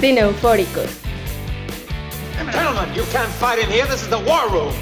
[0.00, 0.90] Cine Eufóricos.
[2.52, 3.86] Gentlemen, you can't fight in here.
[3.86, 4.74] This is the war room.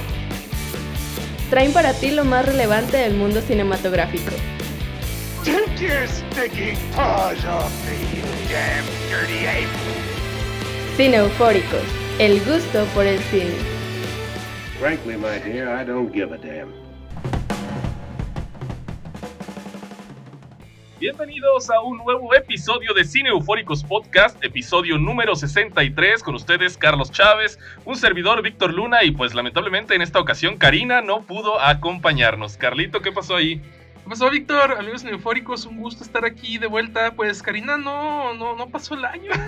[1.51, 4.33] Traen para ti lo más relevante del mundo cinematográfico.
[5.45, 9.69] Take your sticky paws off me, you damn dirty ape!
[10.97, 11.85] Cine Eufóricos.
[12.19, 13.55] El gusto por el cine.
[14.79, 16.82] Frankly, my dear, I don't give a damn.
[21.03, 27.11] Bienvenidos a un nuevo episodio de Cine Eufóricos Podcast, episodio número 63, con ustedes Carlos
[27.11, 32.57] Chávez, un servidor Víctor Luna y pues lamentablemente en esta ocasión Karina no pudo acompañarnos.
[32.57, 33.57] Carlito, ¿qué pasó ahí?
[33.57, 34.77] ¿Qué pasó, Víctor?
[34.79, 37.11] Amigos Eufóricos, un gusto estar aquí de vuelta.
[37.17, 39.33] Pues Karina no, no, no pasó el año.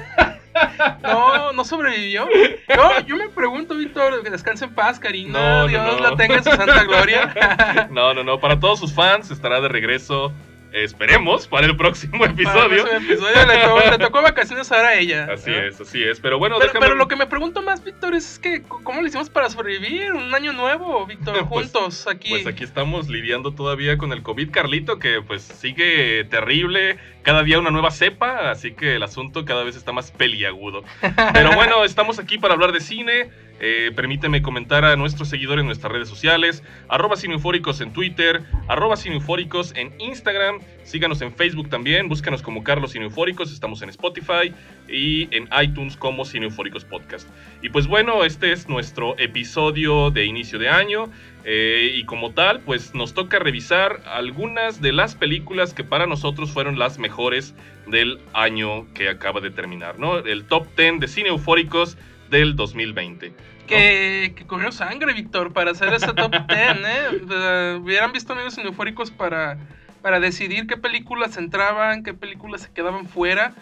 [1.03, 2.29] No, no sobrevivió.
[2.69, 5.33] Yo, yo me pregunto, Víctor, que descanse en paz, Karina.
[5.33, 6.11] No, no, Dios no.
[6.11, 7.89] la tenga en su santa gloria.
[7.91, 10.33] No, no, no, para todos sus fans estará de regreso,
[10.75, 12.85] esperemos, para el próximo episodio.
[12.85, 15.29] Para el próximo episodio le, tocó, le tocó vacaciones ahora a ella.
[15.33, 15.57] Así ¿no?
[15.57, 16.87] es, así es, pero bueno, Pero, déjame...
[16.87, 20.35] pero lo que me pregunto más, Víctor, es que ¿cómo le hicimos para sobrevivir un
[20.35, 21.35] año nuevo, Víctor?
[21.49, 22.31] Pues- Juntos, aquí.
[22.31, 27.59] Pues aquí estamos lidiando todavía con el COVID, Carlito, que pues sigue terrible, cada día
[27.59, 30.85] una nueva cepa, así que el asunto cada vez está más peliagudo.
[31.33, 33.31] Pero bueno, estamos aquí para hablar de cine.
[33.61, 38.97] Eh, permíteme comentar a nuestros seguidores en nuestras redes sociales, arroba cineufóricos en Twitter, arroba
[38.97, 44.53] cineufóricos en Instagram, síganos en Facebook también, búscanos como Carlos Cineufóricos, estamos en Spotify
[44.89, 47.29] y en iTunes como Cineufóricos Podcast.
[47.63, 51.11] Y pues bueno, este es nuestro episodio de inicio de año.
[51.45, 56.51] Eh, y como tal, pues nos toca revisar algunas de las películas que para nosotros
[56.51, 57.55] fueron las mejores
[57.87, 60.19] del año que acaba de terminar, ¿no?
[60.19, 61.99] El top 10 de cine eufóricos
[62.31, 63.29] del 2020.
[63.31, 63.37] ¿no?
[63.67, 67.79] Que, que corrió sangre, Víctor, para hacer ese top 10, ¿eh?
[67.81, 69.59] Hubieran visto amigos eufóricos para,
[70.01, 73.55] para decidir qué películas entraban, qué películas se quedaban fuera.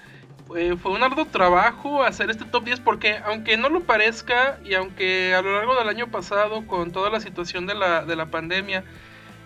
[0.47, 4.75] Fue, fue un arduo trabajo hacer este top 10 porque aunque no lo parezca y
[4.75, 8.27] aunque a lo largo del año pasado con toda la situación de la, de la
[8.27, 8.85] pandemia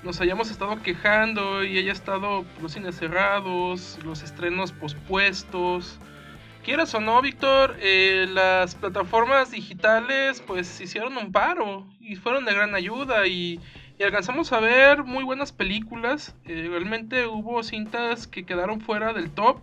[0.03, 5.99] nos hayamos estado quejando y haya estado los cines cerrados, los estrenos pospuestos,
[6.67, 12.55] Quieras o no, Víctor, eh, las plataformas digitales pues hicieron un paro y fueron de
[12.55, 13.61] gran ayuda y,
[14.01, 16.35] y alcanzamos a ver muy buenas películas.
[16.45, 19.61] Eh, realmente hubo cintas que quedaron fuera del top,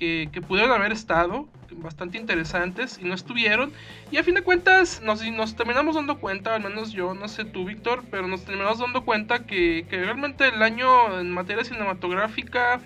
[0.00, 3.72] que, pudieron haber estado, bastante interesantes y no estuvieron.
[4.10, 5.20] Y a fin de cuentas nos,
[5.54, 9.46] terminamos dando cuenta, al menos yo, no sé tú, Víctor, pero nos terminamos dando cuenta
[9.46, 12.80] que, realmente el año en materia cinematográfica...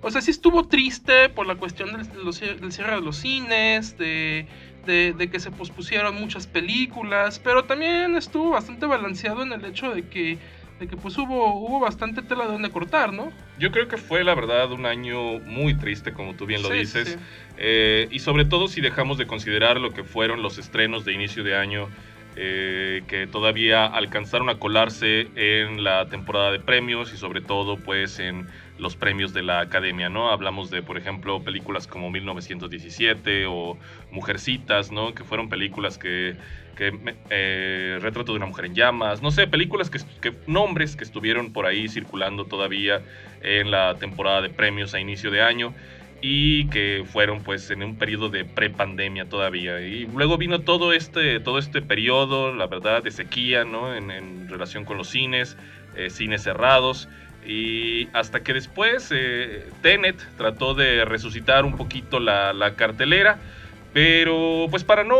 [0.00, 4.46] O sea, sí estuvo triste por la cuestión del, cierre de los cines, de-
[4.86, 10.08] de que se pospusieron muchas películas, pero también estuvo bastante balanceado en el hecho de
[10.08, 10.38] que,
[10.78, 13.32] de que pues hubo, hubo bastante tela de donde cortar, ¿no?
[13.58, 16.78] Yo creo que fue la verdad un año muy triste, como tú bien lo Sí,
[16.78, 17.08] dices.
[17.10, 17.16] sí.
[17.56, 21.42] Eh, y sobre todo si dejamos de considerar lo que fueron los estrenos de inicio
[21.42, 21.88] de año
[22.36, 28.20] eh, que todavía alcanzaron a colarse en la temporada de premios y sobre todo pues
[28.20, 28.46] en
[28.78, 30.30] los premios de la academia, ¿no?
[30.30, 33.76] Hablamos de, por ejemplo, películas como 1917 o
[34.10, 35.14] Mujercitas, ¿no?
[35.14, 36.36] Que fueron películas que,
[36.76, 36.96] que
[37.30, 41.66] eh, Retrato de una mujer en llamas, no sé, películas que, nombres que estuvieron por
[41.66, 43.02] ahí circulando todavía
[43.42, 45.74] en la temporada de premios a inicio de año
[46.20, 51.38] y que fueron pues en un periodo de prepandemia todavía y luego vino todo este
[51.38, 55.56] todo este periodo la verdad de sequía no en, en relación con los cines
[55.94, 57.08] eh, cines cerrados
[57.46, 63.38] y hasta que después eh, Tenet trató de resucitar un poquito la, cartelera
[63.92, 65.16] pero pues para no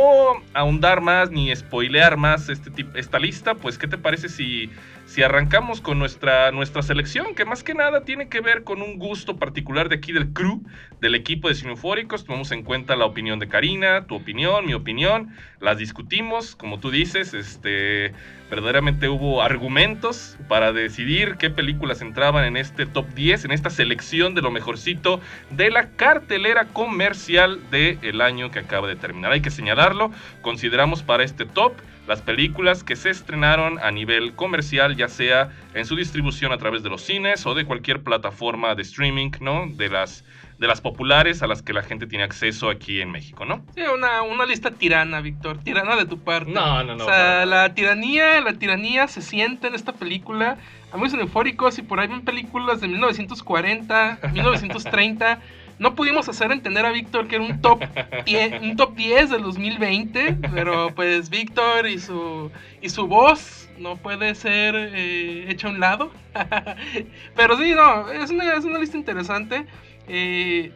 [0.52, 4.70] ahondar más ni spoilear más este esta lista pues qué te parece si
[5.08, 8.98] si arrancamos con nuestra, nuestra selección, que más que nada tiene que ver con un
[8.98, 10.62] gusto particular de aquí del crew,
[11.00, 12.26] del equipo de Cineufóricos.
[12.26, 16.90] Tomamos en cuenta la opinión de Karina, tu opinión, mi opinión, las discutimos, como tú
[16.90, 18.12] dices, este,
[18.50, 24.34] verdaderamente hubo argumentos para decidir qué películas entraban en este top 10, en esta selección
[24.34, 29.32] de lo mejorcito de la cartelera comercial del año que acaba de terminar.
[29.32, 30.10] Hay que señalarlo,
[30.42, 31.72] consideramos para este top
[32.08, 36.82] las películas que se estrenaron a nivel comercial, ya sea en su distribución a través
[36.82, 39.66] de los cines o de cualquier plataforma de streaming, ¿no?
[39.68, 40.24] De las,
[40.58, 43.62] de las populares a las que la gente tiene acceso aquí en México, ¿no?
[43.74, 46.50] Sí, una, una lista tirana, Víctor, tirana de tu parte.
[46.50, 50.56] No, no, no, O sea, la tiranía, la tiranía se siente en esta película.
[50.90, 55.40] Amigos eufóricos y por ahí ven películas de 1940, 1930.
[55.78, 57.82] No pudimos hacer entender a Víctor que era un top
[58.26, 63.96] 10, un top 10 del 2020, pero pues Víctor y su, y su voz no
[63.96, 66.10] puede ser eh, hecha a un lado.
[67.36, 69.66] pero sí, no, es una, es una lista interesante.
[70.08, 70.72] Eh,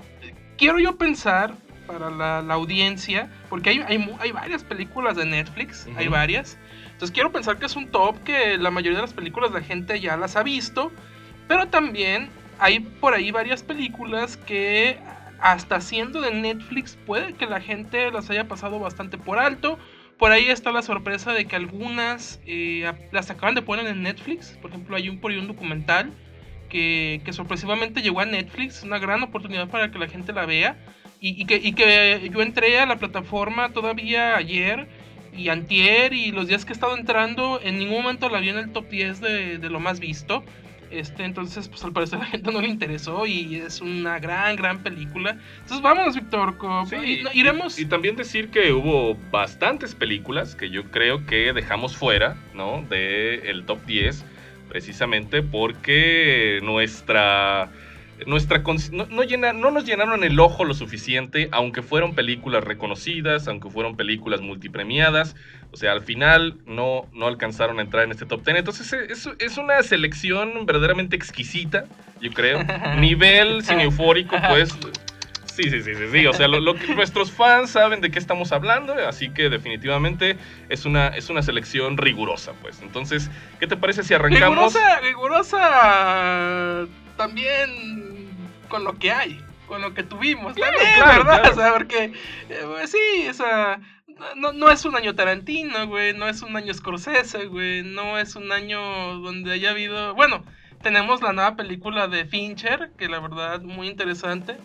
[0.56, 1.54] quiero yo pensar,
[1.86, 6.58] para la, la audiencia, porque hay, hay, hay varias películas de Netflix, hay varias.
[6.86, 10.00] Entonces quiero pensar que es un top que la mayoría de las películas la gente
[10.00, 10.92] ya las ha visto,
[11.48, 12.30] pero también
[12.62, 14.96] hay por ahí varias películas que
[15.40, 19.80] hasta siendo de Netflix puede que la gente las haya pasado bastante por alto.
[20.16, 24.56] Por ahí está la sorpresa de que algunas eh, las acaban de poner en Netflix.
[24.62, 26.12] Por ejemplo, hay un por ahí un documental
[26.68, 28.84] que, que sorpresivamente llegó a Netflix.
[28.84, 30.76] Una gran oportunidad para que la gente la vea.
[31.20, 34.86] Y, y que, y que yo entré a la plataforma todavía ayer
[35.36, 38.58] y antier y los días que he estado entrando, en ningún momento la vi en
[38.58, 40.44] el top 10 de, de lo más visto.
[40.92, 44.56] Este, entonces, pues al parecer a la gente no le interesó y es una gran,
[44.56, 45.38] gran película.
[45.60, 46.56] Entonces, vámonos, Víctor.
[46.88, 47.78] Sí, iremos.
[47.78, 52.84] Y, y también decir que hubo bastantes películas que yo creo que dejamos fuera, ¿no?
[52.90, 54.24] De el top 10,
[54.68, 57.70] precisamente porque nuestra.
[58.26, 58.62] Nuestra
[58.92, 63.68] no, no llena- no nos llenaron el ojo lo suficiente, aunque fueron películas reconocidas, aunque
[63.70, 65.34] fueron películas multipremiadas.
[65.72, 68.58] O sea, al final no, no alcanzaron a entrar en este top 10.
[68.58, 71.86] Entonces es, es una selección verdaderamente exquisita,
[72.20, 72.60] yo creo.
[72.98, 74.76] Nivel cine eufórico, pues
[75.46, 76.26] Sí, sí, sí, sí, sí.
[76.26, 80.36] O sea, lo, lo que nuestros fans saben de qué estamos hablando, así que definitivamente
[80.70, 82.80] es una, es una selección rigurosa, pues.
[82.80, 83.30] Entonces,
[83.60, 84.72] ¿qué te parece si arrancamos?
[84.72, 86.86] Rigurosa, rigurosa
[87.16, 88.28] también
[88.68, 90.54] con lo que hay, con lo que tuvimos.
[90.54, 91.40] Claro, también, claro, ¿verdad?
[91.40, 91.54] claro.
[91.54, 92.12] O sea, porque
[92.48, 93.80] eh, pues, sí, o sea,
[94.36, 98.36] no, no es un año Tarantino, güey, no es un año Scorsese, güey, no es
[98.36, 98.80] un año
[99.18, 100.44] donde haya habido, bueno,
[100.82, 104.56] tenemos la nueva película de Fincher, que la verdad muy interesante.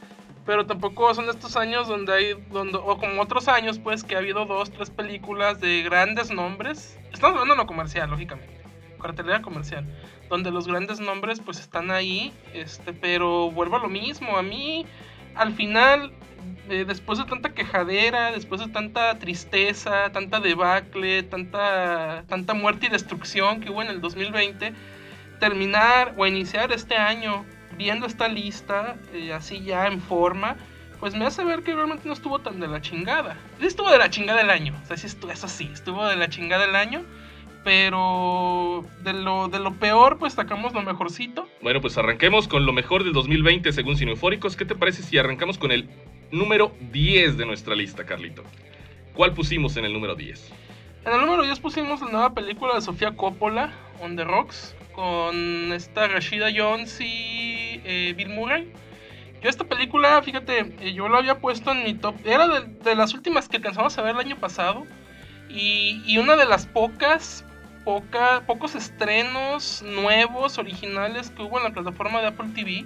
[0.46, 4.20] Pero tampoco son estos años donde hay, donde, o como otros años, pues, que ha
[4.20, 6.98] habido dos, tres películas de grandes nombres.
[7.12, 8.64] Estamos hablando de lo comercial, lógicamente.
[9.02, 9.86] Cartelera comercial.
[10.30, 12.34] Donde los grandes nombres, pues, están ahí.
[12.54, 14.38] Este, pero vuelvo a lo mismo.
[14.38, 14.86] A mí,
[15.36, 16.12] al final,
[16.70, 22.90] eh, después de tanta quejadera, después de tanta tristeza, tanta debacle, tanta, tanta muerte y
[22.90, 24.74] destrucción que hubo en el 2020,
[25.40, 27.46] terminar o iniciar este año
[27.78, 30.58] viendo esta lista, eh, así ya en forma,
[31.00, 33.38] pues me hace ver que realmente no estuvo tan de la chingada.
[33.60, 36.16] Sí estuvo de la chingada el año, o sea, sí estuvo, eso sí, estuvo de
[36.16, 37.04] la chingada el año,
[37.64, 41.48] pero de lo, de lo peor, pues sacamos lo mejorcito.
[41.62, 44.56] Bueno, pues arranquemos con lo mejor del 2020 según Cineufóricos.
[44.56, 45.90] ¿Qué te parece si arrancamos con el
[46.32, 48.44] número 10 de nuestra lista, Carlito?
[49.14, 50.52] ¿Cuál pusimos en el número 10?
[51.06, 53.72] En el número 10 pusimos la nueva película de Sofía Coppola,
[54.02, 58.72] On the Rocks, con esta Rashida Jones y eh, Bill Murray.
[59.42, 62.96] Yo esta película, fíjate, eh, yo la había puesto en mi top, era de, de
[62.96, 64.86] las últimas que alcanzamos a ver el año pasado
[65.50, 67.46] y, y una de las pocas,
[68.46, 72.86] pocos estrenos nuevos, originales que hubo en la plataforma de Apple TV.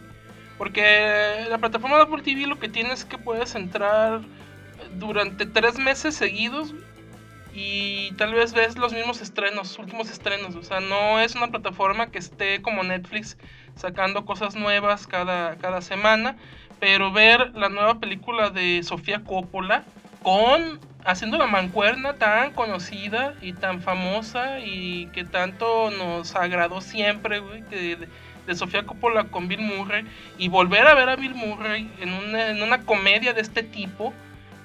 [0.57, 4.21] Porque la plataforma de Apple TV lo que tiene es que puedes entrar
[4.93, 6.75] durante tres meses seguidos
[7.53, 10.55] y tal vez ves los mismos estrenos, últimos estrenos.
[10.55, 13.37] O sea, no es una plataforma que esté como Netflix
[13.75, 16.37] sacando cosas nuevas cada, cada semana,
[16.79, 19.83] pero ver la nueva película de Sofía Coppola
[20.21, 27.39] con haciendo la mancuerna tan conocida y tan famosa y que tanto nos agradó siempre,
[27.39, 27.97] güey, que
[28.45, 30.05] de, Sofía Coppola con Bill Murray
[30.37, 34.13] y volver a ver a Bill Murray en una, en una comedia de este tipo,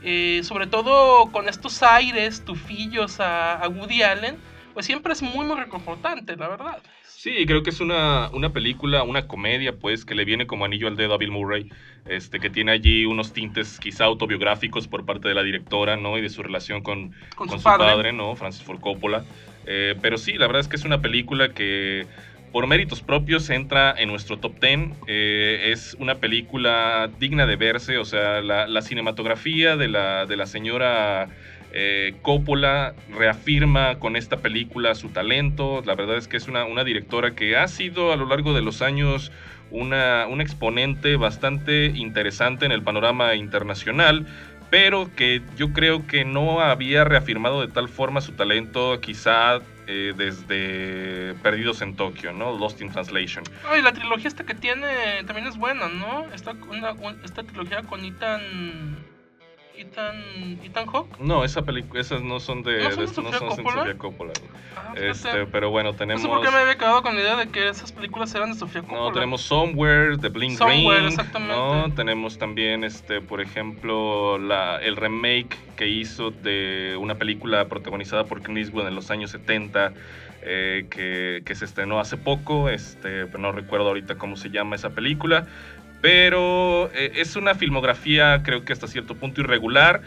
[0.03, 4.39] eh, sobre todo con estos aires tufillos a, a Woody Allen,
[4.75, 6.83] pues siempre es muy, muy reconfortante, la verdad.
[7.27, 10.87] Sí, creo que es una, una película, una comedia, pues, que le viene como anillo
[10.87, 11.69] al dedo a Bill Murray,
[12.09, 16.17] este, que tiene allí unos tintes quizá autobiográficos por parte de la directora, ¿no?
[16.17, 18.13] Y de su relación con, Con, con su padre.
[18.13, 18.37] ¿no?
[18.37, 19.25] Francis Ford Coppola.
[19.67, 22.07] Eh, pero sí, la verdad es que es una película que
[22.53, 24.91] por méritos propios entra en nuestro top 10.
[25.09, 30.37] Eh, es una película digna de verse, o sea, la, la cinematografía de la, de
[30.37, 31.29] la señora
[31.73, 35.83] eh, Coppola reafirma con esta película su talento.
[35.85, 38.83] La verdad es que es una, directora que ha sido a lo largo de los
[38.83, 39.33] años
[39.71, 44.27] una, un exponente bastante interesante en el panorama internacional
[44.71, 50.13] pero que yo creo que no había reafirmado de tal forma su talento quizá eh,
[50.17, 52.59] desde Perdidos en Tokio, ¿no?
[52.59, 53.45] Lost in Translation.
[53.71, 54.87] Ay, la trilogía esta que tiene
[55.27, 56.27] también es buena, ¿no?
[56.35, 56.55] Esta
[57.45, 59.16] trilogía con Ethan.
[59.79, 60.59] Ethan.
[60.65, 61.19] Ethan Hawke.
[61.21, 61.63] No, esa
[61.95, 63.77] esas no son de, ¿No son de de- no Sofía son Coppola?
[63.77, 64.33] Sofía Coppola.
[64.77, 65.11] Ah, fíjate.
[65.11, 67.49] Este, pero bueno, no tenemos sé por qué me había quedado con la idea de
[67.49, 69.01] que esas películas eran de Sofía Coppola.
[69.01, 71.55] no, tenemos Somewhere de Blink Somewhere, Green, exactamente.
[71.57, 71.95] ¿no?
[71.95, 78.43] Tenemos también este, por ejemplo, la, el remake que hizo de una película protagonizada por
[78.43, 79.93] Clint Eastwood en los años 70.
[80.49, 84.77] eh, que, que se estrenó hace poco, este, pero no recuerdo ahorita cómo se llama
[84.77, 85.49] esa película.
[86.07, 90.03] Pero eh, es una filmografía, creo que hasta cierto punto irregular,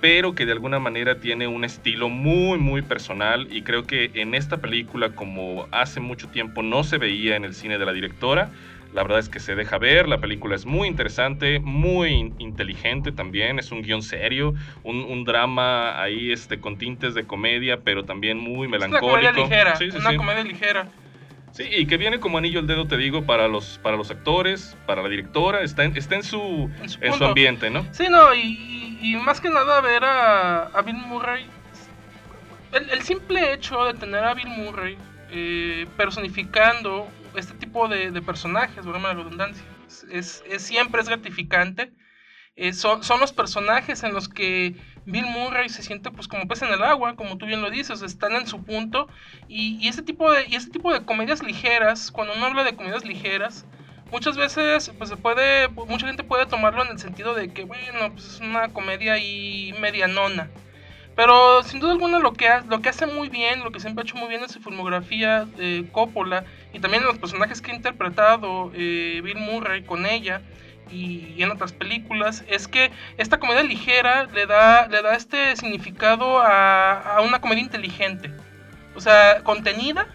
[0.00, 3.46] pero que de alguna manera tiene un estilo muy, muy personal.
[3.52, 7.54] Y creo que en esta película, como hace mucho tiempo no se veía en el
[7.54, 8.50] cine de la directora,
[8.92, 13.60] la verdad es que se deja ver, la película es muy interesante, muy inteligente también,
[13.60, 18.38] es un guion serio, un, un drama ahí este, con tintes de comedia, pero también
[18.38, 19.06] muy melancólico.
[19.18, 20.16] Es una comedia ligera, Sí, sí, una sí.
[20.16, 20.88] comedia ligera.
[21.54, 24.76] Sí, y que viene como anillo al dedo, te digo, para los, para los actores,
[24.86, 27.26] para la directora, está en, está en, su, En su en su punto.
[27.26, 27.86] ambiente, ¿no?
[27.92, 31.46] Sí, no, y, más que nada ver a, a Bill Murray.
[32.72, 34.98] El, el simple hecho de tener a Bill Murray
[35.30, 37.06] eh, personificando
[37.36, 41.92] este tipo de, de personajes, broma la redundancia, es, es- es- siempre es gratificante.
[42.56, 44.74] Eh, son, son los personajes en los que
[45.06, 48.02] Bill Murray se siente pues como pez en el agua, como tú bien lo dices,
[48.02, 49.08] están en su punto.
[49.48, 53.04] Y, y este tipo de, y tipo de comedias ligeras, cuando uno habla de comedias
[53.04, 53.66] ligeras,
[54.10, 58.12] muchas veces pues se puede mucha gente puede tomarlo en el sentido de que bueno
[58.12, 60.50] pues es una comedia y medianona
[61.16, 64.28] pero sin duda alguna lo que, hace muy bien, lo que siempre ha hecho muy
[64.28, 69.38] bien en su filmografía de Coppola y también los personajes que ha interpretado eh, Bill
[69.38, 70.42] Murray con ella
[70.90, 76.38] y, en otras películas, es que esta comedia ligera le da, le da este significado
[76.38, 78.30] a, a una comedia inteligente.
[78.94, 80.06] O sea, contenida.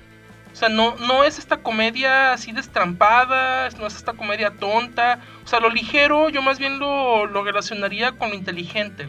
[0.51, 5.19] O sea, no, no es esta comedia así destrampada, no es esta comedia tonta.
[5.43, 9.07] O sea, lo ligero yo más bien lo, lo relacionaría con lo inteligente.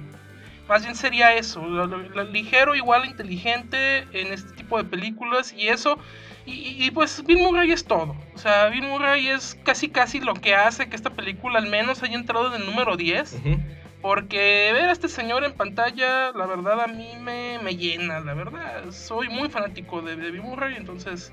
[0.69, 5.67] Más bien sería eso, lo, ligero igual a inteligente en este tipo de películas y
[5.67, 5.99] eso,
[6.47, 8.17] y, pues Bill Murray es todo.
[8.35, 12.03] O sea, Bill Murray es casi casi lo que hace que esta película al menos
[12.03, 13.35] haya entrado en el número 10.
[13.35, 13.59] Ujú.
[14.03, 18.33] Porque ver a este señor en pantalla, la verdad a mí me, me llena, la
[18.33, 18.91] verdad.
[18.91, 21.33] Soy muy fanático de, de Bill Murray, entonces,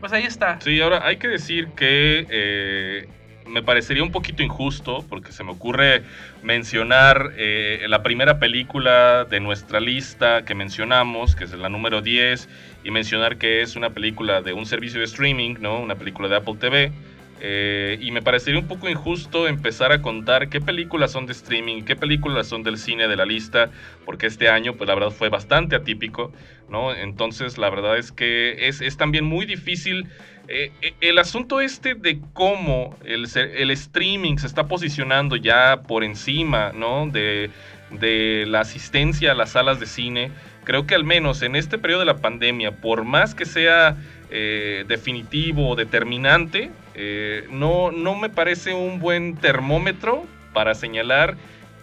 [0.00, 0.60] pues ahí está.
[0.60, 3.08] Sí, ahora hay que decir que eh,
[3.46, 6.02] me parecería un poquito injusto, porque se me ocurre
[6.42, 12.48] mencionar eh, la primera película de nuestra lista que mencionamos, que es la número 10,
[12.86, 15.80] y mencionar que es una película de un servicio de streaming, ¿no?
[15.80, 16.92] Una película de Apple TV.
[17.38, 21.82] eh, y me parecería un poco injusto empezar a contar qué películas son de streaming,
[21.84, 23.70] qué películas son del cine de la lista,
[24.06, 26.32] porque este año, pues la verdad fue bastante atípico,
[26.68, 26.94] ¿no?
[26.94, 30.08] Entonces, la verdad es que es, es también muy difícil
[30.48, 36.04] eh, eh, el asunto este de cómo el, el streaming se está posicionando ya por
[36.04, 37.06] encima, ¿no?
[37.08, 37.50] De,
[37.90, 40.30] de la asistencia a las salas de cine,
[40.66, 43.96] creo que al menos en este periodo de la pandemia, por más que sea
[44.30, 51.36] eh, definitivo o determinante, eh, no, no me parece un buen termómetro para señalar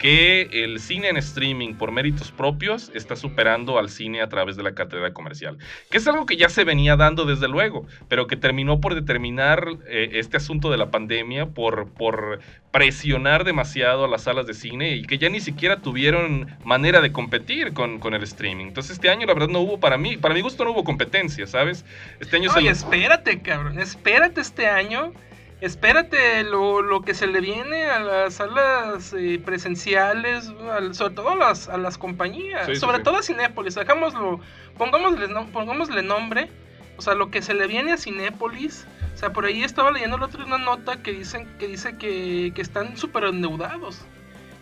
[0.04, 4.64] que el cine en streaming por méritos propios está superando al cine a través de
[4.64, 5.58] la cartera comercial.
[5.90, 9.66] Que es algo que ya se venía dando desde luego, pero que terminó por determinar
[9.88, 12.42] eh, este asunto de la pandemia, por, por
[12.72, 17.14] presionar demasiado a las salas de cine y que ya ni siquiera tuvieron manera de
[17.14, 18.66] competir con, con el streaming.
[18.66, 21.48] Entonces este año la verdad no hubo para mí, para mi gusto no hubo competencia,
[21.48, 21.86] ¿sabes?
[22.20, 23.80] Este año se espérate, cabrón.
[23.80, 25.14] Espérate este año.
[25.64, 31.30] Espérate lo, lo que se le viene a las salas eh, presenciales, al- sobre todo
[31.30, 33.04] a las, a las compañías, Sí, sobre sí.
[33.04, 33.76] todo a Cinépolis.
[33.76, 34.42] Dejámoslo,
[34.78, 36.50] pongámosle, no- pongámosle nombre.
[36.98, 38.86] O sea, lo que se le viene a Cinépolis.
[39.14, 42.52] O sea, por ahí estaba leyendo el otro una nota que dicen que dice que,
[42.54, 44.02] que están súper endeudados.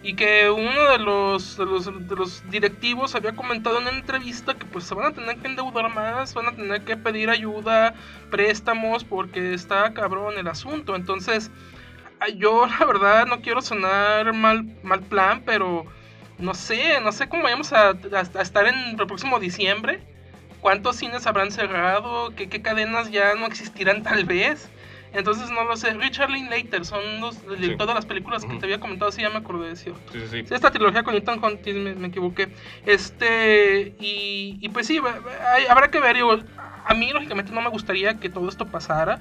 [0.03, 4.55] Y que uno de los, de los, de los directivos había comentado en una entrevista
[4.55, 7.93] que pues se van a tener que endeudar más, van a tener que pedir ayuda,
[8.31, 10.95] préstamos, porque está cabrón el asunto.
[10.95, 11.51] Entonces,
[12.37, 15.85] yo la verdad no quiero sonar mal, mal plan, pero
[16.37, 17.93] no sé, no sé cómo vayamos a, a-
[18.39, 20.03] a estar en el próximo diciembre.
[20.61, 22.35] ¿Cuántos cines habrán cerrado?
[22.35, 24.69] ¿Qué, qué cadenas ya no existirán tal vez?
[25.13, 25.93] Entonces no lo sé.
[25.93, 29.29] Richard Linklater son los el director de las películas que te había comentado, sí ya
[29.29, 29.93] me acordé de eso.
[30.11, 32.47] Sí, sí, esta trilogía con Ethan Hunt, me, me equivoqué.
[32.85, 34.99] Este, y, y pues sí,
[35.53, 36.15] hay- habrá que ver.
[36.15, 36.37] digo,
[36.85, 39.19] a mí, lógicamente, no me gustaría que todo esto pasara.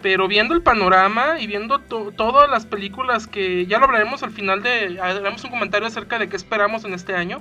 [0.00, 4.30] Pero viendo el panorama y viendo to- todas las películas que ya lo hablaremos al
[4.32, 4.98] final de.
[5.00, 7.40] Haremos un comentario acerca de qué esperamos en este año.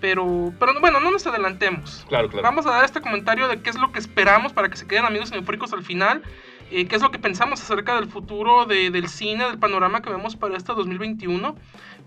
[0.00, 2.04] Pero, pero bueno, no nos adelantemos.
[2.08, 2.42] Claro, claro.
[2.44, 5.04] Vamos a dar este comentario de qué es lo que esperamos para que se queden
[5.06, 6.22] amigos eufóricos al final.
[6.70, 10.10] Eh, qué es lo que pensamos acerca del futuro de- del cine, del panorama que
[10.10, 11.56] vemos para este 2021.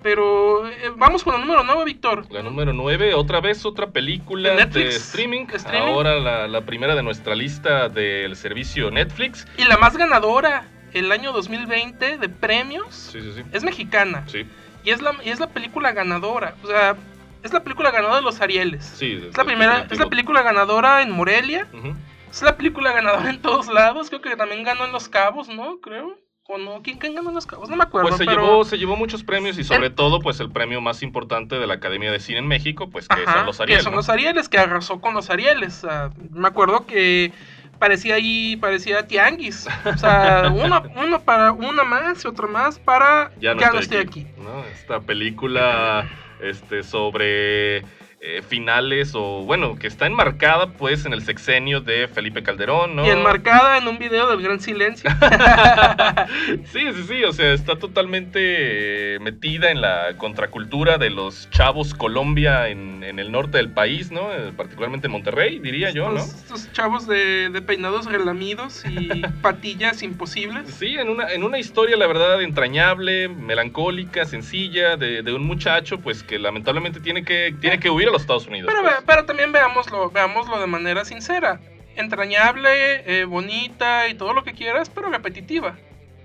[0.01, 2.25] Pero eh, vamos con el número 9, Víctor.
[2.31, 4.95] La número 9, otra vez otra película De de, Netflix.
[4.95, 5.45] streaming.
[5.53, 5.89] Streaming.
[5.89, 9.45] Ahora la, la primera de nuestra lista del servicio Netflix.
[9.57, 13.41] Y la más ganadora el año 2020 de premios Sí, sí, sí.
[13.51, 14.23] es mexicana.
[14.27, 14.45] Sí,
[14.85, 16.55] Y es la, y es la película ganadora.
[16.63, 16.95] O sea,
[17.43, 18.85] es la película ganadora de los Arieles.
[18.85, 19.21] sí.
[19.29, 21.67] Es la primera, es la película ganadora en Morelia.
[21.73, 21.93] Ujú.
[22.31, 24.09] Es la película ganadora en todos lados.
[24.09, 25.79] Creo que también ganó en Los Cabos, ¿no?
[25.81, 26.17] Creo.
[26.51, 26.81] ¿O no?
[26.81, 27.69] ¿Quién, quién ganó los cabos?
[27.69, 28.07] No me acuerdo.
[28.09, 28.41] Pues se, pero...
[28.41, 31.67] llevó, se llevó muchos premios y sobre El- todo, pues el premio más importante de
[31.67, 33.77] la Academia de Cine en México, pues que Ajá, son los Ariel.
[33.77, 33.97] Que son ¿no?
[33.97, 35.85] los Arieles, que arrasó con los Arieles.
[36.31, 37.31] Me acuerdo que
[37.77, 39.67] parecía ahí, parecía tianguis.
[39.85, 44.25] O sea, uno, uno para una más y otra más para Ya no estoy, aquí.
[44.39, 44.65] ¿no?
[44.73, 46.09] Esta película
[46.41, 47.83] este, sobre
[48.21, 53.05] eh, finales o bueno, que está enmarcada pues en el sexenio de Felipe Calderón, ¿no?
[53.05, 55.09] Y enmarcada en un video del Gran Silencio.
[56.65, 61.93] sí, sí, sí, o sea, está totalmente eh, metida en la contracultura de los chavos
[61.93, 64.33] Colombia en, en el norte del país, ¿no?
[64.33, 66.19] Eh, particularmente en Monterrey, diría yo, ¿no?
[66.19, 69.07] Estos, estos chavos de, de peinados relamidos y
[69.41, 70.69] patillas imposibles.
[70.73, 76.01] Sí, en una, en una historia, la verdad, entrañable, melancólica, sencilla, de, de un muchacho,
[76.01, 78.71] pues que lamentablemente tiene que, tiene que huir a los Estados Unidos.
[78.71, 79.03] Pero, pues.
[79.05, 81.59] pero también veámoslo, veámoslo de manera sincera.
[81.95, 85.77] Entrañable, eh, bonita y todo lo que quieras, pero repetitiva.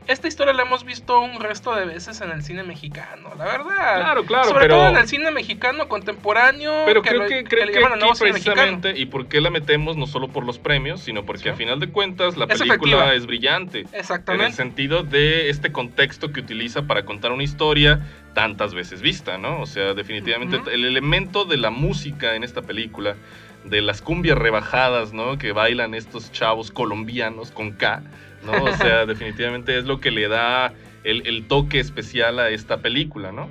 [0.06, 3.96] Esta historia la hemos visto un resto de veces en el cine mexicano, la verdad.
[4.00, 6.82] Claro, claro, Sobre pero- todo en el cine mexicano contemporáneo.
[6.84, 8.16] Pero creo lo- que, creo que aquí mexicano.
[8.18, 11.48] precisamente, y por qué la metemos no solo por los premios, sino porque Sí.
[11.48, 13.14] a final de cuentas la Es película efectiva.
[13.14, 13.80] es brillante.
[13.80, 14.52] En el Exactamente.
[14.52, 18.00] sentido de este contexto que utiliza para contar una historia
[18.34, 19.60] tantas veces vista, ¿no?
[19.60, 23.16] O sea, definitivamente el elemento de la música en esta película,
[23.64, 25.38] de las cumbias rebajadas, ¿no?
[25.38, 28.02] Que bailan estos chavos colombianos con K,
[28.44, 28.52] ¿no?
[28.64, 30.72] O sea, definitivamente es lo que le da
[31.04, 33.48] el, el toque especial a esta película, ¿no?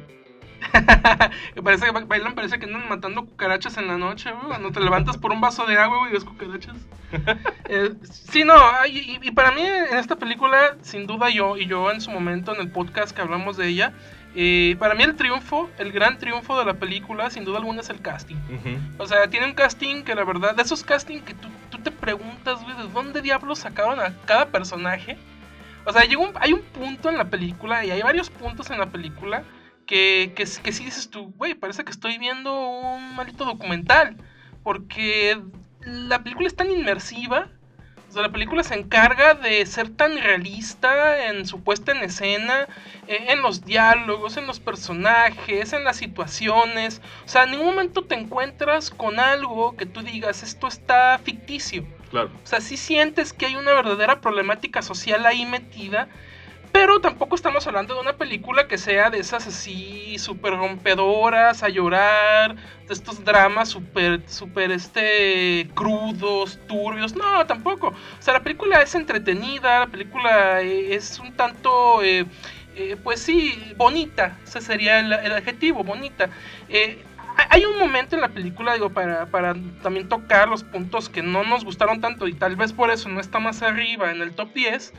[1.63, 4.47] Parece que ba- bailan, parece que andan matando cucarachas en la noche, güey.
[4.47, 6.75] Cuando te levantas por un vaso de agua, güey, y ves cucarachas.
[7.69, 8.55] Eh, sí, no,
[8.89, 12.53] y, y para mí en esta película, sin duda yo, y yo en su momento
[12.55, 13.93] en el podcast que hablamos de ella,
[14.35, 17.89] eh, para mí el triunfo, el gran triunfo de la película, sin duda alguna es
[17.89, 18.35] el casting.
[18.97, 21.47] O sea, tiene un casting que la verdad, de esos casting que tú,
[22.03, 25.17] preguntas, güey, ¿de dónde diablos sacaron a cada personaje?
[25.85, 28.79] O sea, llega un- hay un punto en la película, y hay varios puntos en
[28.79, 29.43] la película,
[29.85, 34.17] que, que, que sí dices tú, güey, parece que estoy viendo un maldito documental.
[34.63, 35.41] Porque
[35.81, 37.47] la película es tan inmersiva.
[38.13, 42.67] O sea, la película se encarga de ser tan realista en su puesta en escena,
[43.07, 47.01] eh, en los diálogos, en los personajes, en las situaciones.
[47.25, 51.87] O sea, en ningún momento te encuentras con algo que tú digas, esto está ficticio.
[52.11, 52.29] Claro.
[52.43, 56.07] O sea, sí sientes que hay una verdadera problemática social ahí metida,
[56.73, 61.69] pero tampoco estamos hablando de una película que sea de esas así súper rompedoras, a
[61.69, 67.15] llorar, de estos dramas súper, súper, este, crudos, turbios.
[67.15, 67.89] No, tampoco.
[67.89, 72.03] O sea, la película es entretenida, la película eh, es un tanto...
[72.03, 72.25] eh,
[72.75, 76.29] eh, pues sí, bonita, ese sería el, adjetivo, bonita.
[77.49, 81.43] Hay un momento en la película, digo, para, para también tocar los puntos que no
[81.43, 84.53] nos gustaron tanto y tal vez por eso no está más arriba en el top
[84.53, 84.91] 10.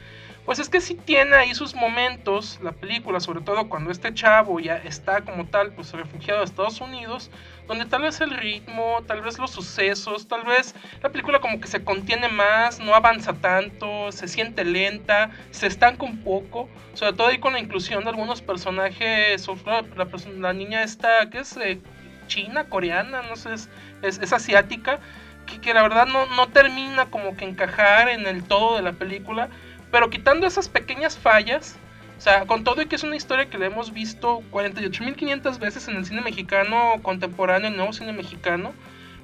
[0.44, 4.60] Pues es que sí tiene ahí sus momentos, la película, sobre todo cuando este chavo
[4.60, 7.30] ya está como tal, pues refugiado a Estados Unidos,
[7.66, 11.66] donde tal vez el ritmo, tal vez los sucesos, tal vez la película como que
[11.66, 17.28] se contiene más, no avanza tanto, se siente lenta, se estanca un poco, sobre todo
[17.28, 21.80] ahí con la inclusión de algunos personajes, la, perso- la niña esta, que es eh,
[22.26, 23.54] china, coreana, no sé,
[24.02, 25.00] es asiática,
[25.46, 28.92] que, que la verdad no, no termina como que encajar en el todo de la
[28.92, 29.48] película,
[29.94, 31.78] pero quitando esas pequeñas fallas,
[32.18, 35.86] o sea, con todo y que es una historia que la hemos visto 48.500 veces
[35.86, 38.72] en el cine mexicano contemporáneo, el nuevo cine mexicano,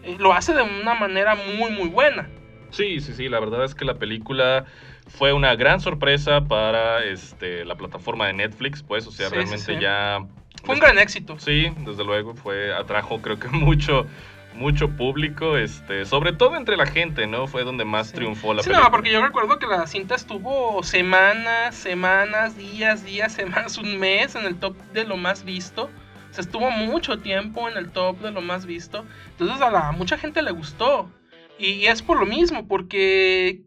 [0.04, 2.28] eh, lo hace de una manera muy, muy buena.
[2.70, 4.64] Sí, sí, sí, la verdad es que la película
[5.09, 9.37] fue una gran sorpresa para este, la plataforma de Netflix, pues, o sea, Sí, sí,
[9.38, 9.80] realmente sí.
[9.80, 10.24] ya...
[10.62, 11.37] Fue un gran éxito.
[11.40, 14.06] Sí, desde luego, fue, atrajo creo que mucho,
[14.55, 17.47] mucho público, este, sobre todo entre la gente, ¿no?
[17.47, 18.17] Fue donde más Sí.
[18.17, 18.87] triunfó la Sí, película.
[18.89, 23.33] no, porque yo recuerdo que la cinta estuvo semanas, semanas, días, días,
[23.67, 25.85] semanas, un mes en el top de lo más visto.
[26.31, 29.05] O sea, estuvo mucho tiempo en el top de lo más visto.
[29.31, 31.11] Entonces a la, mucha gente le gustó.
[31.59, 33.61] Y, y es por lo mismo, porque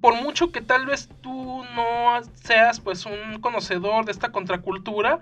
[0.00, 5.18] por mucho que tal vez tú no seas pues un conocedor de esta contracultura,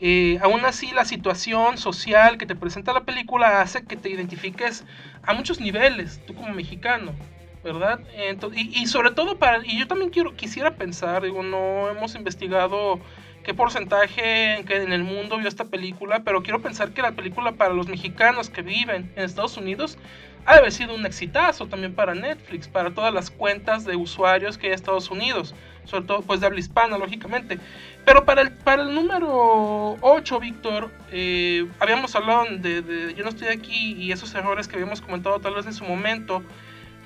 [0.00, 4.84] eh, aún así la situación social que te presenta la película hace que te identifiques
[5.22, 7.18] a muchos niveles, tú como mexicano.
[7.62, 8.00] ¿verdad?
[8.16, 12.14] Ento- y, y sobre todo para, y yo también quiero, quisiera pensar, digo, no hemos
[12.14, 13.02] investigado
[13.42, 17.14] qué porcentaje en, que en el mundo vio esta película, pero quiero pensar que la
[17.16, 19.98] película para los mexicanos que viven en Estados Unidos
[20.46, 24.58] ha de haber sido un exitazo también para Netflix, para todas las cuentas de usuarios
[24.58, 27.58] que hay en Estados Unidos, sobre todo pues de habla hispana, lógicamente.
[28.04, 33.48] Pero para el, para el número 8, Víctor, eh, habíamos hablado de, Yo no estoy
[33.48, 36.42] aquí y esos errores que habíamos comentado tal vez en su momento.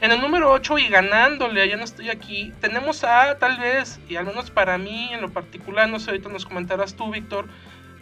[0.00, 4.16] En el número 8 y ganándole, ya no estoy aquí, tenemos a tal vez, y
[4.16, 7.46] al menos para mí en lo particular, no sé, ahorita nos comentarás tú, Víctor,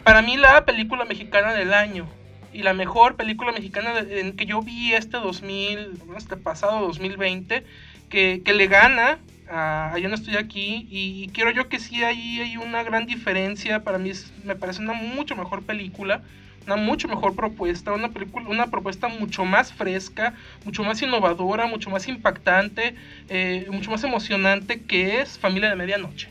[0.03, 2.09] para mí la película mexicana del año
[2.53, 7.63] y la mejor película mexicana en que yo vi este 2000, este pasado 2020,
[8.09, 12.39] que, que le gana a, Ya no estoy aquí y, quiero yo que sí ahí
[12.39, 14.11] hay una gran diferencia, para mí
[14.43, 16.21] me parece una mucho mejor película
[16.65, 21.89] una mucho mejor propuesta, una película, una propuesta mucho más fresca, mucho más innovadora, mucho
[21.89, 22.95] más impactante,
[23.29, 26.29] eh, mucho más emocionante que es Familia de Medianoche.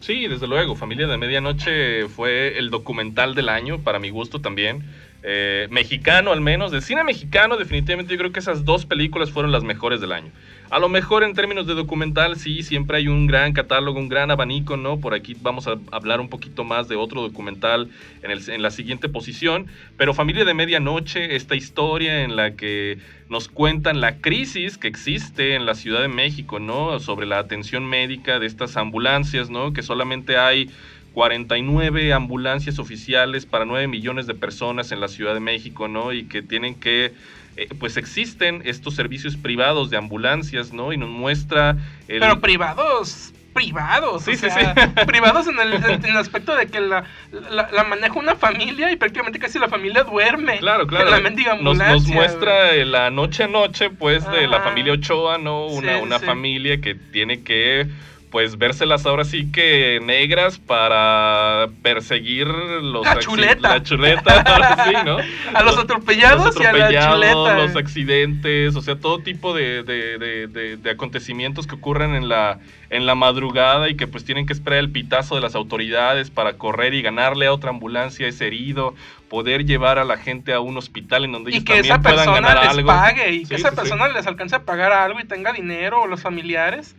[0.00, 4.84] Sí, desde luego, Familia de Medianoche fue el documental del año, para mi gusto también.
[5.28, 9.50] Eh, mexicano al menos, del cine mexicano definitivamente yo creo que esas dos películas fueron
[9.50, 10.30] las mejores del año.
[10.70, 14.30] A lo mejor en términos de documental sí, siempre hay un gran catálogo, un gran
[14.30, 15.00] abanico, ¿no?
[15.00, 17.90] Por aquí vamos a hablar un poquito más de otro documental
[18.22, 22.98] en, el, en la siguiente posición, pero Familia de Medianoche, esta historia en la que
[23.28, 27.00] nos cuentan la crisis que existe en la Ciudad de México, ¿no?
[27.00, 29.72] Sobre la atención médica de estas ambulancias, ¿no?
[29.72, 30.70] Que solamente hay
[31.16, 36.12] 49 ambulancias oficiales para 9 millones de personas en la Ciudad de México, ¿no?
[36.12, 37.14] Y que tienen que,
[37.56, 40.92] eh, pues existen estos servicios privados de ambulancias, ¿no?
[40.92, 41.78] Y nos muestra...
[42.06, 42.20] El...
[42.20, 44.24] Pero privados, privados.
[44.24, 44.60] Sí, sí, sí.
[45.06, 47.04] Privados en el, aspecto de que la,
[47.50, 50.58] la, maneja una familia y prácticamente casi la familia duerme.
[50.58, 51.08] Claro, claro.
[51.08, 51.20] la
[51.62, 55.64] nos, nos, muestra la noche a noche, pues, de la familia Ochoa, ¿no?
[55.64, 57.86] Una, una familia que tiene que
[58.30, 64.92] pues vérselas ahora sí que negras para perseguir los la chuleta, la chuleta ahora sí,
[65.04, 65.18] ¿no?
[65.54, 67.54] a los, atropellados, y a la chuleta.
[67.54, 72.58] los accidentes, o sea, todo tipo de, de, de, acontecimientos que ocurren en la,
[72.90, 76.54] en la madrugada y que pues tienen que esperar el pitazo de las autoridades para
[76.54, 78.94] correr y ganarle a otra ambulancia ese herido,
[79.28, 82.68] poder llevar a la gente a un hospital en donde ellos también puedan ganar les
[82.68, 82.88] algo.
[82.88, 86.20] pague y que esa persona les alcance a pagar algo y tenga dinero o los
[86.20, 86.96] familiares.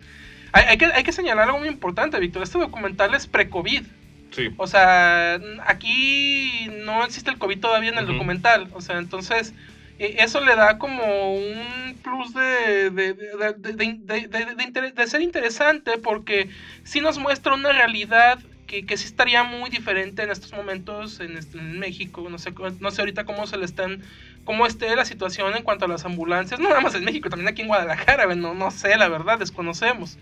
[0.51, 2.43] Hay, que, hay que señalar algo muy importante, Víctor.
[2.43, 3.83] Este documental es pre-COVID.
[4.31, 4.49] Sí.
[4.57, 8.69] O sea, aquí no existe el COVID todavía en el documental.
[8.73, 9.53] O sea, entonces
[9.99, 16.49] e, eso le da como un plus de, de, de, de, ser interesante porque
[16.83, 21.37] sí nos muestra una realidad que, que sí estaría muy diferente en estos momentos en,
[21.37, 22.27] este, en, México.
[22.29, 24.03] No sé, no sé ahorita cómo se le están,
[24.43, 26.59] cómo esté la situación en cuanto a las ambulancias.
[26.59, 30.17] No nada más en México, también aquí en Guadalajara, no, no sé, la verdad, desconocemos.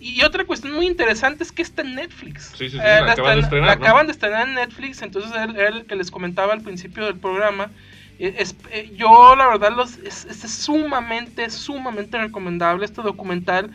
[0.00, 2.54] Y otra cuestión muy interesante es que está en Netflix.
[2.56, 3.70] Sí, sí, sí, eh, la, acaban de estrenar.
[3.70, 7.70] acaban de estrenar en Netflix, entonces él, que les comentaba al principio del programa.
[8.18, 13.70] Eh, es, eh, yo la verdad los, es, es, sumamente, sumamente recomendable este documental.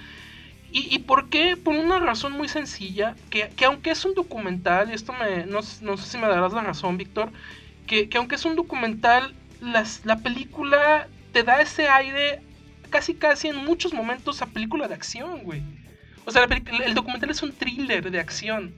[0.76, 1.56] ¿Y, ¿Y, por qué?
[1.56, 5.62] Por una razón muy sencilla, que, que aunque es un documental, y esto me, no,
[5.80, 7.32] no, sé si me darás la razón, Víctor,
[7.88, 12.42] que, que, aunque es un documental, las, la película te da ese aire
[12.90, 15.62] casi casi en muchos momentos a película de acción, güey.
[16.26, 18.74] O sea, el documental es un thriller de acción.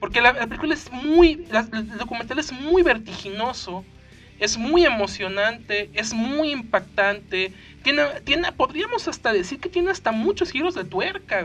[0.00, 1.46] Porque la, película es muy.
[1.52, 3.84] el documental es muy vertiginoso.
[4.38, 5.90] Es muy emocionante.
[5.94, 7.52] Es muy impactante.
[7.82, 11.44] Tiene, tiene, podríamos hasta decir que tiene hasta muchos giros de tuerca.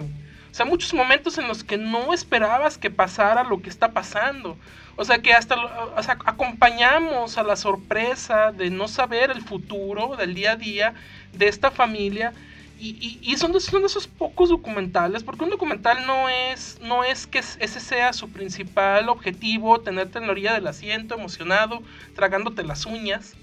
[0.52, 4.58] O sea, muchos momentos en los que no esperabas que pasara lo que está pasando.
[4.98, 10.18] O sea, que hasta o sea, acompañamos a la sorpresa de no saber el futuro
[10.18, 10.94] del día a día
[11.32, 12.34] de esta familia
[12.84, 17.38] y, son, de, son, esos pocos documentales, porque un documental no es, no es que
[17.38, 21.84] ese sea su principal objetivo, tenerte en la orilla del asiento, emocionado,
[22.16, 23.36] tragándote las uñas.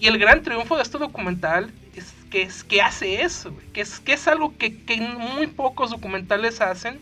[0.00, 4.00] Y el gran triunfo de este documental es que, es, que hace eso, que es,
[4.00, 4.70] que es algo que,
[5.36, 6.98] muy pocos documentales hacen.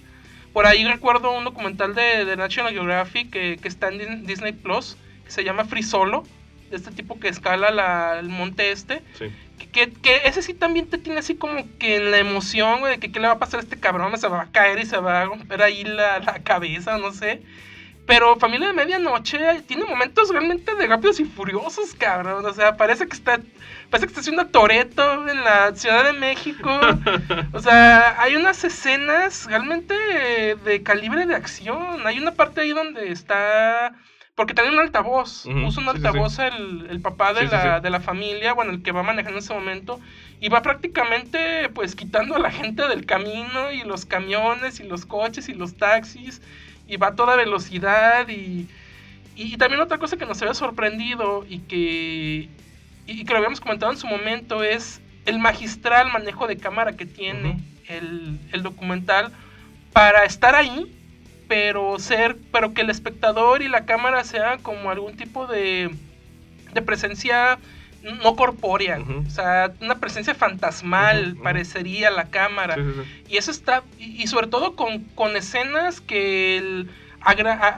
[0.53, 4.99] Por ahí recuerdo un documental de, de National Geographic que, que, está en Disney Plus,
[5.25, 6.25] que se llama Free Solo,
[6.71, 9.01] de este tipo que escala la, el monte este.
[9.19, 9.33] Sí
[9.67, 9.93] que,
[10.25, 13.21] ese sí también te tiene así como que en la emoción, güey, de que qué
[13.21, 15.25] le va a pasar a este cabrón, se va a caer y se va a
[15.27, 17.43] romper ahí la, cabeza, no sé.
[18.07, 22.45] Pero Familia de Medianoche tiene momentos realmente de rápidos y furiosos, cabrón.
[22.45, 23.39] O sea, parece que está,
[23.91, 26.69] parece que está haciendo Toreto en la Ciudad de México.
[27.53, 29.95] O sea, hay unas escenas realmente
[30.65, 32.05] de calibre de acción.
[32.07, 33.95] Hay una parte ahí donde está
[34.43, 38.73] porque tenía un altavoz, puso un altavoz El, papá de, la, de la familia, bueno,
[38.73, 40.01] el que va manejando en ese momento,
[40.41, 45.07] y va prácticamente pues quitando a la gente del camino y los camiones y los
[45.07, 46.43] coches y los taxis,
[46.89, 48.67] y va a toda velocidad y,
[49.37, 52.49] y, también otra cosa que nos había sorprendido y que,
[53.07, 57.07] y que lo habíamos comentado en su momento es el magistral manejo de cámara que
[57.07, 59.31] tiene el, el documental
[59.93, 60.93] para estar ahí
[61.53, 65.95] pero ser, pero que el espectador y la cámara sean como algún tipo de,
[66.73, 67.59] de presencia
[68.23, 72.77] no corpórea, o sea, una presencia fantasmal parecería la cámara.
[72.77, 73.35] Sí, sí, sí.
[73.35, 77.69] Y eso está, y, y sobre todo con, con escenas que el, agra- a,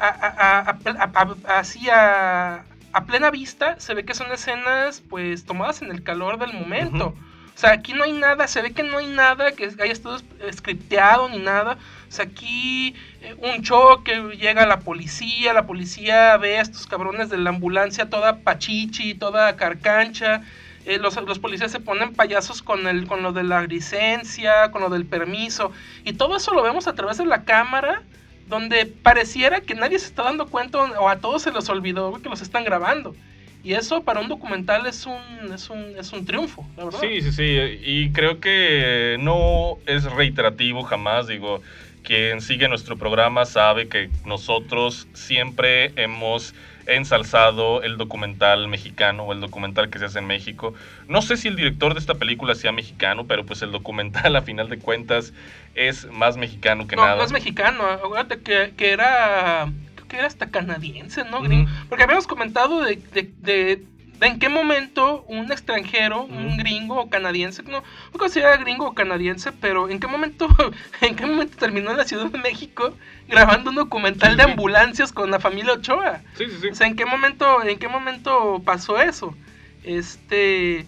[3.07, 7.09] plena vista se ve que son escenas pues tomadas en el calor del momento.
[7.09, 7.19] Ujú.
[7.55, 10.17] O sea, aquí no hay nada, se ve que no hay nada que haya estado
[10.17, 11.79] es- scripteado ni nada.
[12.09, 17.31] O sea, aquí eh, un choque, llega la policía, la policía ve a estos cabrones
[17.31, 20.43] de la ambulancia toda pachichi, toda carcancha.
[20.87, 24.83] eh, los, los policías se ponen payasos con, el, con lo de la licencia, con
[24.83, 25.73] lo del permiso.
[26.05, 28.03] Y todo eso lo vemos a través de la cámara,
[28.47, 32.29] donde pareciera que nadie se está dando cuenta o a todos se les olvidó que
[32.29, 33.17] los están grabando.
[33.65, 37.01] Y eso para un documental es un, es un, es un triunfo, la verdad.
[37.01, 37.81] Sí, sí, sí.
[37.83, 41.27] Y creo que no es reiterativo jamás.
[41.27, 41.63] Digo,
[42.03, 46.55] quien sigue nuestro programa sabe que nosotros siempre hemos
[46.87, 50.75] ensalzado el documental mexicano o el documental que se hace en México.
[51.09, 54.43] No sé si el director de esta película sea mexicano, pero pues el documental a
[54.43, 55.33] final de cuentas
[55.75, 57.17] es más mexicano que no, nada.
[57.17, 59.73] no es mexicano, acuérdate que, que era,
[60.15, 61.41] que era hasta canadiense, ¿no?
[61.89, 63.85] Porque habíamos comentado de, de, de-
[64.19, 67.81] de en qué momento un extranjero, un gringo o canadiense, no,
[68.13, 70.47] no considera gringo o canadiense, pero en qué momento,
[71.01, 72.95] en qué momento terminó en la Ciudad de México
[73.29, 74.51] grabando un documental Sí, de sí.
[74.51, 76.21] ambulancias con la familia Ochoa.
[76.39, 76.69] Sí, sí, sí.
[76.69, 79.35] O sea, ¿en qué momento, en qué momento pasó eso?
[79.83, 80.87] Este.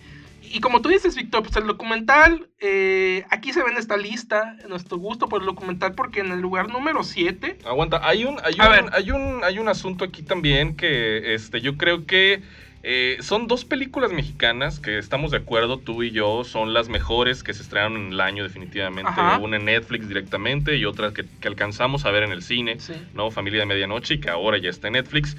[0.53, 4.57] Y como tú dices, Víctor, pues el documental, eh, aquí se ve en esta lista,
[4.69, 8.55] nuestro gusto por el documental, porque en el lugar número 7, Aguanta, hay un, hay
[8.55, 8.85] un, ver.
[8.93, 12.43] hay un, hay un asunto aquí también que este, yo creo que
[12.89, 17.43] eh, son dos películas mexicanas que estamos de acuerdo, tú y yo, son las mejores
[17.43, 19.11] que se estrenaron en el año definitivamente.
[19.11, 19.39] Ajá.
[19.39, 22.95] Una en Netflix directamente y otra que, que alcanzamos a ver en el cine, sí.
[23.13, 23.33] ¿no?
[23.33, 25.37] Familia de Medianoche, que ahora ya está en Netflix.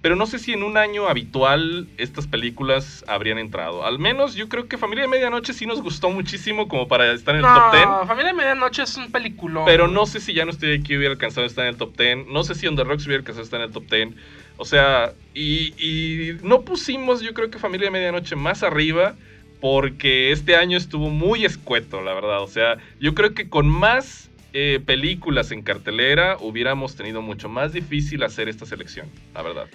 [0.00, 3.84] Pero no sé si en un año habitual estas películas habrían entrado.
[3.84, 7.34] Al menos yo creo que Familia de Medianoche sí nos gustó muchísimo como para estar
[7.34, 7.86] en el top 10.
[7.86, 9.64] No, Familia de Medianoche es un peliculón.
[9.64, 11.96] Pero no sé si ya no estoy aquí hubiera alcanzado a estar en el top
[11.96, 12.28] 10.
[12.28, 14.08] No sé si On The Rocks hubiera alcanzado a estar en el top 10.
[14.56, 19.16] O sea, y, y no pusimos yo creo que Familia de Medianoche más arriba
[19.60, 22.42] porque este año estuvo muy escueto, la verdad.
[22.42, 27.72] O sea, yo creo que con más eh, películas en cartelera hubiéramos tenido mucho más
[27.72, 29.68] difícil hacer esta selección, la verdad.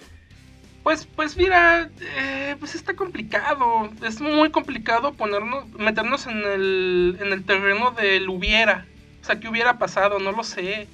[0.84, 3.90] Pues, pues mira, eh, pues está complicado.
[4.06, 8.86] Es muy complicado ponernos, meternos en el, en el terreno del hubiera.
[9.22, 10.20] O sea, ¿qué hubiera pasado?
[10.20, 10.88] No lo sé.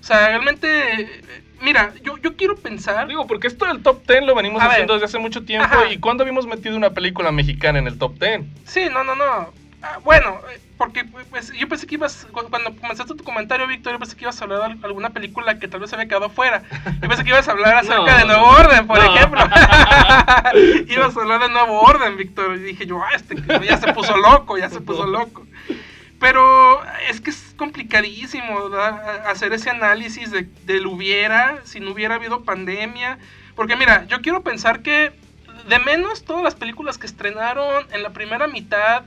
[0.00, 1.22] O sea, realmente, eh,
[1.60, 3.08] mira, yo, yo quiero pensar.
[3.08, 4.72] Digo, porque esto del top 10 lo venimos A ver.
[4.74, 5.66] haciendo desde hace mucho tiempo.
[5.66, 5.92] Ajá.
[5.92, 8.42] ¿Y cuándo habíamos metido una película mexicana en el top 10?
[8.64, 9.52] Sí, no, no, no.
[9.84, 13.92] Ah, bueno, eh, porque pues, yo pensé que ibas, cu- cuando comenzaste tu comentario, Víctor,
[13.94, 16.30] yo pensé que ibas a hablar de alguna película que tal vez se había quedado
[16.30, 16.62] fuera.
[17.00, 18.46] Yo pensé que ibas a hablar acerca No, de Nuevo.
[18.46, 19.04] Orden, por No.
[19.14, 19.40] ejemplo.
[20.88, 22.56] ibas a hablar de Nuevo Orden, Víctor.
[22.56, 25.46] Y dije yo, ah, este ya se puso loco, ya se puso loco.
[26.20, 29.26] Pero es que es complicadísimo ¿verdad?
[29.26, 33.18] hacer ese análisis de, del hubiera, si no hubiera habido pandemia.
[33.56, 35.12] Porque mira, yo quiero pensar que
[35.68, 39.02] de menos todas las películas que estrenaron en la primera mitad,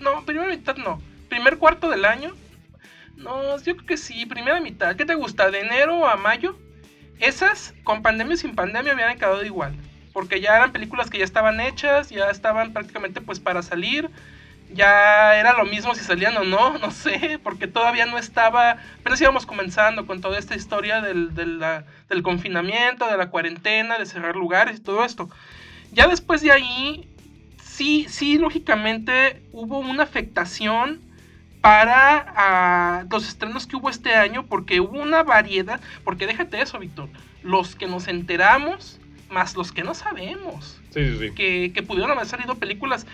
[0.00, 2.34] no, primera mitad no, primer cuarto del año,
[3.20, 4.96] no, yo creo que sí, primera mitad.
[4.96, 5.50] ¿Qué te gusta?
[5.50, 6.56] ¿De enero a mayo?
[7.18, 9.74] Esas, con pandemia y sin pandemia, hubieran quedado igual.
[10.14, 14.10] Porque ya eran películas que ya estaban hechas, ya estaban prácticamente pues para salir.
[14.72, 19.20] Ya era lo mismo si salían o no, no sé, porque todavía no estaba, apenas
[19.20, 21.62] íbamos comenzando con toda esta historia del, del,
[22.08, 25.28] del confinamiento, de la cuarentena, de cerrar lugares y todo esto.
[25.92, 27.08] Ya después de ahí,
[27.80, 31.00] sí, sí, lógicamente hubo una afectación
[31.62, 36.78] para ah, los estrenos que hubo este año, porque hubo una variedad, porque déjate eso,
[36.78, 37.08] Víctor,
[37.42, 38.98] los que nos enteramos,
[39.30, 41.34] más los que no sabemos, Sí, sí, sí.
[41.34, 43.06] que, que pudieron haber salido películas.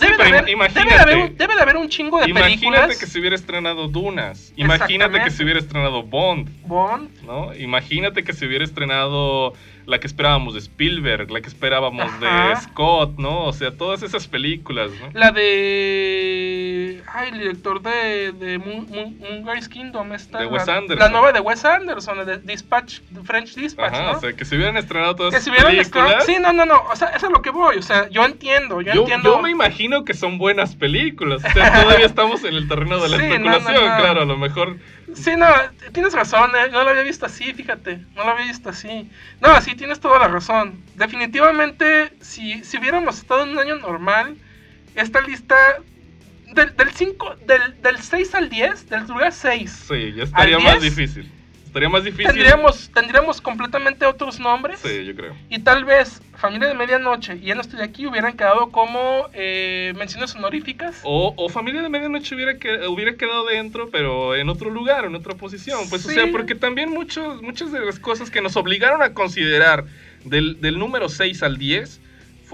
[0.00, 0.80] Debe, de haber, imagínate.
[0.88, 2.98] debe, de haber, un- debe de haber un chingo de Imagínate películas.
[2.98, 4.52] que se hubiera estrenado Dunas.
[4.56, 7.54] Imagínate que se hubiera estrenado Bond, Bond, ¿no?
[7.54, 9.52] Imagínate que se hubiera estrenado
[9.86, 12.48] la que esperábamos de Spielberg, la que esperábamos Ajá.
[12.48, 13.44] de Scott, ¿no?
[13.44, 15.18] O sea, todas esas películas, ¿no?
[15.18, 16.75] la de.
[17.12, 20.12] Ay, el director de, de Moon, Moon- Moonrise Kingdom.
[20.12, 20.98] Esta, De Wes Anderson.
[20.98, 24.18] La nueva de Wes Anderson, de Dispatch, de French Dispatch, Ajá, ¿no?
[24.18, 26.80] o sea, que se hubieran estrenado todas que hubieran estado- Sí, no, no, no.
[26.90, 27.76] O sea, eso es lo que voy.
[27.78, 29.36] O sea, yo entiendo, yo, Yo, entiendo.
[29.36, 31.42] yo me imagino que son buenas películas.
[31.44, 33.96] O sea, todavía estamos en el terreno de la Sí, no, no, especulación, no.
[33.98, 34.76] claro, a lo mejor.
[35.14, 35.46] Sí, no,
[35.92, 36.68] tienes razón, ¿eh?
[36.70, 39.08] no lo había visto así, fíjate, no lo había visto así.
[39.40, 40.82] No, sí, tienes toda la razón.
[40.96, 44.36] Definitivamente, si, si hubiéramos estado en un año normal,
[44.94, 45.56] esta lista
[46.56, 50.62] del, del, 5, del, del 6 al 10, del lugar 6, Sí, ya estaría ¿Al
[50.62, 50.96] más 10?
[50.96, 51.30] difícil.
[51.66, 52.26] Estaría más difícil.
[52.26, 54.80] Tendríamos, tendríamos completamente otros nombres.
[54.80, 55.36] Sí, yo creo.
[55.50, 59.92] Y tal vez Familia de Medianoche y Ya no estoy aquí hubieran quedado como eh,
[59.96, 61.00] menciones honoríficas.
[61.02, 65.14] O, o Familia de Medianoche hubiera, que, hubiera quedado dentro, pero en otro lugar, en
[65.14, 65.80] otra posición.
[65.90, 69.84] Pues, o sea, porque también muchos, muchas de las cosas que nos obligaron a considerar
[70.24, 72.00] del, del número 6 al 10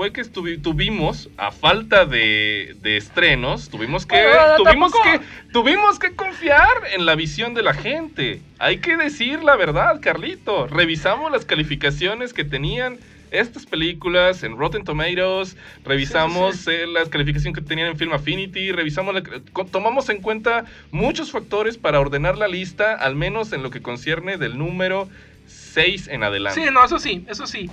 [0.03, 5.99] fue que tuvimos, a falta de, de estrenos, tuvimos que, Bueno, tuvimos, tampoco- que, tuvimos
[6.01, 8.41] que confiar en la visión de la gente.
[8.59, 10.67] Hay que decir la verdad, Carlito.
[10.67, 12.99] Revisamos las calificaciones que tenían
[13.31, 18.13] estas películas en Rotten Tomatoes, revisamos Sí, sí, eh, las calificaciones que tenían en Film
[18.13, 19.23] Affinity, revisamos, la-
[19.71, 24.37] tomamos en cuenta muchos factores para ordenar la lista, al menos en lo que concierne
[24.37, 25.09] del número
[25.47, 26.61] 6 en adelante.
[26.61, 27.71] Sí, no, eso sí, eso sí.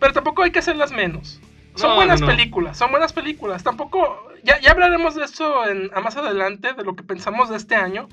[0.00, 1.40] Pero tampoco hay que hacerlas menos.
[1.78, 2.32] Son No, buenas no, no.
[2.36, 3.62] películas, son buenas películas.
[3.62, 7.56] Tampoco, ya, ya hablaremos de eso en, a más adelante, de lo que pensamos de
[7.56, 8.08] este año.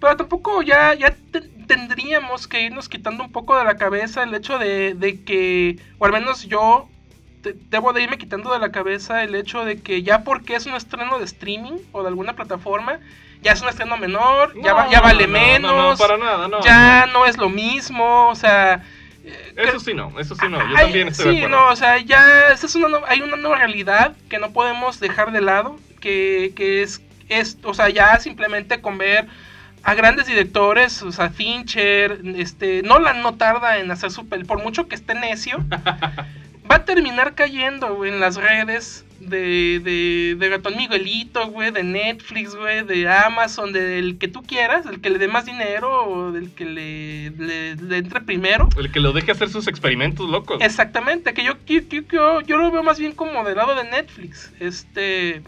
[0.00, 4.34] Pero tampoco ya, ya te- tendríamos que irnos quitando un poco de la cabeza el
[4.34, 6.88] hecho de, de que, o al menos yo,
[7.42, 10.66] te- debo de irme quitando de la cabeza el hecho de que ya porque es
[10.66, 12.98] un estreno de streaming o de alguna plataforma,
[13.42, 16.16] ya es un estreno menor, ya, va- ya vale no, no, menos, No, no, para
[16.16, 16.60] nada, no.
[16.62, 18.82] ya no es lo mismo, o sea...
[19.56, 21.64] Eso sí no, eso sí no, yo también estoy sí, de acuerdo.
[21.66, 25.32] no, o sea, ya esa es una hay una nueva realidad que no podemos dejar
[25.32, 29.26] de lado, que, que es, es, o sea, ya simplemente con ver
[29.82, 34.62] a grandes directores, o sea, Fincher, este, Nolan no tarda en hacer su pel, por
[34.62, 35.58] mucho que esté necio,
[36.70, 42.54] va a terminar cayendo en las redes de, de, de Ratón Miguelito, güey, de Netflix,
[42.54, 46.50] güey, de Amazon, del que tú quieras, del que le dé más dinero o del
[46.52, 48.68] que le, le- le entre primero.
[48.78, 50.58] El que lo deje hacer sus experimentos locos.
[50.60, 53.84] Exactamente, que yo, yo, yo, yo- yo lo veo más bien como del lado de
[53.84, 54.52] Netflix.
[54.60, 55.42] Este.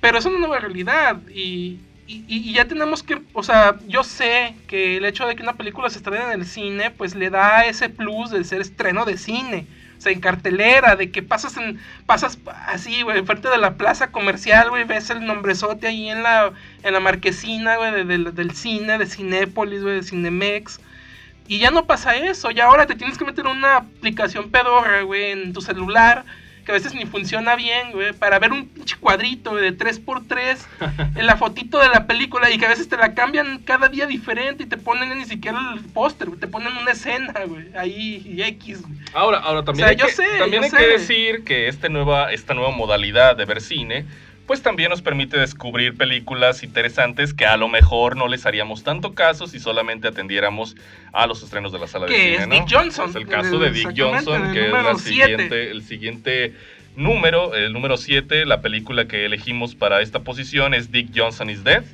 [0.00, 1.20] Pero es una nueva realidad.
[1.34, 3.20] Y, y, y ya tenemos que.
[3.34, 6.46] O sea, yo sé que el hecho de que una película se estrene en el
[6.46, 9.66] cine, pues le da ese plus de ser estreno de cine.
[10.00, 14.10] O sea, en cartelera, de que pasas en pasas así, güey, enfrente de la plaza
[14.10, 18.96] comercial, güey, ves el nombrezote ahí en la, en la marquesina, güey, de- del- cine,
[18.96, 20.80] de Cinépolis, güey, de Cinemex.
[21.48, 25.32] Y ya no pasa eso, ya ahora te tienes que meter una aplicación pedorra, güey,
[25.32, 26.24] en tu celular,
[26.70, 30.58] que a veces ni funciona bien, güey, para ver un pinche cuadrito güey, de 3x3
[31.16, 34.06] en la fotito de la película y que a veces te la cambian cada día
[34.06, 38.22] diferente y te ponen ni siquiera el póster, güey, te ponen una escena, güey, ahí
[38.24, 38.94] y X, güey.
[39.14, 40.76] Ahora, ahora también O sea, hay, yo que, sé, también yo hay sé.
[40.76, 44.06] que decir que este nueva, esta nueva modalidad de ver cine,
[44.50, 49.14] pues también nos permite descubrir películas interesantes que a lo mejor no les haríamos tanto
[49.14, 50.74] caso si solamente atendiéramos
[51.12, 52.54] a los estrenos de la sala de cine, es ¿no?
[52.56, 56.56] Dick Johnson, Es el caso de Dick Johnson, que es la siguiente, el siguiente
[56.96, 61.62] número, el número 7, la película que elegimos para esta posición es Dick Johnson is
[61.62, 61.84] Dead.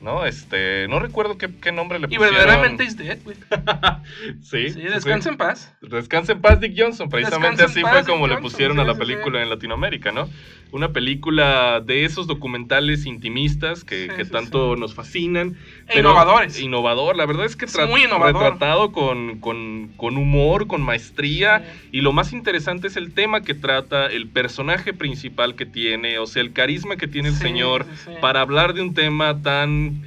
[0.00, 0.26] ¿No?
[0.26, 2.34] Este, no recuerdo qué, qué nombre le Y pusieron.
[2.34, 3.36] verdaderamente is dead, güey.
[4.42, 5.74] sí, Sí, descansa en paz.
[5.80, 8.92] Descansa en paz Dick Johnson, precisamente Descansa así fue como Dick le pusieron a la
[8.92, 9.44] sí, película sí.
[9.44, 10.28] en Latinoamérica, ¿no?
[10.74, 15.54] Una película de esos documentales intimistas que, Sí, que sí, tanto nos fascinan.
[15.86, 16.58] E innovadores.
[16.60, 18.42] Innovador, la verdad es que Es muy innovador.
[18.42, 21.64] retratado con, con- con humor, con maestría.
[21.92, 26.26] Y lo más interesante es el tema que trata, el personaje principal que tiene, o
[26.26, 27.86] sea, el carisma que tiene el señor
[28.20, 30.02] para hablar de un tema tan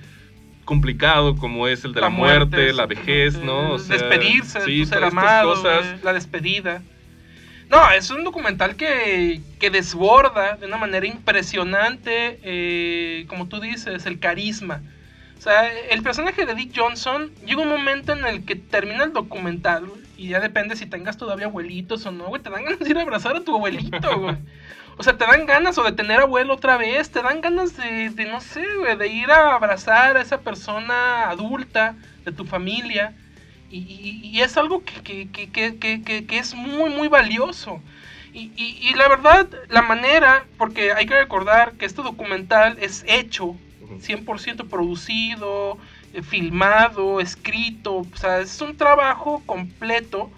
[0.65, 3.71] complicado como es el de la, muerte, la vejez, ¿no?
[3.75, 5.87] O sea, despedirse sí, ser amado, cosas.
[5.91, 6.83] güey, la despedida.
[7.69, 14.05] No, es un documental que, que desborda de una manera impresionante, eh, como tú dices,
[14.05, 14.81] el carisma.
[15.37, 19.13] O sea, el personaje de Dick Johnson llega un momento en el que termina el
[19.13, 22.89] documental, y ya depende si tengas todavía abuelitos o no, güey, te dan ganas de
[22.89, 24.37] ir a abrazar a tu abuelito, güey.
[24.97, 28.09] O sea, te dan ganas o de tener abuelo otra vez, te dan ganas de,
[28.09, 33.13] de no sé, güey, de ir a abrazar a esa persona adulta de tu familia.
[33.69, 37.81] Y, y- y es algo que, que- que- que- es muy, muy valioso.
[38.33, 43.55] Y, y- la verdad, la manera, porque hay que recordar que este documental es hecho,
[43.99, 45.77] 100% producido,
[46.13, 50.29] eh, filmado, escrito, o sea, es un trabajo completo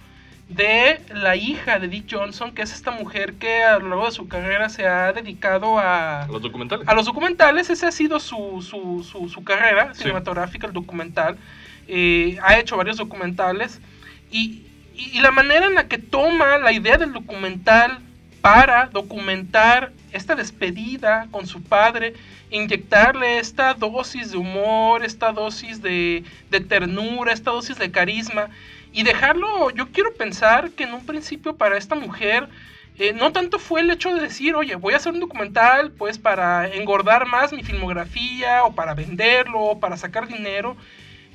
[0.47, 4.11] de la hija de Dick Johnson, que es esta mujer que a lo largo de
[4.11, 6.87] su carrera se ha dedicado a, Los documentales.
[6.87, 10.01] a los documentales, esa ha sido su, su, su, su carrera Sí.
[10.03, 11.37] cinematográfica, el documental.
[11.89, 13.79] Eh, ha hecho varios documentales.
[14.31, 14.63] Y,
[14.95, 17.99] y- y la manera en la que toma la idea del documental
[18.41, 22.13] para documentar esta despedida con su padre,
[22.51, 28.49] inyectarle esta dosis de humor, esta dosis de, de ternura, esta dosis de carisma,
[28.91, 32.47] y dejarlo, yo quiero pensar que en un principio para esta mujer,
[32.97, 36.17] eh, no tanto fue el hecho de decir, oye, voy a hacer un documental pues
[36.17, 40.75] para engordar más mi filmografía o para venderlo o para sacar dinero.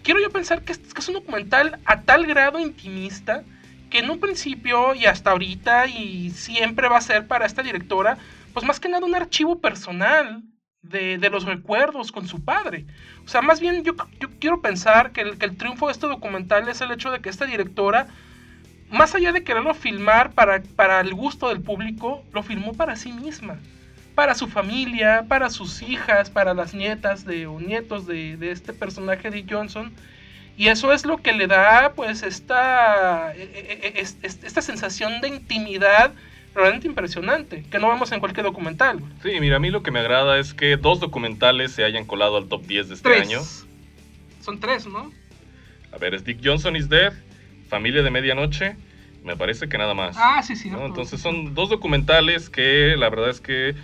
[0.04, 3.42] Quiero yo pensar que es, un documental a tal grado intimista
[3.90, 8.18] que en un principio y hasta ahorita y siempre va a ser para esta directora,
[8.52, 10.42] pues más que nada un archivo personal
[10.82, 12.86] de, de los recuerdos con su padre.
[13.24, 13.94] O sea, más bien yo,
[14.38, 18.08] quiero pensar que el, triunfo de este documental es el hecho de que esta directora,
[18.90, 23.58] más allá de quererlo filmar para el gusto del público, lo filmó para sí misma
[24.14, 28.72] para su familia, para sus hijas, para las nietas de, o nietos de, de este
[28.72, 29.92] personaje de Johnson.
[30.56, 34.62] Y eso es lo que le da pues esta, e, e, e, es- es- esta
[34.62, 36.12] sensación de intimidad
[36.54, 39.00] realmente impresionante, que no vemos en cualquier documental.
[39.22, 42.36] Sí, mira, a mí lo que me agrada es que dos documentales se hayan colado
[42.36, 43.22] al top 10 de este Tres.
[43.28, 43.40] año.
[44.40, 45.10] Son tres, ¿no?
[45.92, 47.12] A ver, es Dick Johnson is Dead,
[47.68, 48.76] Familia de Medianoche,
[49.24, 50.16] me parece que nada más.
[50.20, 50.70] Ah, sí, sí.
[50.70, 50.86] ¿no?
[50.86, 53.74] Entonces son dos documentales que la verdad es que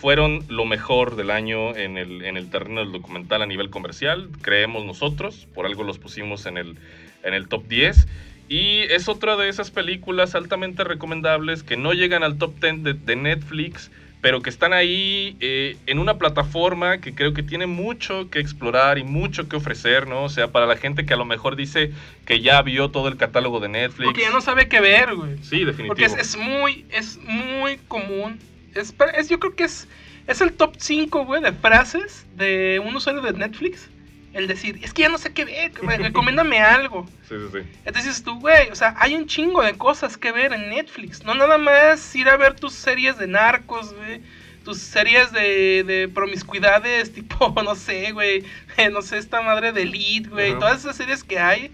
[0.00, 4.30] fueron lo mejor del año en el, en el terreno del documental a nivel comercial,
[4.40, 6.76] creemos nosotros, por algo los pusimos en el,
[7.22, 8.06] en el top 10.
[8.48, 12.94] Y es otra de esas películas altamente recomendables que no llegan al top 10 de,
[12.94, 13.90] de Netflix,
[14.22, 18.98] pero que están ahí eh, en una plataforma que creo que tiene mucho que explorar
[18.98, 20.24] y mucho que ofrecer, ¿no?
[20.24, 21.92] O sea, para la gente que a lo mejor dice
[22.24, 24.06] que ya vio todo el catálogo de Netflix.
[24.06, 25.36] Porque ya no sabe qué ver, güey.
[25.42, 25.88] Sí, definitivo.
[25.88, 28.38] Porque es, es muy, es muy común.
[28.74, 29.88] Es, es- yo creo que es,
[30.26, 33.88] es el top 5, güey, de frases de un usuario de Netflix.
[34.32, 37.08] El decir, es que ya no sé qué ver, recomiéndame algo.
[37.28, 37.68] Sí, sí, sí.
[37.84, 41.24] Entonces tú, güey, o sea, hay un chingo de cosas que ver en Netflix.
[41.24, 44.20] No nada más ir a ver tus series de narcos, güey.
[44.64, 48.44] Tus series de, de promiscuidades, tipo, no sé, güey.
[48.76, 50.52] eh, no sé, esta madre de Elite, güey.
[50.60, 51.72] Todas esas series que hay.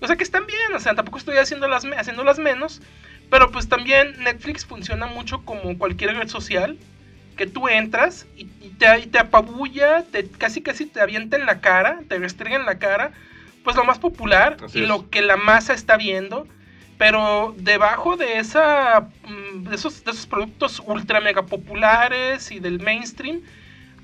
[0.00, 0.74] O sea, que están bien.
[0.74, 2.82] O sea, tampoco estoy haciéndolas, haciéndolas menos.
[3.30, 6.78] Pero pues también Netflix funciona mucho como cualquier red social.
[7.36, 11.46] Que tú entras y, y te, y te apabulla, te, casi casi te avienta en
[11.46, 13.10] la cara, te restringe en la cara
[13.64, 14.88] pues lo más popular Así y es.
[14.88, 16.46] lo que la masa está viendo.
[16.96, 22.78] Pero debajo de esa mm, de esos, de esos productos ultra mega populares y del
[22.80, 23.40] mainstream,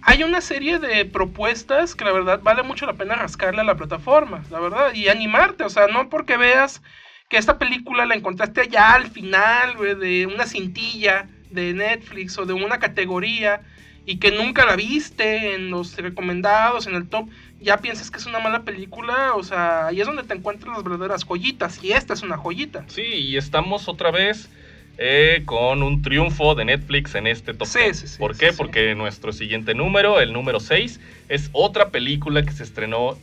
[0.03, 3.77] hay una serie de propuestas que la verdad vale mucho la pena rascarle a la
[3.77, 6.83] plataforma, la verdad, y animarte, o sea, no porque veas
[7.31, 12.45] que esta película la encontraste allá al final, güey, de una cintilla de Netflix o
[12.45, 13.63] de una categoría
[14.05, 17.29] y que nunca la viste en los recomendados, en el top,
[17.61, 20.83] ya piensas que es una mala película, o sea, ahí es donde te encuentras las
[20.83, 22.85] verdaderas joyitas, y esta es una joyita.
[22.89, 24.51] Sí, y estamos otra vez
[24.99, 27.97] eh, con un triunfo de Netflix en este top Sí, 10.
[27.99, 28.51] sí, sí, ¿Por sí, qué?
[28.51, 28.57] sí.
[28.59, 33.17] Porque nuestro siguiente número, el número 6, es otra película que se estrenó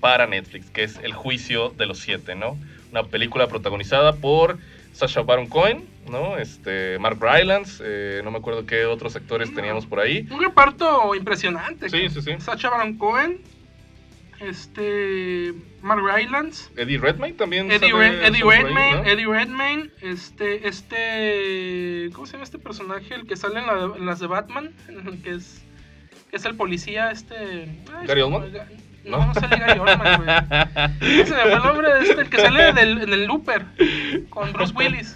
[0.00, 2.58] para Netflix, que es El Juicio de los Siete, ¿no?
[2.94, 4.56] Una película protagonizada por
[4.92, 6.38] Sacha Baron Cohen, ¿no?
[6.38, 9.56] Este, Mark Rylance, eh, no me acuerdo qué otros actores No.
[9.56, 10.28] teníamos por ahí.
[10.30, 11.88] Un reparto impresionante.
[11.90, 12.30] Sí, sí, sí.
[12.38, 13.40] Sacha Baron Cohen,
[14.40, 17.68] este, Mark Rylance, Eddie Redmayne también.
[17.72, 19.04] Eddie, Eddie Redmayne, ¿no?
[19.10, 23.12] Eddie Redmayne, este, este, ¿cómo se llama este personaje?
[23.12, 24.72] El que sale en, la- en las de Batman,
[25.24, 25.64] que es,
[26.30, 27.68] que es el policía, este...
[27.92, 28.52] ay, ¿Gary Oldman?
[29.04, 31.24] No, no sale Gary Oldman, güey.
[31.26, 33.64] Se me fue el nombre de este, el que sale del- en el Looper,
[34.30, 35.14] con Bruce Willis.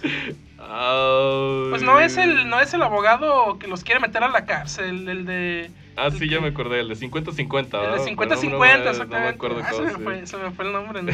[1.71, 5.07] Pues no es el, no es el abogado que los quiere meter a la cárcel,
[5.09, 5.71] el de...
[5.97, 7.35] Ah, sí, ya me acordé, el de 50-50.
[7.65, 8.05] El de ¿verdad?
[8.05, 9.09] 50-50, Pero no me- exactamente.
[9.15, 11.01] No me acuerdo Ah, se, me fue, se me fue el nombre.
[11.03, 11.11] ¿no?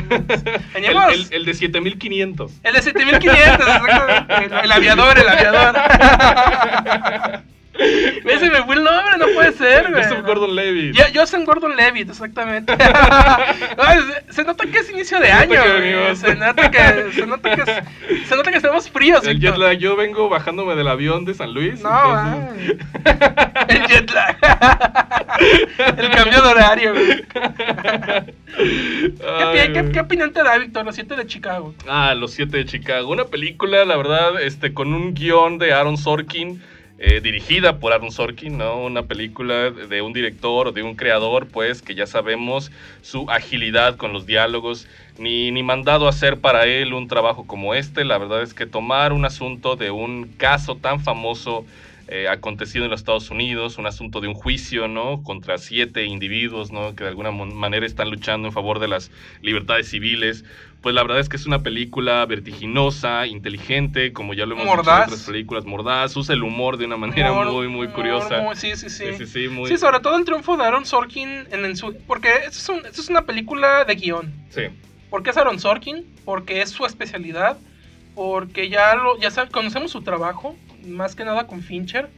[1.09, 2.51] El, el- el de 7500.
[2.61, 4.35] El de 7500, exactamente.
[4.45, 5.75] El, el aviador, el aviador.
[8.23, 10.01] Güey, se me fue el nombre, no puede ser, güey.
[10.03, 10.95] Joseph Gordon Levitt.
[10.95, 12.75] Yo, Joseph Gordon Levitt, exactamente.
[14.27, 16.15] Se, se nota que es inicio de Se año, que.
[16.15, 19.77] Se nota que, se nota que, es- se nota que estamos fríos, El jet lag,
[19.77, 21.81] yo vengo bajándome del avión de San Luis.
[21.81, 22.77] No, entonces-.
[23.67, 24.37] El jet lag.
[25.97, 27.25] El cambio de horario, güey.
[28.55, 30.85] ¿Qué, qué, qué opinión te da, Víctor?
[30.85, 31.73] Los 7 de Chicago.
[31.87, 33.09] Ah, Los Siete de Chicago.
[33.11, 36.61] Una película, la verdad, este, con un guion de Aaron Sorkin,
[36.97, 38.77] eh, dirigida por Aaron Sorkin, ¿no?
[38.77, 42.71] Una película de un director o de un creador, pues, que ya sabemos
[43.01, 44.87] su agilidad con los diálogos,
[45.17, 48.05] ni, ni mandado a hacer para él un trabajo como este.
[48.05, 51.65] La verdad es que tomar un asunto de un caso tan famoso
[52.07, 55.23] eh, acontecido en los Estados Unidos, un asunto de un juicio, ¿no?
[55.23, 56.95] Contra siete individuos, ¿no?
[56.95, 60.45] Que de alguna manera están luchando en favor de las libertades civiles.
[60.81, 64.85] Pues la verdad es que es una película vertiginosa, inteligente, como ya lo hemos Mordaz.
[64.85, 68.41] visto en otras películas, mordaz, usa el humor de una manera muy, muy humor curiosa.
[68.41, 69.05] muy- sí, sí, sí.
[69.17, 69.67] Sí, sí, sí, muy...
[69.69, 71.95] Sí, sobre todo el triunfo de Aaron Sorkin en, en su...
[72.05, 74.31] Porque esto es, un- esto es una película de guion.
[74.49, 74.61] Sí.
[75.09, 76.05] ¿Por qué es Aaron Sorkin?
[76.23, 77.57] Porque es su especialidad.
[78.13, 80.55] Porque ya, lo, ya conocemos su trabajo,
[80.85, 82.09] más que nada con Fincher.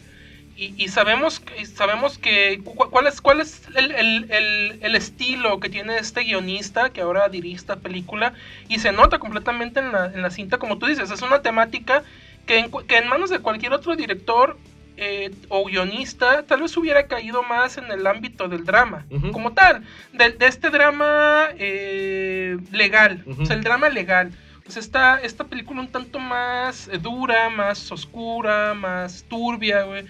[0.59, 1.39] y, y sabemos,
[1.75, 6.23] sabemos que cu- cuál es, cuál es el, el- el- el estilo que tiene este
[6.23, 8.33] guionista que ahora dirige esta película
[8.67, 12.01] y se nota completamente en la, en la cinta, como tú dices, es una temática
[12.47, 14.57] que en, que en manos de cualquier otro director
[14.99, 19.83] eh, o guionista tal vez hubiera caído más en el ámbito del drama, como tal,
[20.13, 23.43] de, de este drama eh, legal, Ujú.
[23.43, 24.31] o sea, el drama legal.
[24.67, 30.03] Pues esta, esta película un tanto más eh, dura, más oscura, más turbia, güey.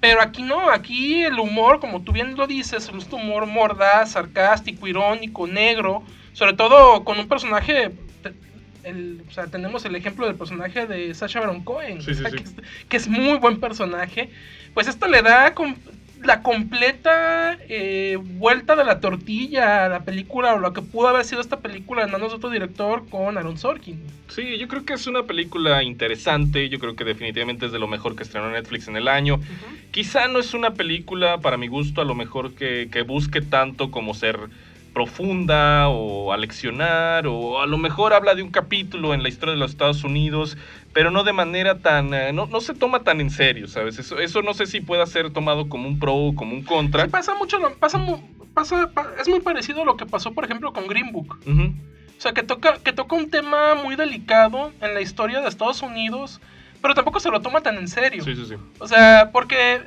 [0.00, 4.12] Pero aquí no, aquí el humor, como tú bien lo dices, es un humor mordaz,
[4.12, 6.02] sarcástico, irónico, negro,
[6.32, 7.92] sobre todo con un personaje,
[8.82, 12.28] el- o sea, tenemos el ejemplo del personaje de Sacha Baron Cohen, Sí, sí, o
[12.28, 12.36] sea, sí.
[12.38, 12.54] Que, es,
[12.88, 14.30] que es muy buen personaje,
[14.74, 15.54] pues esto le da
[16.24, 21.24] la completa eh, vuelta de la tortilla a la película o lo que pudo haber
[21.24, 24.00] sido esta película en manos de otro director con Aaron Sorkin.
[24.28, 26.68] Sí, yo creo que es una película interesante.
[26.68, 29.40] Yo creo que definitivamente es de lo mejor que estrenó Netflix en el año.
[29.90, 33.90] Quizá no es una película, para mi gusto, a lo mejor que, que busque tanto
[33.90, 34.38] como ser
[34.92, 39.60] profunda o aleccionar o a lo mejor habla de un capítulo en la historia de
[39.60, 40.56] los Estados Unidos,
[40.92, 42.12] pero no de manera tan...
[42.14, 43.98] eh, no, no se toma tan en serio, ¿sabes?
[43.98, 47.04] Eso, eso no sé si pueda ser tomado como un pro o como un contra.
[47.04, 47.98] Sí, pasa mucho, pasa,
[48.54, 51.38] pasa, pa- es muy parecido a lo que pasó, por ejemplo, con Green Book.
[51.46, 55.80] O sea, que toca, que toca un tema muy delicado en la historia de Estados
[55.82, 56.40] Unidos,
[56.82, 58.22] pero tampoco se lo toma tan en serio.
[58.24, 58.54] Sí, sí, sí.
[58.78, 59.80] O sea, porque,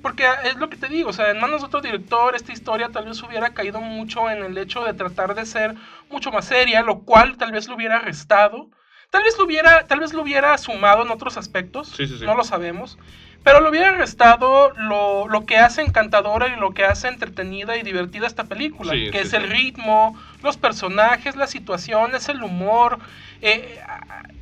[0.00, 2.88] porque es lo que te digo, o sea, en manos de otro director esta historia
[2.90, 5.74] tal vez hubiera caído mucho en el hecho de tratar de ser
[6.10, 8.68] mucho más seria, lo cual tal vez lo hubiera restado,
[9.10, 12.24] tal vez lo hubiera, tal vez lo hubiera sumado en otros aspectos, Sí, sí, sí.
[12.24, 12.98] no lo sabemos,
[13.44, 17.82] pero lo hubiera restado lo, lo que hace encantadora y lo que hace entretenida y
[17.82, 23.00] divertida esta película, que es el ritmo, los personajes, las situaciones, el humor.
[23.40, 23.80] Eh,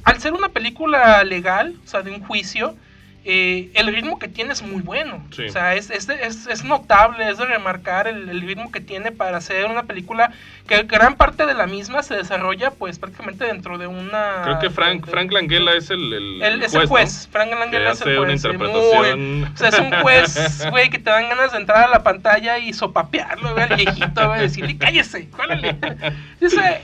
[0.05, 2.77] al ser una película legal, o sea, de un juicio,
[3.25, 5.23] eh, el ritmo que tiene es muy bueno.
[5.35, 5.47] Sí.
[5.47, 9.13] O sea, es, es, es- es notable, es de remarcar el, el ritmo que tiene
[9.13, 10.33] para hacer una película
[10.67, 14.43] que gran parte de la misma se desarrolla pues prácticamente dentro de una...
[14.45, 16.89] Creo que Frank, de- Frank Langella es el, el, el, el es el ¿no?
[16.89, 18.33] juez, Frank Langella es el juez.
[18.45, 19.41] interpretación...
[19.41, 22.03] muy- o sea, es un juez, güey, que te dan ganas de entrar a la
[22.03, 25.77] pantalla y sopapearlo, güey, al viejito, güey, decirle, cállese, órale.
[26.41, 26.81] Dice,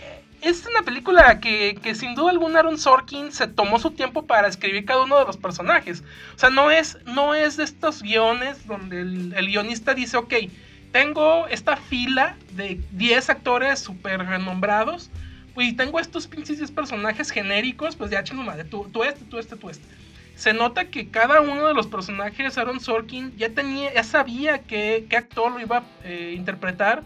[0.49, 4.47] es una película que, que sin duda alguna Aaron Sorkin se tomó su tiempo para
[4.47, 6.05] escribir cada uno de los personajes.
[6.37, 10.35] O sea, no es, no es de estos guiones donde el, guionista dice, ok,
[10.93, 15.11] tengo esta fila de 10 actores súper renombrados,
[15.57, 19.39] y tengo estos pinches 10 personajes genéricos, pues ya chingo madre, tú, tú este, tú
[19.39, 19.85] este, tú este.
[20.37, 25.07] Se nota que cada uno de los personajes, Aaron Sorkin, ya tenía, ya sabía qué,
[25.09, 27.03] qué actor lo iba a eh, interpretar.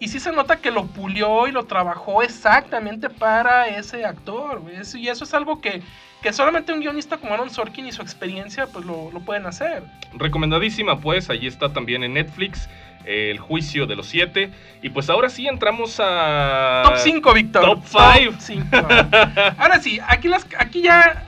[0.00, 4.62] Y sí se nota que lo pulió y lo trabajó exactamente para ese actor.
[4.94, 5.82] y eso es algo que,
[6.22, 9.82] que solamente un guionista como Aaron Sorkin y su experiencia pues lo, lo pueden hacer.
[10.14, 12.68] Recomendadísima, pues, allí está también en Netflix,
[13.04, 14.50] eh, El Juicio de los Siete.
[14.82, 16.82] Y pues ahora sí entramos a...
[16.84, 17.64] Top 5, Víctor.
[17.64, 18.36] Top five.
[18.38, 18.66] 5.
[19.58, 21.26] Ahora sí, aquí, las, aquí ya...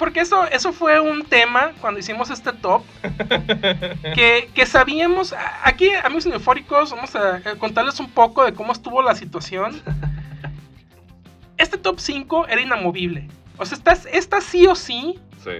[0.00, 2.82] Porque eso, eso fue un tema cuando hicimos este top.
[4.14, 5.34] Que, que sabíamos...
[5.62, 9.80] Aquí, amigos eufóricos, vamos a contarles un poco de cómo estuvo la situación.
[11.58, 13.28] Este top 5 era inamovible.
[13.58, 15.18] O sea, esta, esta sí o sí.
[15.44, 15.50] Sí,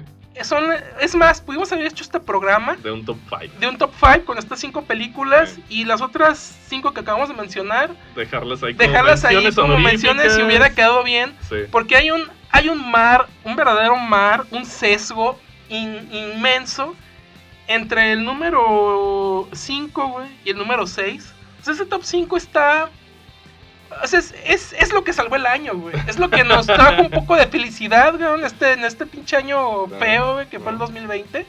[0.42, 0.64] Son,
[1.00, 3.54] es más, pudimos haber hecho este programa de un top 5.
[3.58, 7.34] de un top 5 con estas 5 películas y las otras 5 que acabamos de
[7.34, 11.34] mencionar Dejarlas ahí como dejarlas ahí menciones como menciones si hubiera quedado bien.
[11.48, 11.56] Sí.
[11.70, 16.94] Porque hay un, hay un mar, un verdadero mar, un sesgo in- inmenso
[17.66, 21.34] entre el número 5, güey, y el número 6.
[21.60, 22.88] O sea, ese top 5 está...
[24.02, 25.94] O sea, es, es, es lo que salvó el año, güey.
[26.06, 29.36] Es lo que nos trajo un poco de felicidad, güey, en este, en este pinche
[29.36, 30.92] año Claro, feo, güey, que fue el claro.
[30.92, 31.46] 2020.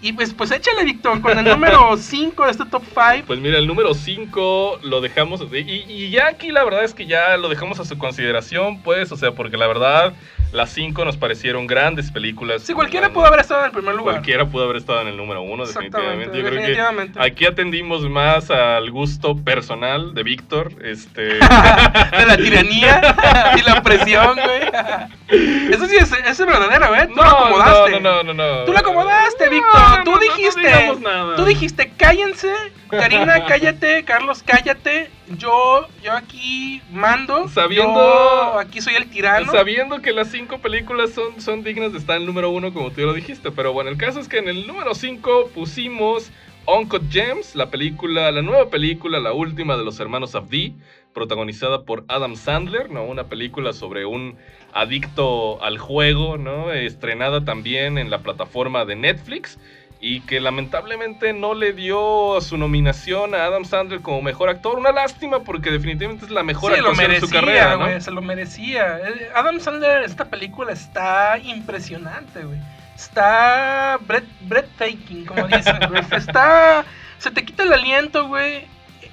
[0.00, 3.26] Y pues, pues échale, Víctor, con el número 5 de este top 5.
[3.26, 5.42] Pues mira, el número 5 lo dejamos.
[5.52, 9.10] Y, y ya aquí la verdad es que ya lo dejamos a su consideración, pues.
[9.10, 10.12] O sea, porque la verdad,
[10.52, 12.62] las 5 nos parecieron grandes películas.
[12.62, 14.14] Si cualquiera pudo haber estado en el primer lugar.
[14.16, 16.38] Cualquiera pudo haber estado en el número 1, Exactamente, definitivamente.
[16.38, 17.20] Yo creo que definitivamente.
[17.22, 20.72] aquí atendimos más al gusto personal de Víctor.
[20.82, 21.22] Este.
[21.34, 23.16] de la tiranía
[23.56, 25.70] y la opresión, güey.
[25.70, 27.08] Eso sí es, es verdadero, ¿eh?
[27.08, 28.00] Tú lo acomodaste.
[28.00, 28.64] No, no, no, no.
[28.64, 29.80] Tú lo acomodaste, No, Víctor.
[29.80, 30.96] no, tú no, no dijiste.
[31.00, 31.36] nada.
[31.36, 32.52] tú dijiste, cállense.
[32.88, 34.04] Karina, cállate.
[34.04, 35.10] Carlos, cállate.
[35.36, 37.48] Yo, yo aquí mando.
[37.48, 39.52] Sabiendo- Yo aquí soy el tirano.
[39.52, 42.90] Sabiendo que las cinco películas son, son dignas de estar en el número uno, como
[42.90, 43.50] tú ya lo dijiste.
[43.50, 46.30] Pero bueno, el caso es que en el número 5 pusimos
[46.66, 50.74] Uncut Gems, la película, la nueva película, la última de los hermanos Abdi,
[51.14, 53.04] protagonizada por Adam Sandler, ¿no?
[53.04, 54.36] Una película sobre un
[54.72, 56.72] adicto al juego, ¿no?
[56.72, 59.58] Estrenada también en la plataforma de Netflix.
[60.00, 64.78] Y que lamentablemente no le dio su nominación a Adam Sandler como mejor actor.
[64.78, 67.80] Una lástima porque definitivamente es la mejor Sí, actuación de su carrera, ¿no?
[67.86, 68.98] güey, se lo merecía.
[68.98, 72.58] Eh, Adam Sandler, esta película está impresionante, güey.
[72.94, 76.02] Está breath, breathtaking, como dicen, güey.
[76.12, 76.84] Está...
[77.18, 78.66] Se te quita el aliento, güey.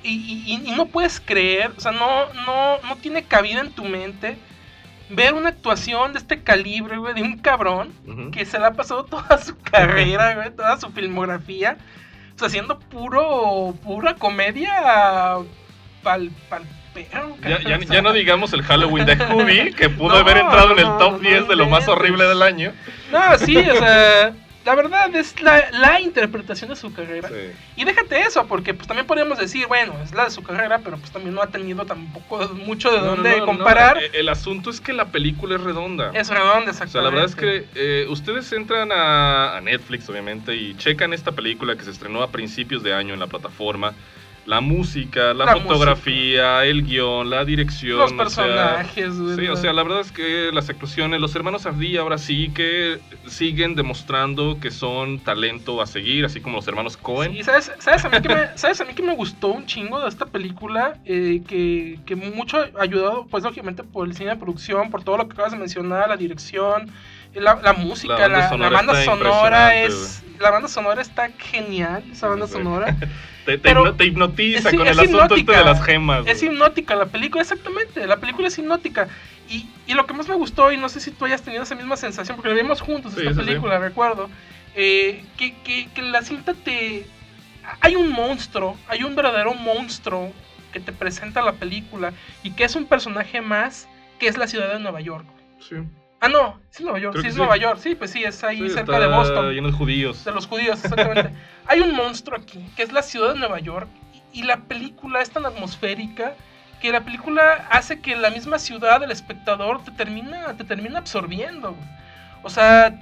[0.03, 0.09] Y,
[0.45, 4.37] y- y no puedes creer, o sea, no, no, no tiene cabida en tu mente
[5.09, 7.91] ver una actuación de este calibre, güey, de un cabrón
[8.31, 11.77] que se le ha pasado toda su carrera, güey, toda su filmografía,
[12.35, 15.35] o sea, haciendo puro, pura comedia
[16.03, 20.15] pal, pal perro, Ya, ya- ya no digamos el Halloween de Scooby, que pudo No,
[20.17, 22.71] haber entrado en el top no 10 de lo más horrible del año.
[23.11, 24.33] No, sí, o sea,
[24.65, 27.29] la verdad es la, la interpretación de su carrera.
[27.29, 27.35] Sí.
[27.75, 30.97] Y déjate eso, porque pues también podríamos decir, bueno, es la de su carrera, pero
[30.97, 33.97] pues también no ha tenido tampoco mucho de No, dónde no, no, comparar.
[33.99, 36.11] eh, El asunto es que la película es redonda.
[36.13, 36.91] es redonda, O exactamente.
[36.91, 41.31] sea, la verdad es que eh, ustedes entran a, a Netflix, obviamente, y checan esta
[41.31, 43.93] película que se estrenó a principios de año en la plataforma.
[44.45, 47.97] La música, la, La fotografía, el guion, la dirección.
[47.97, 49.35] Los o sea, personajes, güey.
[49.37, 52.99] Sí, o sea, la verdad es que las actuaciones, los hermanos Ardí ahora sí que
[53.25, 57.33] siguen demostrando que son talento a seguir, así como los hermanos Cohen.
[57.33, 59.99] Sí, ¿sabes, sabes, a mí que me, ¿sabes a mí que me gustó un chingo
[59.99, 60.99] de esta película?
[61.05, 65.27] Eh, que, que mucho ayudado, pues lógicamente por el cine de producción, por todo lo
[65.27, 66.91] que acabas de mencionar, la dirección,
[67.35, 70.21] la, la música, La la, banda la sonora banda está sonora es...
[70.39, 72.53] La banda sonora está genial, esa banda Sí.
[72.53, 72.95] sonora.
[73.45, 76.25] Te, te Pero hipno- te hipnotiza es- con es el asunto este de las gemas.
[76.25, 78.07] Es hipnótica la película, exactamente.
[78.07, 79.07] La película es hipnótica.
[79.49, 81.75] Y, y lo que más me gustó, y no sé si tú hayas tenido esa
[81.75, 83.45] misma sensación, porque la vimos juntos Sí, esta sí.
[83.47, 84.29] película, recuerdo,
[84.75, 87.05] eh, que, que, que la cinta te...
[87.81, 90.33] Hay un monstruo, hay un verdadero monstruo
[90.73, 92.13] que te presenta la película
[92.43, 93.87] y que es un personaje más
[94.19, 95.25] que es la ciudad de Nueva York.
[95.59, 95.75] Sí.
[96.25, 97.39] Ah, no, es Nueva York, Creo sí es sí.
[97.39, 100.23] Nueva York, sí, pues sí, es ahí Sí, cerca de Boston lleno de judíos.
[100.23, 101.31] de los judíos, exactamente.
[101.67, 103.87] Hay un monstruo aquí, que es la ciudad de Nueva York,
[104.33, 106.33] y, y la película es tan atmosférica
[106.81, 111.75] que la película hace que la misma ciudad, el espectador, te termina, te termina absorbiendo.
[112.43, 112.99] O sea,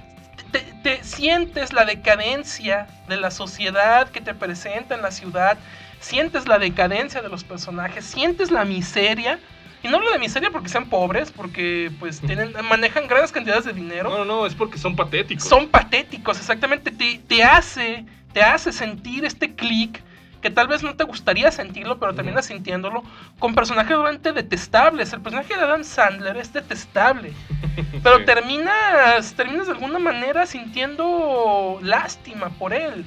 [0.52, 5.58] te, te sientes la decadencia de la sociedad que te presenta en la ciudad,
[6.00, 9.38] sientes la decadencia de los personajes, sientes la miseria.
[9.84, 13.74] Y no hablo de miseria porque sean pobres, porque pues tienen, manejan grandes cantidades de
[13.74, 15.46] dinero No, no, es porque son patéticos.
[15.46, 16.90] son patéticos, exactamente.
[16.90, 20.02] Te, te hace, te hace sentir este clic
[20.40, 23.02] que tal vez no te gustaría sentirlo, pero también sintiéndolo
[23.38, 25.12] con personajes realmente detestables.
[25.12, 27.32] El personaje de Adam Sandler es detestable,
[28.02, 33.06] pero terminas, terminas de alguna manera sintiendo lástima por él,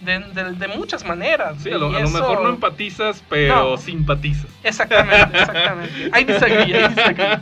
[0.00, 1.62] de, de- de muchas maneras.
[1.62, 3.76] Sí, a lo, a lo mejor no empatizas, pero No.
[3.76, 4.50] simpatizas.
[4.62, 6.08] Exactamente, exactamente.
[6.12, 7.38] Ahí disagree, ahí disagree.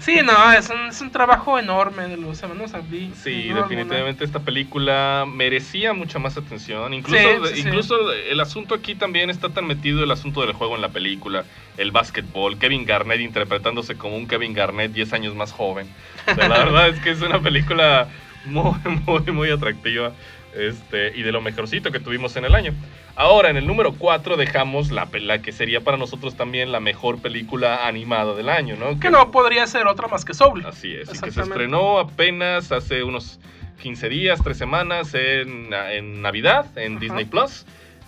[0.00, 3.12] Sí, no, es un, es un trabajo enorme de los hermanos Abdi.
[3.14, 6.92] Sí, definitivamente esta película merecía mucha más atención.
[6.92, 7.68] Incluso, Sí, sí, sí.
[7.68, 11.44] incluso el asunto aquí también está tan metido el asunto del juego en la película,
[11.78, 15.88] el básquetbol, Kevin Garnett interpretándose como un Kevin Garnett 10 años más joven.
[16.30, 18.08] O sea, la verdad es que es una película
[18.44, 18.74] muy,
[19.06, 20.12] muy, muy atractiva
[20.56, 22.72] este, y de lo mejorcito que tuvimos en el año.
[23.14, 27.20] Ahora, en el número 4 dejamos la, la que sería para nosotros también la mejor
[27.20, 28.98] película animada del año, ¿no?
[29.00, 30.64] Que no podría ser otra más que Soul.
[30.66, 33.38] Así es, y que se estrenó apenas hace unos
[33.82, 37.00] 15 días, 3 semanas en, en Navidad, en Ajá.
[37.00, 37.64] Disney Plus,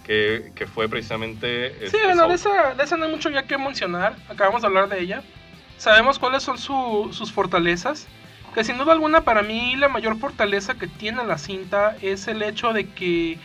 [0.06, 1.70] que, que fue precisamente.
[1.78, 2.28] Sí, este, bueno, Soul.
[2.28, 4.16] de esa, de esa no hay mucho ya que mencionar.
[4.28, 5.22] Acabamos de hablar de ella.
[5.76, 8.08] Sabemos cuáles son su- sus fortalezas.
[8.64, 12.72] Sin duda alguna para mí la mayor fortaleza que tiene la cinta es el hecho
[12.72, 13.38] de que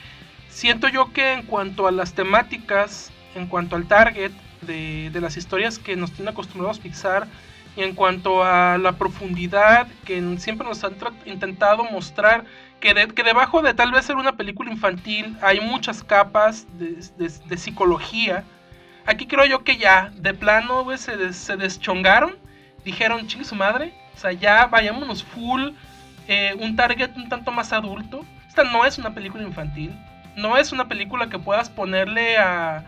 [0.49, 5.37] siento yo que en cuanto a las temáticas, en cuanto al target de, de las
[5.37, 7.27] historias que nos tiene acostumbrados Pixar,
[7.75, 10.95] y en cuanto a la profundidad que siempre nos han
[11.25, 12.45] intentado mostrar,
[12.79, 17.57] que, que debajo de tal vez ser una película infantil hay muchas capas de, de-
[17.57, 18.43] psicología.
[19.05, 22.35] Aquí creo yo que ya, de plano, se, des- se deschongaron,
[22.85, 25.69] dijeron, chingue su madre, o sea, ya vayámonos full,
[26.27, 28.25] eh, un target un tanto más adulto.
[28.47, 29.91] Esta no es una película infantil,
[30.35, 32.83] no es una película que puedas ponerle a,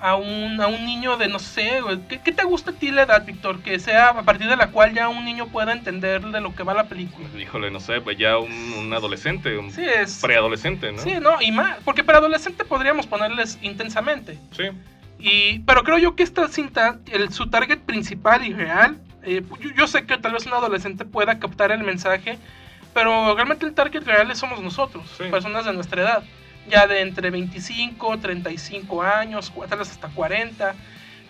[0.00, 3.02] a, un, a un niño de, no sé, ¿qué, qué te gusta a ti la
[3.02, 3.60] edad, Víctor?
[3.60, 6.62] Que sea a partir de la cual ya un niño pueda entender de lo que
[6.62, 7.26] va la película.
[7.36, 10.20] Híjole, no sé, pues ya un, un adolescente, un Sí, es...
[10.20, 11.02] preadolescente, ¿no?
[11.02, 14.38] Sí, no, y más, porque para adolescente podríamos ponerles intensamente.
[14.52, 14.64] Sí.
[15.18, 19.70] Y, pero creo yo que esta cinta, el, su target principal y real, eh, yo,
[19.76, 22.38] yo sé que tal vez un adolescente pueda captar el mensaje,
[22.94, 25.24] pero realmente el target real somos nosotros, Sí.
[25.30, 26.22] personas de nuestra edad,
[26.68, 30.74] ya de entre 25, 35 años, tal vez hasta 40.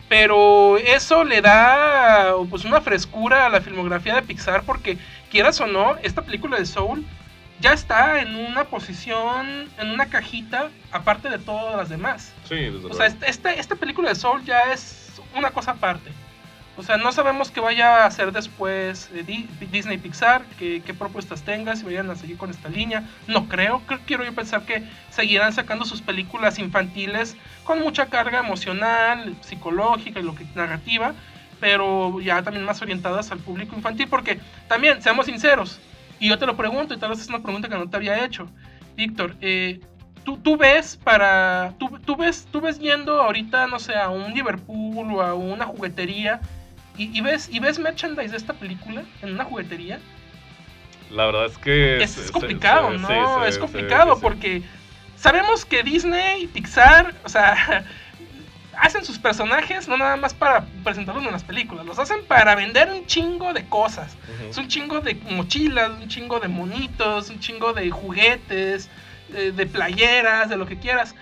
[0.08, 4.96] Pero eso le da pues una frescura a la filmografía de Pixar porque
[5.30, 7.04] quieras o no, esta película de Soul
[7.60, 12.32] ya está en una posición, en una cajita, aparte de todas las demás.
[12.48, 16.10] Sí, desde O sea, este- este- esta película de Soul ya es una cosa aparte.
[16.78, 21.42] O sea, no sabemos qué vaya a hacer después Di- Disney Pixar, qué, qué propuestas
[21.42, 23.02] tenga, si vayan a seguir con esta línea.
[23.26, 28.38] No creo, creo- quiero yo pensar que seguirán sacando sus películas infantiles con mucha carga
[28.38, 31.14] emocional, psicológica y lo que narrativa,
[31.58, 35.80] pero ya también más orientadas al público infantil, porque también, seamos sinceros,
[36.20, 38.24] y yo te lo pregunto, y tal vez es una pregunta que no te había
[38.24, 38.48] hecho,
[38.96, 39.80] Víctor, eh,
[40.22, 41.74] tú, tú ves para.
[41.78, 45.66] Tú, tú ves, tú ves yendo ahorita, no sé, a un Liverpool o a una
[45.66, 46.40] juguetería
[46.98, 49.98] y, y ves, y ves merchandise de esta película en una juguetería.
[51.10, 52.02] La verdad es que...
[52.02, 53.42] Es, complicado, se- ¿no?
[53.42, 54.62] se- es complicado porque
[55.16, 57.84] sabemos que Disney, Pixar, o sea.
[58.80, 62.88] Hacen sus personajes no nada más para presentarlos en las películas, los hacen para vender
[62.92, 64.16] un chingo de cosas.
[64.48, 68.88] Es un chingo de mochilas, un chingo de monitos, un chingo de juguetes,
[69.30, 71.16] de, de playeras, de lo que quieras.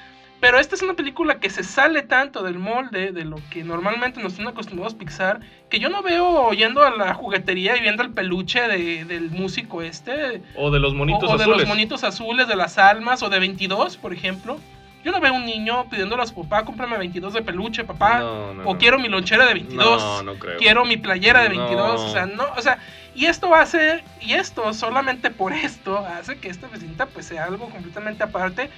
[0.47, 4.22] Pero esta es una película que se sale tanto del molde de lo que normalmente
[4.22, 8.11] nos tienen acostumbrados Pixar, que yo no veo yendo a la juguetería y viendo el
[8.11, 11.61] peluche de- del músico este, O de los monitos o, o de azules.
[11.62, 14.61] los monitos azules de las almas, o de 22, por ejemplo.
[15.05, 18.20] Yo no veo un niño pidiéndole a su papá, cómprame 22 de peluche, papá.
[18.20, 18.78] No, no, o no.
[18.78, 20.59] quiero mi lonchera de 22 No, no creo.
[20.59, 21.61] quiero mi playera de No.
[21.66, 22.78] 22, o sea, no, o sea,
[23.16, 27.68] y esto hace, y esto, solamente por esto, hace que esta cinta pues sea algo
[27.68, 28.70] completamente aparte.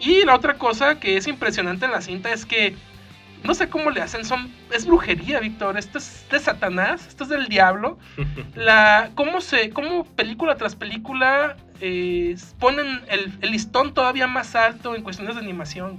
[0.00, 2.74] Y la otra cosa que es impresionante en la cinta es que,
[3.44, 7.30] no sé cómo le hacen, son, es brujería, Víctor, esto es de Satanás, esto es
[7.30, 7.98] del diablo.
[8.54, 14.94] La, cómo se, cómo película tras película eh, ponen el, el listón todavía más alto
[14.94, 15.98] en cuestiones de animación.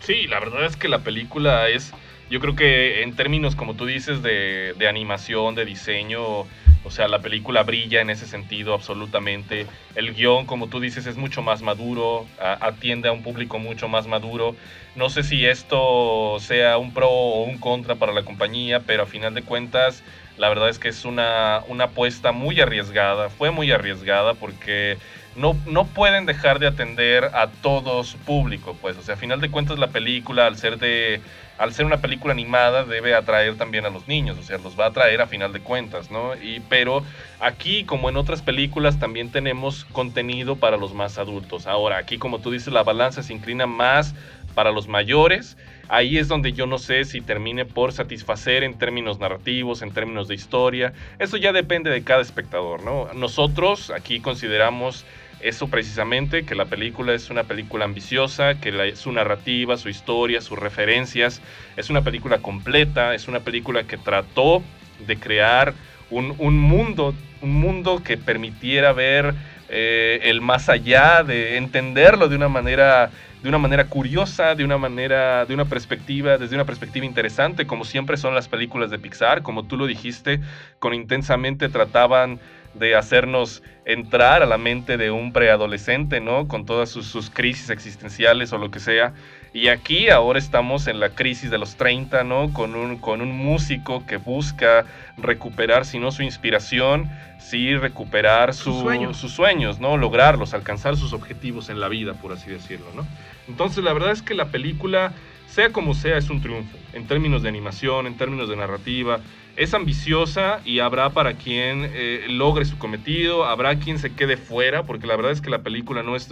[0.00, 1.92] Sí, la verdad es que la película es,
[2.34, 7.20] yo creo que en términos, como tú dices, de, animación, de diseño, o sea, la
[7.20, 9.68] película brilla en ese sentido absolutamente.
[9.94, 14.08] El guion, como tú dices, es mucho más maduro, atiende a un público mucho más
[14.08, 14.56] maduro.
[14.96, 19.06] No sé si esto sea un pro o un contra para la compañía, pero a
[19.06, 20.02] final de cuentas,
[20.36, 24.98] la verdad es que es una, una apuesta muy arriesgada, fue muy arriesgada porque
[25.36, 29.40] no, no pueden dejar de atender a todo su público, pues, o sea, a final
[29.40, 31.20] de cuentas la película, al ser de,
[31.58, 34.86] al ser una película animada, debe atraer también a los niños, o sea, los va
[34.86, 36.34] a atraer a final de cuentas, ¿no?
[36.34, 37.04] Y, pero
[37.40, 41.66] aquí, como en otras películas, también tenemos contenido para los más adultos.
[41.66, 44.14] Ahora, aquí, como tú dices, la balanza se inclina más
[44.54, 45.56] para los mayores.
[45.88, 50.28] Ahí es donde yo no sé si termine por satisfacer en términos narrativos, en términos
[50.28, 50.92] de historia.
[51.18, 53.12] Eso ya depende de cada espectador, ¿no?
[53.14, 55.04] Nosotros aquí consideramos
[55.44, 60.58] eso precisamente, que la película es una película ambiciosa, que su narrativa, su historia, sus
[60.58, 61.42] referencias,
[61.76, 64.62] es una película completa, es una película que trató
[65.06, 65.74] de crear
[66.10, 69.34] un, un mundo, un mundo que permitiera ver
[69.68, 73.10] eh, el más allá, de entenderlo de una manera
[73.42, 77.84] de una manera curiosa, de una manera, de una perspectiva, desde una perspectiva interesante, como
[77.84, 80.40] siempre son las películas de Pixar, como tú lo dijiste,
[80.78, 82.40] con intensamente trataban
[82.74, 86.48] de hacernos entrar a la mente de un preadolescente, ¿no?
[86.48, 89.12] Con todas sus, sus crisis existenciales o lo que sea.
[89.52, 92.52] Y aquí ahora estamos en la crisis de los 30, ¿no?
[92.52, 94.84] Con un, con un músico que busca
[95.16, 97.08] recuperar, si no su inspiración,
[97.38, 99.16] sí recuperar Sus su- sueños.
[99.16, 99.96] sus sueños, ¿no?
[99.96, 103.06] Lograrlos, alcanzar sus objetivos en la vida, por así decirlo, ¿no?
[103.48, 105.12] Entonces la verdad es que la película,
[105.54, 106.76] sea como sea, es un triunfo.
[106.92, 109.20] En términos de animación, en términos de narrativa,
[109.56, 114.82] es ambiciosa y habrá para quien eh, logre su cometido, habrá quien se quede fuera,
[114.82, 116.28] porque la verdad es que la película no, es,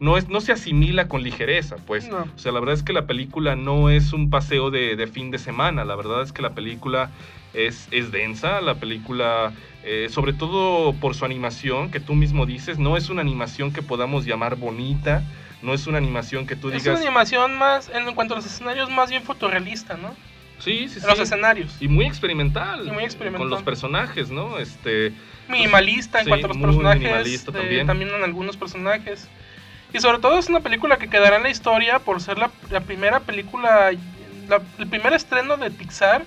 [0.00, 2.08] no, es, no se asimila con ligereza, pues.
[2.08, 2.22] No.
[2.22, 5.30] O sea, la verdad es que la película no es un paseo de, de fin
[5.30, 7.10] de semana, la verdad es que la película
[7.52, 9.52] es, es densa, la película,
[9.84, 13.82] eh, sobre todo por su animación, que tú mismo dices, no es una animación que
[13.82, 15.22] podamos llamar bonita,
[15.64, 17.00] no es una animación que tú Es una digas...
[17.00, 20.14] animación más, en cuanto a los escenarios, más bien fotorrealista, ¿no?
[20.58, 21.06] Sí, sí, sí.
[21.06, 21.74] Los escenarios.
[21.80, 22.86] Y muy experimental.
[22.86, 23.40] Y muy experimental.
[23.40, 24.58] Con los personajes, ¿no?
[24.58, 25.12] Este,
[25.48, 27.00] Minimalista en Sí, cuanto a los muy personajes.
[27.00, 27.86] minimalista de- también.
[27.86, 29.28] también en algunos personajes.
[29.92, 32.80] Y sobre todo es una película que quedará en la historia por ser la, la
[32.80, 33.90] primera película,
[34.48, 36.22] la- el primer estreno de Pixar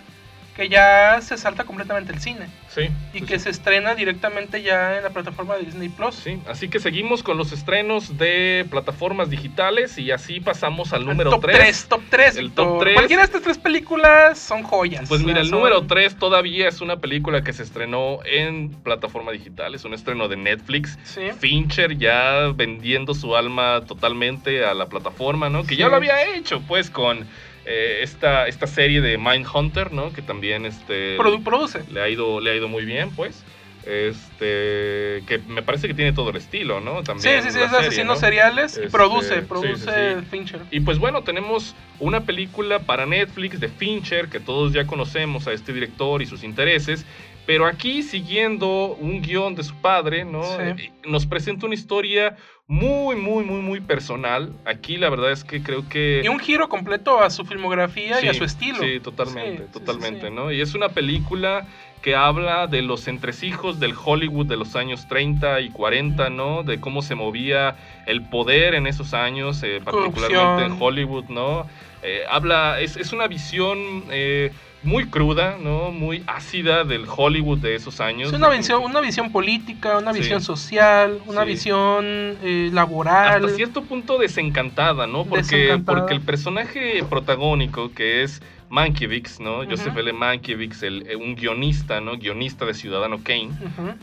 [0.57, 2.47] que ya se salta completamente el cine.
[2.67, 2.89] sí.
[3.13, 3.45] Y sí, que sí.
[3.45, 6.15] se estrena directamente ya en la plataforma de Disney Plus.
[6.15, 11.29] Sí, así que seguimos con los estrenos de plataformas digitales y así pasamos al número
[11.29, 11.57] top 3.
[11.57, 12.35] 3, top 3.
[12.37, 12.93] El top tres.
[12.95, 15.07] Cualquiera de estas tres películas son joyas.
[15.07, 19.31] Pues mira, el son- número 3 todavía es una película que se estrenó en plataforma
[19.31, 20.97] digital, es un estreno de Netflix.
[21.03, 21.21] Sí.
[21.39, 25.63] Fincher ya vendiendo su alma totalmente a la plataforma, ¿no?
[25.65, 27.27] Que ya lo había hecho, pues, con
[27.67, 30.13] eh, esta, esta serie de Mindhunter, ¿no?
[30.13, 31.81] Que también este, Produ- produce.
[31.91, 33.43] le, ha ido, le ha ido muy bien, pues.
[33.85, 36.99] Este, que me parece que tiene todo el estilo, ¿no?
[36.99, 38.19] Sí, También sí, sí, la es serie, asesinos ¿no?
[38.19, 40.25] seriales y Este, produce, sí, produce sí, sí.
[40.29, 40.61] Fincher.
[40.71, 45.53] Y pues bueno, tenemos una película para Netflix de Fincher, que todos ya conocemos a
[45.53, 47.05] este director y sus intereses,
[47.45, 50.43] pero aquí siguiendo un guion de su padre, ¿no?
[50.43, 50.57] Sí.
[50.63, 52.35] Eh, Nos presenta una historia
[52.67, 54.51] muy, muy, muy, muy personal.
[54.65, 56.21] Aquí la verdad es que creo que...
[56.23, 58.79] Y un giro completo a su filmografía y a su estilo.
[58.79, 60.33] Sí, totalmente, Sí, totalmente, sí, sí.
[60.33, 60.51] ¿no?
[60.51, 61.65] Y es una película
[62.01, 66.63] que habla de los entresijos del Hollywood de los años 30 y 40, ¿no?
[66.63, 70.81] De cómo se movía el poder en esos años, eh, particularmente en.
[70.81, 71.67] Hollywood, ¿no?
[72.03, 74.51] Eh, habla, es, es una visión eh,
[74.87, 75.91] muy cruda, ¿no?
[75.91, 78.29] Muy ácida del Hollywood de esos años.
[78.29, 80.19] Es una visión, una visión política, una Sí.
[80.19, 81.47] visión social, una Sí.
[81.49, 82.05] visión
[82.41, 83.43] eh, laboral.
[83.45, 85.25] hasta cierto punto desencantada, ¿no?
[85.25, 85.97] Porque, Desencantada.
[85.99, 89.59] porque el personaje protagónico, que es Mankiewicz, ¿no?
[89.59, 89.71] Ujú.
[89.71, 90.13] Joseph L.
[90.13, 92.17] Mankiewicz, el, eh, un guionista, ¿no?
[92.17, 93.49] Guionista de Ciudadano Kane.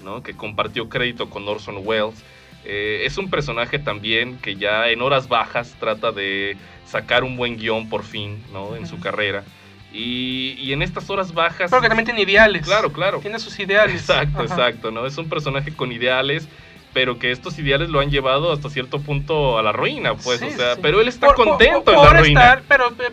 [0.04, 0.22] ¿no?
[0.22, 2.22] Que compartió crédito con Orson Welles.
[2.66, 6.56] Eh, es un personaje también que ya en horas bajas trata de
[6.86, 8.76] sacar un buen guion por fin, ¿no?
[8.76, 9.44] En su carrera.
[9.94, 11.70] Y, y en estas horas bajas...
[11.70, 12.66] Pero que también tiene ideales.
[12.66, 13.20] Claro, claro.
[13.20, 14.00] Tiene sus ideales.
[14.00, 14.44] Exacto, Ajá.
[14.44, 15.06] exacto, ¿no?
[15.06, 16.48] Es un personaje con ideales,
[16.92, 20.46] pero que estos ideales lo han llevado hasta cierto punto a la ruina, pues, Sí,
[20.46, 20.80] o sea, sí.
[20.82, 22.40] pero él está Por- contento por- en la ruina.
[22.54, 23.10] estar- pero eh, eh,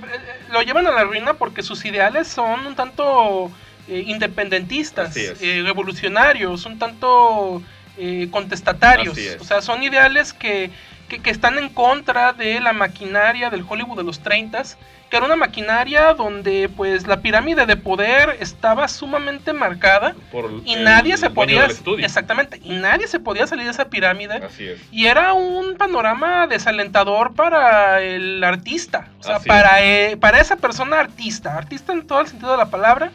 [0.51, 3.51] lo llevan a la ruina porque sus ideales son un tanto
[3.87, 7.61] eh, independentistas, eh, revolucionarios, un tanto
[7.97, 9.17] eh, contestatarios.
[9.39, 10.71] O sea, son ideales que,
[11.09, 14.63] que, que están en contra de la maquinaria del Hollywood de los 30
[15.11, 20.75] que era una maquinaria donde pues la pirámide de poder estaba sumamente marcada Por y
[20.77, 21.67] nadie se podía
[21.99, 24.79] exactamente y nadie se podía salir de esa pirámide Así es.
[24.89, 29.09] y era un panorama desalentador para el artista.
[29.19, 31.57] O sea, Así para, eh, para esa persona artista.
[31.57, 33.11] Artista en todo el sentido de la palabra.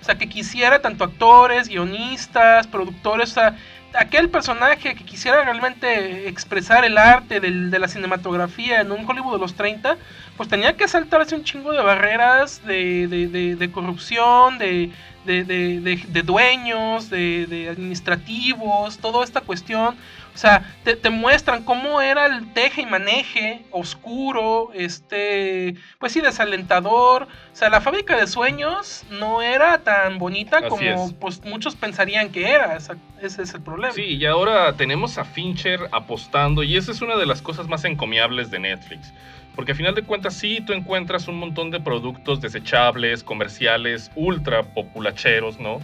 [0.00, 3.32] O sea, que quisiera tanto actores, guionistas, productores.
[3.32, 3.56] O sea,
[3.98, 9.34] aquel personaje que quisiera realmente expresar el arte del- de la cinematografía en un Hollywood
[9.34, 9.96] de los 30,
[10.36, 14.90] pues tenía que saltarse un chingo de barreras de, de- de- de corrupción, de,
[16.24, 19.96] dueños, de administrativos, toda esta cuestión.
[20.34, 26.20] O sea, te, te muestran cómo era el teje y maneje oscuro, este, pues sí,
[26.20, 27.24] desalentador.
[27.24, 31.12] O sea, la fábrica de sueños no era tan bonita Así como es.
[31.14, 32.76] pues, muchos pensarían que era.
[32.76, 33.92] Esa- ese es el problema.
[33.92, 37.84] Sí, y ahora tenemos a Fincher apostando, y esa es una de las cosas más
[37.84, 39.12] encomiables de Netflix.
[39.56, 44.62] Porque a final de cuentas sí tú encuentras un montón de productos desechables, comerciales, ultra
[44.62, 45.80] populacheros, ¿no?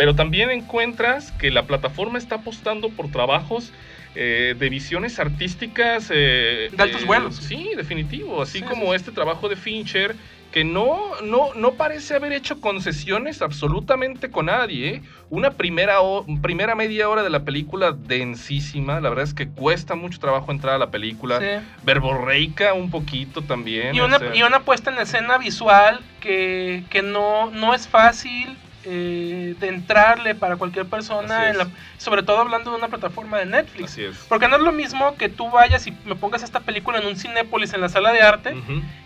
[0.00, 3.70] Pero también encuentras que la plataforma está apostando por trabajos
[4.14, 6.08] eh, de visiones artísticas...
[6.10, 7.36] eh, De altos eh, vuelos.
[7.36, 8.40] Sí, definitivo.
[8.40, 10.16] Así Sí, como sí, este trabajo de Fincher,
[10.52, 14.88] que no, no, no parece haber hecho concesiones absolutamente con nadie.
[14.88, 15.02] ¿eh?
[15.28, 15.96] Una primera,
[16.40, 19.02] primera media hora de la película densísima.
[19.02, 21.40] La verdad es que cuesta mucho trabajo entrar a la película.
[21.40, 21.66] Sí.
[21.82, 23.94] Verborreica un poquito también.
[23.94, 27.86] Y o una, sea, y una puesta en escena visual que, que no, no es
[27.86, 31.50] fácil eh, de entrarle para cualquier persona, es.
[31.52, 31.68] en la-
[31.98, 33.92] sobre todo hablando de una plataforma de Netflix.
[33.92, 34.16] Así es.
[34.28, 37.16] Porque no es lo mismo que tú vayas y me pongas esta película en un
[37.16, 38.54] Cinépolis en la sala de arte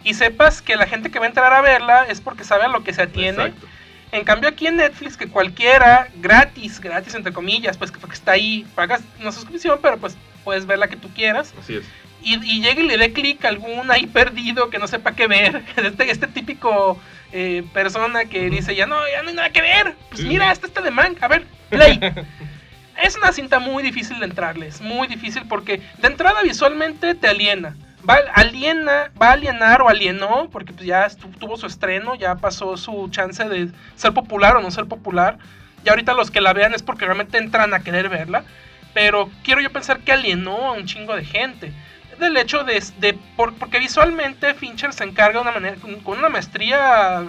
[0.04, 2.68] y sepas que la gente que va a entrar a verla es porque sabe a
[2.68, 3.30] lo que se atiene.
[3.30, 3.66] Exacto.
[4.12, 8.64] En cambio aquí en Netflix que cualquiera, gratis, gratis entre comillas, pues que está ahí,
[8.76, 11.52] pagas una suscripción, pero pues puedes ver la que tú quieras.
[11.58, 11.84] Así es.
[12.24, 15.26] Y, y llegue y le dé clic a algún ahí perdido que no sepa qué
[15.26, 15.62] ver.
[15.76, 16.98] Este, este típico
[17.32, 19.94] eh, persona que dice, ya no, ya no hay nada que ver.
[20.08, 21.16] Pues mira, este está de man.
[21.20, 22.00] A ver, play.
[23.02, 24.68] es una cinta muy difícil de entrarle.
[24.68, 27.76] Es muy difícil porque de entrada visualmente te aliena.
[28.08, 31.08] Va, aliena, va a alienar o alienó, porque pues ya
[31.38, 35.38] tuvo su estreno, ya pasó su chance de ser popular o no ser popular.
[35.84, 38.44] Y ahorita los que la vean es porque realmente entran a querer verla.
[38.92, 41.72] Pero quiero yo pensar que alienó a un chingo de gente.
[42.18, 46.28] Del hecho de, de- por- porque visualmente Fincher se encarga de una manera, con una
[46.28, 47.22] maestría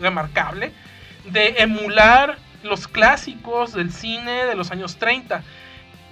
[0.00, 0.72] remarcable
[1.24, 5.42] de emular los clásicos del cine de los años 30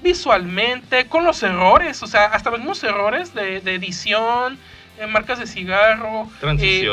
[0.03, 4.59] visualmente, con los errores, o sea, hasta los mismos errores de, de edición,
[4.99, 6.29] eh, marcas de cigarro,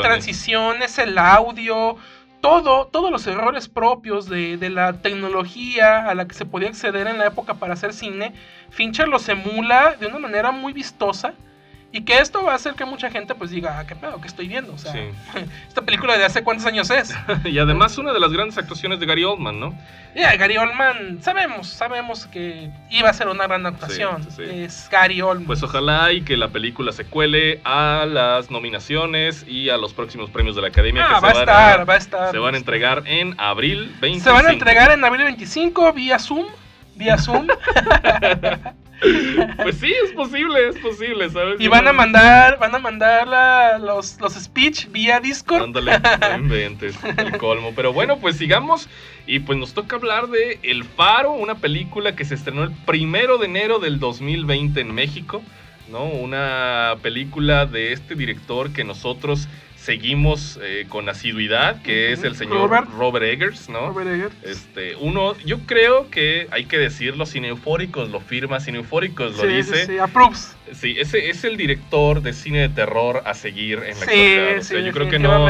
[0.02, 1.96] transiciones, el audio,
[2.40, 7.06] todo, todos los errores propios de, de la tecnología a la que se podía acceder
[7.06, 8.34] en la época para hacer cine,
[8.70, 11.34] Fincher los emula de una manera muy vistosa.
[11.92, 14.28] Y que esto va a hacer que mucha gente pues diga, ah, qué pedo, ¿qué
[14.28, 14.72] estoy viendo?
[14.74, 15.00] O sea, Sí.
[15.68, 17.12] esta película de hace cuántos años es.
[17.44, 19.76] y además una de las grandes actuaciones de Gary Oldman, ¿no?
[20.14, 24.22] Ya, Gary Oldman, sabemos, sabemos que iba a ser una gran actuación.
[24.22, 24.42] sí, sí.
[24.44, 25.46] Es Gary Oldman.
[25.46, 30.30] Pues ojalá y que la película se cuele a las nominaciones y a los próximos
[30.30, 32.30] premios de la Academia Ah, que va a se, van estar, va a estar.
[32.30, 34.24] se van a entregar en abril 25.
[34.24, 36.46] Se van a entregar en abril 25 vía Zoom.
[36.94, 37.48] vía Zoom.
[39.62, 41.60] Pues sí, es posible, es posible, ¿sabes?
[41.60, 45.62] y van a mandar, van a mandar la- los, los speech vía Discord.
[45.62, 45.92] Ándale,
[46.36, 47.72] inventes, el colmo.
[47.74, 48.88] Pero bueno, pues sigamos.
[49.26, 53.38] Y pues nos toca hablar de El Faro, una película que se estrenó el primero
[53.38, 55.42] de enero del 2020 en México.
[55.90, 56.04] ¿no?
[56.04, 59.48] Una película de este director que nosotros
[59.80, 62.88] seguimos eh, con asiduidad, que es el señor Robert.
[62.98, 63.88] Robert, Eggers, ¿no?
[63.88, 64.34] Robert Eggers.
[64.42, 69.86] Este, uno, yo creo que hay que decirlo, Cineufóricos lo firma, Cineufóricos lo Sí, dice.
[69.86, 70.54] sí, sí, approves.
[70.72, 74.58] Sí, ese es el director de cine de terror a seguir en la Sí, actualidad.
[74.58, 75.46] O sí, yo creo que no,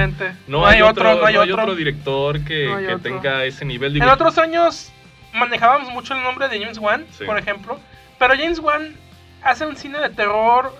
[0.66, 1.62] hay, otro, no hay otro.
[1.62, 3.96] otro director que, No tenga ese nivel.
[3.96, 4.92] En otros años
[5.34, 7.80] manejábamos mucho el nombre de James Wan, por ejemplo.
[8.18, 8.94] Pero James Wan
[9.42, 10.72] hace un cine de terror,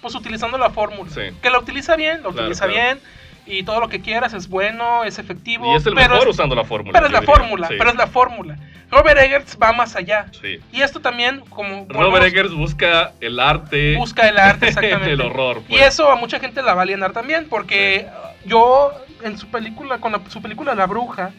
[0.00, 1.10] pues utilizando la fórmula.
[1.10, 1.22] Sí.
[1.42, 2.72] Que lo utiliza bien, Claro, utiliza claro.
[2.72, 3.00] bien.
[3.46, 5.72] Y todo lo que quieras es bueno, es efectivo.
[5.72, 6.92] y es el pero mejor es, usando la fórmula.
[6.92, 7.34] pero es la diría.
[7.34, 8.58] fórmula, Sí, pero es la fórmula.
[8.90, 10.26] Robert Eggers va más allá.
[10.40, 10.58] sí.
[10.72, 15.12] Y esto también, como Robert volvemos- Eggers busca el arte, busca el arte, exactamente.
[15.12, 15.62] el horror.
[15.68, 15.82] Y pues.
[15.86, 18.06] eso a mucha gente la va a alienar también, porque
[18.44, 18.92] yo
[19.24, 21.30] en su película, con la- su película La Bruja,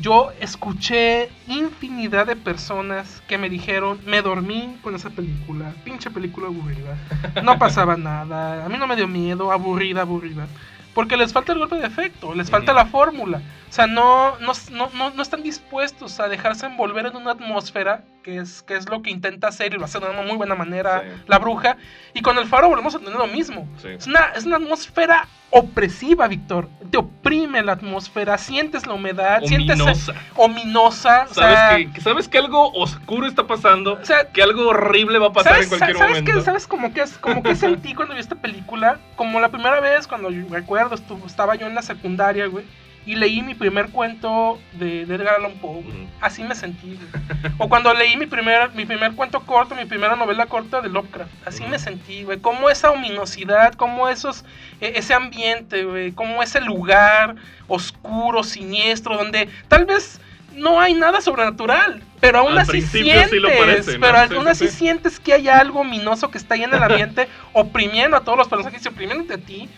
[0.00, 6.48] yo escuché infinidad de personas que me dijeron, me dormí con esa película, pinche película
[6.48, 6.96] aburrida,
[7.42, 10.46] no pasaba nada, a mí no me dio miedo, aburrida, aburrida.
[10.94, 13.42] Porque les falta el golpe de efecto, les falta la fórmula.
[13.76, 18.04] O sea, no, no, no, no, no están dispuestos a dejarse envolver en una atmósfera,
[18.22, 20.54] que es, que es lo que intenta hacer y lo hace de una muy buena
[20.54, 21.22] manera Sí.
[21.26, 21.76] la bruja.
[22.14, 23.68] Y con el faro volvemos a tener lo mismo.
[23.82, 23.88] Sí.
[23.88, 26.70] Es, una, es una atmósfera opresiva, Víctor.
[26.90, 30.14] Te oprime la atmósfera, sientes la humedad, sientes Ominosa.
[30.36, 31.26] ominosa.
[31.30, 34.68] o Sabes, sea, que, que sabes que algo oscuro está pasando, o sea, que algo
[34.68, 36.32] horrible va a pasar ¿sabes, en cualquier ¿sabes momento.
[36.32, 39.00] Qué, ¿Sabes como que, es, como que sentí cuando vi esta película?
[39.16, 42.64] Como la primera vez, cuando yo recuerdo, estuvo, estaba yo en la secundaria, güey,
[43.06, 45.84] y leí mi primer cuento de, de Edgar Allan Poe.
[46.20, 47.52] Así me sentí, güey.
[47.58, 51.30] O cuando leí mi primer, mi primer cuento corto, mi primera novela corta de Lovecraft.
[51.46, 52.38] Así me sentí, güey.
[52.40, 54.44] Como esa ominosidad, como esos,
[54.80, 56.10] e- ese ambiente, güey.
[56.12, 57.36] Como ese lugar
[57.68, 60.20] oscuro, siniestro, donde tal vez
[60.54, 62.02] no hay nada sobrenatural.
[62.18, 64.06] Pero aún Al así sientes, sí lo parece, ¿no?
[64.06, 64.76] pero aún sí, así sí.
[64.78, 68.48] sientes que hay algo ominoso que está ahí en el ambiente, oprimiendo a todos los
[68.48, 69.68] personajes y oprimiéndote a ti.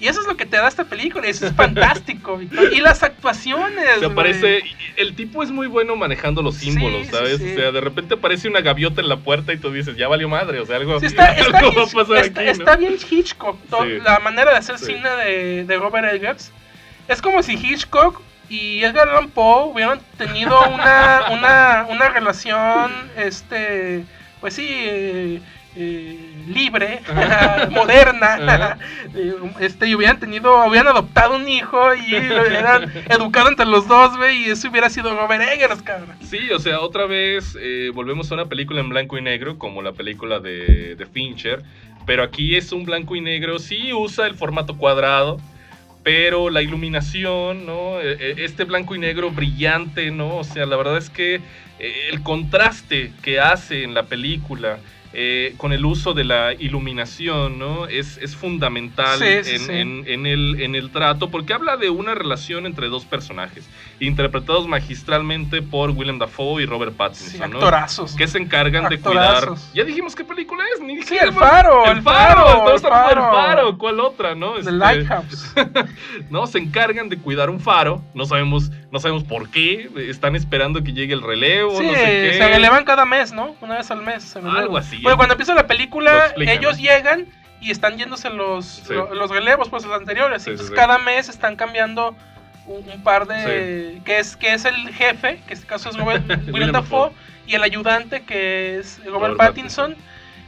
[0.00, 2.40] Y eso es lo que te da esta película, y eso es fantástico.
[2.40, 3.98] Y las actuaciones.
[3.98, 4.10] Güey.
[4.10, 4.62] aparece,
[4.96, 7.38] el tipo es muy bueno manejando los Sí, símbolos, sí, ¿sabes?
[7.38, 7.52] sí.
[7.52, 10.28] O sea, de repente aparece una gaviota en la puerta y tú dices, ya valió
[10.28, 12.52] madre, o sea, algo, Sí, está, está algo va a pasar está- aquí, ¿no?
[12.52, 13.98] está bien Hitchcock, Sí.
[14.04, 14.86] la manera de hacer Sí.
[14.86, 16.52] cine de, de Robert Eggers.
[17.08, 24.04] Es como si Hitchcock y Edgar Allan Poe hubieran tenido una, una, una relación, este,
[24.40, 25.42] pues sí,
[25.80, 26.18] eh,
[26.48, 27.00] libre,
[27.70, 28.78] moderna,
[29.14, 33.86] eh, este, y hubieran tenido, hubieran adoptado un hijo y lo hubieran educado entre los
[33.86, 36.16] dos, güey, y eso hubiera sido Robert Eggers, cabrón.
[36.20, 39.80] Sí, o sea, otra vez eh, volvemos a una película en blanco y negro, como
[39.82, 41.62] la película de, de Fincher,
[42.06, 45.38] pero aquí es un blanco y negro, sí usa el formato cuadrado,
[46.02, 48.00] pero la iluminación, ¿no?
[48.00, 50.38] E- e- Este blanco y negro brillante, ¿no?
[50.38, 51.40] O sea, la verdad es que
[51.78, 54.78] el contraste que hace en la película
[55.12, 57.86] eh, con el uso de la iluminación, ¿no?
[57.86, 59.72] Es, es fundamental Sí, sí, en, sí.
[59.72, 63.68] en- en el, en el trato, porque habla de una relación entre dos personajes,
[64.00, 67.44] interpretados magistralmente por Willem Dafoe y Robert Pattinson, Sí, ¿no?
[67.46, 68.14] actorazos.
[68.14, 69.34] que se encargan de cuidar.
[69.36, 69.70] Actorazos.
[69.74, 71.16] Ya dijimos qué película es, ni Sí.
[71.16, 73.32] El Faro, El El faro, Faro, El hablando del Faro.
[73.32, 74.52] faro, ¿cuál otra, no?
[74.54, 75.54] The Este, Lighthouse.
[76.30, 80.82] no, se encargan de cuidar un faro, no sabemos, no sabemos por qué, están esperando
[80.82, 82.34] que llegue el relevo, Sí, no sé qué.
[82.38, 83.56] se relevan cada mes, ¿no?
[83.60, 84.22] Una vez al mes.
[84.24, 84.38] se.
[84.40, 84.97] Algo así.
[85.02, 87.26] Bueno, cuando empieza la película, ellos llegan
[87.60, 88.94] y están yéndose los, Sí.
[88.94, 90.42] los relevos, pues los anteriores.
[90.44, 90.74] Sí, Entonces sí.
[90.76, 92.14] cada mes están cambiando
[92.66, 94.00] un, un par de...
[94.04, 97.10] Que, es, que es el jefe, que en este caso es Robert, William Dafoe,
[97.46, 99.96] y el ayudante que es Robert, Robert Pattinson.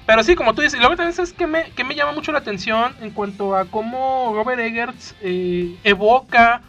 [0.07, 2.33] Pero sí, como tú dices, y luego también sabes que me, que me llama mucho
[2.33, 6.63] la atención en cuanto a cómo Robert Eggers eh, evoca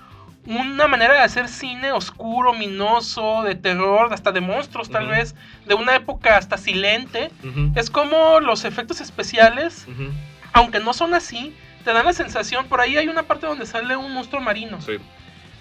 [0.46, 5.36] una manera de hacer cine oscuro, ominoso, de terror, hasta de monstruos tal vez,
[5.66, 7.32] de una época hasta silente.
[7.76, 9.88] Es como los efectos especiales,
[10.54, 13.96] aunque no son así, te dan la sensación, por ahí hay una parte donde sale
[13.96, 14.82] un monstruo marino.
[14.82, 14.98] sí.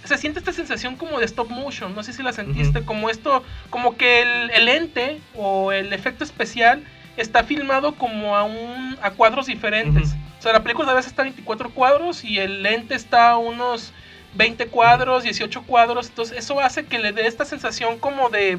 [0.03, 3.45] Se siente esta sensación como de stop motion, no sé si la sentiste, como esto,
[3.69, 6.83] como que el, el ente o el efecto especial
[7.19, 10.15] está filmado como a, un, a cuadros diferentes.
[10.39, 13.37] O sea, la película a veces está a 24 cuadros y el lente está a
[13.37, 13.93] unos
[14.35, 16.09] 20 cuadros, 18 cuadros.
[16.09, 18.59] Entonces eso hace que le dé esta sensación como de,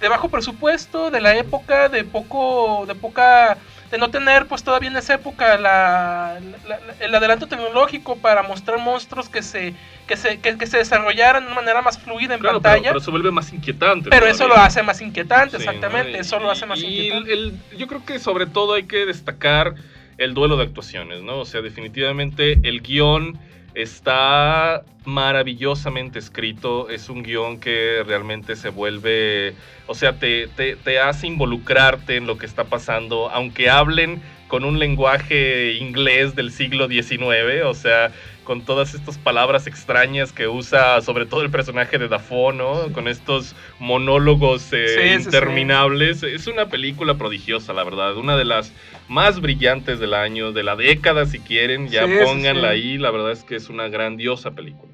[0.00, 3.58] de bajo presupuesto, de la época, de poco, de poca
[3.90, 6.38] de no tener pues todavía en esa época la,
[6.68, 9.72] la- la- el adelanto tecnológico para mostrar monstruos que se
[10.06, 12.90] que se, que, que se desarrollaran de una manera más fluida en Claro, pero, pantalla.
[12.90, 14.10] pero se vuelve más inquietante.
[14.10, 16.12] Pero eso lo hace más inquietante, Sí, exactamente.
[16.12, 16.18] ¿no?
[16.18, 17.32] Eso lo hace más Y inquietante.
[17.32, 19.74] el- yo creo que sobre todo hay que destacar
[20.18, 21.38] el duelo de actuaciones, ¿no?
[21.40, 23.38] O sea, definitivamente el guion
[23.82, 26.90] está maravillosamente escrito.
[26.90, 29.54] Es un guion que realmente se vuelve.
[29.86, 34.64] O sea, te, te, te hace involucrarte en lo que está pasando, aunque hablen con
[34.64, 38.10] un lenguaje inglés del siglo XIX, o sea,
[38.48, 42.90] con todas estas palabras extrañas que usa sobre todo el personaje de Dafoe, ¿no?
[42.94, 45.24] Con estos monólogos eh, Sí, sí, sí.
[45.26, 46.22] interminables.
[46.22, 48.16] Es una película prodigiosa, la verdad.
[48.16, 48.72] Una de las
[49.06, 51.88] más brillantes del año, de la década, si quieren.
[51.88, 52.96] Ya Sí, pónganla ahí.
[52.96, 54.90] La verdad es que es una grandiosa película.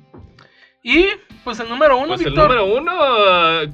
[0.82, 1.06] Y
[1.44, 2.92] pues el número uno, Pues el número uno,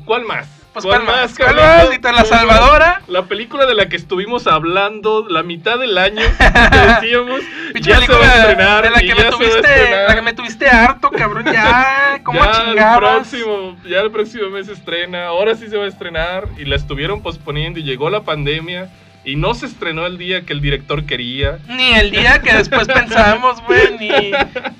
[0.04, 0.59] ¿cuál más?
[0.82, 1.90] Pues ¿cuál más?
[1.90, 2.14] Víctor?
[2.14, 2.24] La.
[2.24, 3.02] Salvadora.
[3.08, 7.40] La película de la que estuvimos hablando la mitad del año, que decíamos,
[7.80, 10.68] ya se va a estrenar, de la que, ya me tuviste, la que me tuviste
[10.68, 11.44] harto, cabrón.
[11.52, 13.32] Ya, ¿cómo ya chingabas?
[13.32, 16.64] el próximo, ya el próximo mes se estrena, ahora sí se va a estrenar y
[16.64, 18.88] la estuvieron posponiendo y llegó la pandemia
[19.24, 21.58] y no se estrenó el día que el director quería.
[21.68, 24.10] Ni el día que después pensamos, güey, ni...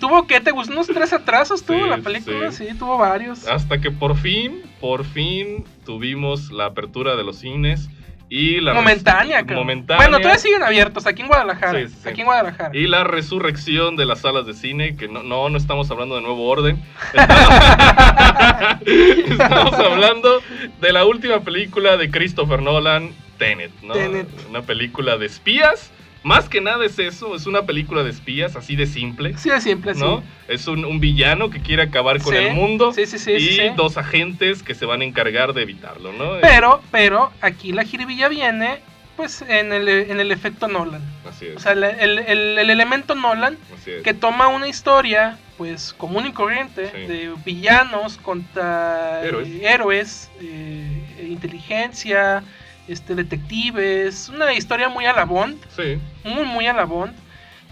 [0.00, 0.40] Tuvo, ¿qué?
[0.40, 0.72] ¿Te gustó?
[0.72, 2.66] Unos tres atrasos tuvo Sí, la película, sí.
[2.68, 2.78] sí.
[2.78, 3.46] tuvo varios.
[3.46, 7.88] Hasta que por fin, por fin tuvimos la apertura de los cines
[8.32, 9.58] y la Momentánea, cabrón.
[9.58, 9.96] momentánea.
[10.06, 11.88] Bueno, todavía siguen abiertos aquí en Guadalajara.
[11.88, 12.08] Sí, sí.
[12.08, 12.70] Aquí en Guadalajara.
[12.76, 16.22] Y la resurrección de las salas de cine, que no, no, no estamos hablando de
[16.22, 16.80] nuevo orden.
[18.86, 20.40] estamos hablando
[20.80, 23.10] de la última película de Christopher Nolan,
[23.40, 23.94] Tenet, ¿no?
[23.94, 24.28] Tenet.
[24.48, 25.90] Una película de espías.
[26.22, 29.36] Más que nada es eso, es una película de espías, así de simple.
[29.38, 30.00] Sí, de siempre, sí.
[30.00, 30.22] ¿no?
[30.48, 33.40] Es un, un villano que quiere acabar con Sí, el mundo sí, sí, sí, y
[33.40, 33.62] sí, sí.
[33.74, 36.32] dos agentes que se van a encargar de evitarlo, ¿no?
[36.42, 38.80] Pero, pero, aquí la jiribilla viene,
[39.16, 41.00] pues, en el, en el efecto Nolan.
[41.26, 41.56] Así es.
[41.56, 44.02] O sea, el, el- el- el elemento Nolan es.
[44.02, 47.06] que toma una historia, pues, común y corriente, Sí.
[47.10, 49.48] de villanos contra Héroes.
[49.48, 52.42] eh, héroes, eh, inteligencia,
[52.88, 55.98] este, detectives, una historia muy a la Bond, Sí.
[56.24, 57.14] muy, muy a la Bond,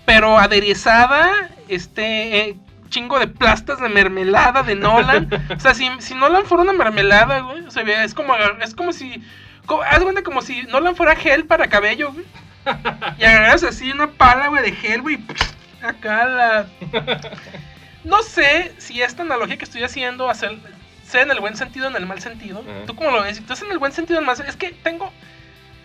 [0.05, 1.31] pero aderezada,
[1.69, 2.57] este, eh,
[2.89, 5.29] chingo de plastas de mermelada de Nolan.
[5.57, 8.93] o sea, si, si Nolan fuera una mermelada, güey, o sea, es como, es como
[8.93, 9.23] si,
[9.67, 12.25] co- haz cuenta como si Nolan fuera gel para cabello, güey.
[13.19, 15.19] Y agarras así una pala, güey, de gel, güey,
[15.83, 16.67] acá la...
[18.05, 20.57] No sé si esta analogía que estoy haciendo hacer,
[21.09, 22.61] sea en el buen sentido o en el mal sentido.
[22.61, 22.87] Ajá.
[22.87, 23.37] ¿Tú cómo lo ves?
[23.39, 24.53] Si tú es en el buen sentido o en el mal sentido.
[24.53, 25.13] Es que tengo...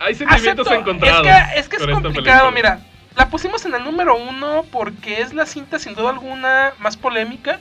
[0.00, 0.90] Hay sentimientos Acepto.
[0.90, 1.26] encontrados.
[1.26, 2.80] Es que es, que es complicado, mira.
[3.16, 7.60] La pusimos en el número uno porque es la cinta sin duda alguna más polémica,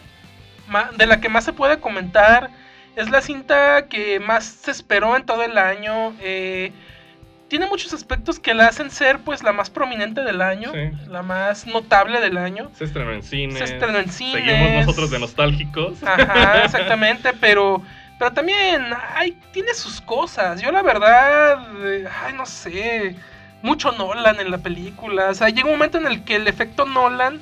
[0.97, 2.49] de la que más se puede comentar.
[2.95, 6.14] Es la cinta que más se esperó en todo el año.
[6.22, 6.72] eh,
[7.54, 10.89] tiene muchos aspectos que la hacen ser pues la más prominente del año, Sí.
[11.08, 12.72] la más notable del año.
[12.76, 13.60] Se estrenó en cine.
[13.60, 14.43] Se estrenó en cines.
[14.43, 16.01] Seguimos nosotros de nostálgicos.
[16.04, 17.80] Ajá, exactamente, pero
[18.18, 20.60] pero también ay, tiene sus cosas.
[20.64, 23.16] Yo la verdad, eh, ay, no sé,
[23.62, 25.30] mucho Nolan en la película.
[25.30, 27.39] O sea, llega un momento en el que el efecto Nolan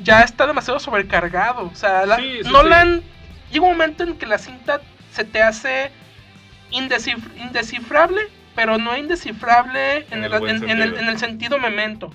[0.00, 1.70] ya está demasiado sobrecargado.
[1.72, 3.02] O sea, la- Sí, sí, Nolan
[3.52, 4.80] llega un momento en que la cinta
[5.12, 5.92] se te hace
[6.72, 8.20] indescif- indescifrable,
[8.54, 11.02] pero no indescifrable en, En el el, buen en- en el- sentido.
[11.02, 12.12] en el sentido memento.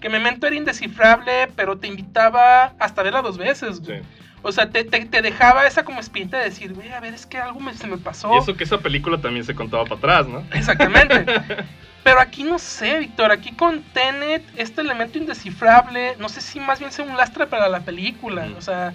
[0.00, 3.80] Que Memento era indescifrable, pero te invitaba hasta verla dos veces.
[3.84, 3.94] sí.
[4.40, 7.26] O sea, te, te- te dejaba esa como espinita de decir, güey, a ver, es
[7.26, 8.32] que algo me- se me pasó.
[8.34, 10.44] Y eso que esa película también se contaba para atrás, ¿no?
[10.52, 11.24] Exactamente.
[12.04, 16.78] Pero aquí no sé, Víctor, aquí con Tenet, este elemento indescifrable, no sé si más
[16.78, 18.46] bien sea un lastre para la película.
[18.46, 18.56] Mm.
[18.56, 18.94] O sea,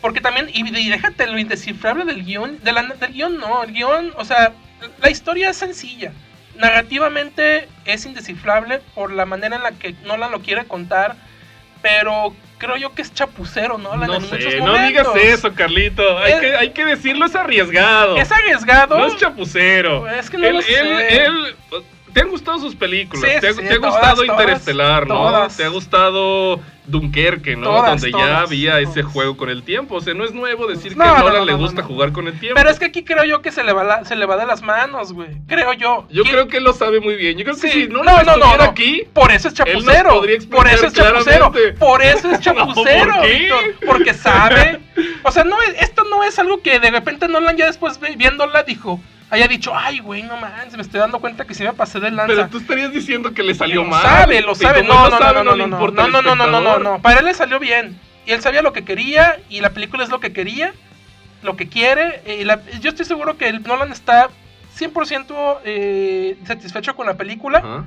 [0.00, 3.72] porque también, y, y déjate lo indescifrable del guion, de la- del guion no, el
[3.72, 4.52] guion, o sea,
[5.00, 6.12] la historia es sencilla.
[6.56, 11.16] Narrativamente es indescifrable por la manera en la que Nolan lo quiere contar,
[11.80, 13.90] pero creo yo que es chapucero, No
[14.20, 16.18] sé, no digas eso, Carlito.
[16.18, 18.16] Hay, Es- que, hay que decirlo, es arriesgado.
[18.16, 18.98] Es arriesgado.
[18.98, 20.08] No es chapucero.
[20.08, 21.24] Es que no él, lo él- sé.
[21.24, 21.56] él-
[22.12, 23.30] ¿Te han gustado sus películas?
[23.30, 25.48] Sí, ¿Te, ha- sí, te ha todas, gustado todas, Interestelar, no?
[25.56, 27.82] ¿Te ha gustado Dunkerque, no?
[27.82, 29.94] Donde ya había ese juego con el tiempo.
[29.96, 32.12] O sea, no es nuevo decir No, que a no, Nolan no, le gusta jugar
[32.12, 32.56] con el tiempo.
[32.56, 34.46] Pero es que aquí creo yo que se le va, la- se le va de
[34.46, 35.28] las manos, güey.
[35.46, 36.06] Creo yo.
[36.10, 37.38] Yo ¿Quién- creo que él lo sabe muy bien.
[37.38, 40.20] Yo creo que Sí, si no, no, estuviera aquí, Por eso es chapucero.
[40.50, 41.52] Por eso es chapucero.
[41.78, 43.38] Por eso es chapucero, ¿por qué?
[43.38, 43.64] Víctor.
[43.86, 44.80] Porque sabe.
[45.22, 48.64] O sea, no es- esto no es algo que de repente Nolan ya después viéndola
[48.64, 49.00] dijo,
[49.32, 52.10] haya dicho, ay, güey, no manches, me estoy dando cuenta que sí me pasé de
[52.10, 52.26] lanza.
[52.34, 54.02] pero tú estarías diciendo que le salió lo mal.
[54.02, 54.82] sabe, lo sabe.
[54.84, 57.02] No, no, no, no, no, no, no, no, no, no, no, no.
[57.02, 57.98] Para él le salió bien.
[58.26, 60.74] Y él sabía lo que quería y la película es lo que quería,
[61.42, 62.22] lo que quiere.
[62.40, 64.28] Y la- yo estoy seguro que el Nolan está
[64.78, 67.58] 100% eh, satisfecho con la película.
[67.58, 67.84] Ajá.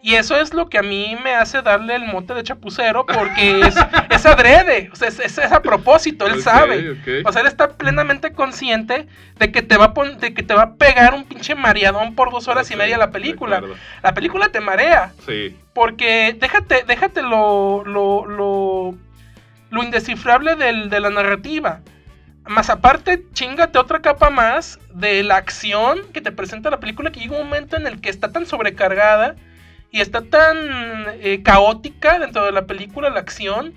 [0.00, 3.60] Y eso es lo que a mí me hace darle el mote de chapucero porque
[3.62, 3.74] es,
[4.10, 6.90] es adrede, o sea, es, es- a propósito, él sabe.
[7.26, 9.08] O sea, él está plenamente consciente
[9.40, 12.14] de que te va a, pon- de que te va a pegar un pinche mareadón
[12.14, 13.60] por dos horas y media la película.
[14.02, 15.12] La película te marea.
[15.26, 15.56] Sí.
[15.74, 18.94] Porque déjate, déjate lo, lo, lo,
[19.70, 21.80] lo indescifrable del- de la narrativa.
[22.46, 27.18] Más aparte, chingate otra capa más de la acción que te presenta la película, que
[27.20, 29.34] llega un momento en el que está tan sobrecargada
[29.90, 30.56] y está tan
[31.20, 33.74] eh, caótica dentro de la película, la acción,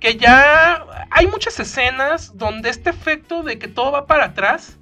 [0.00, 4.78] que ya hay muchas escenas donde este efecto de que todo va para atrás,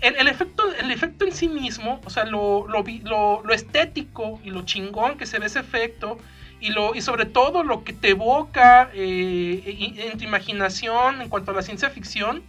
[0.00, 5.18] el, efecto, el efecto en sí mismo, o sea, lo, lo, estético y lo chingón
[5.18, 6.18] que se ve ese efecto,
[6.60, 11.50] y, lo, y sobre todo lo que te evoca eh, en tu imaginación en cuanto
[11.50, 12.42] a la ciencia ficción,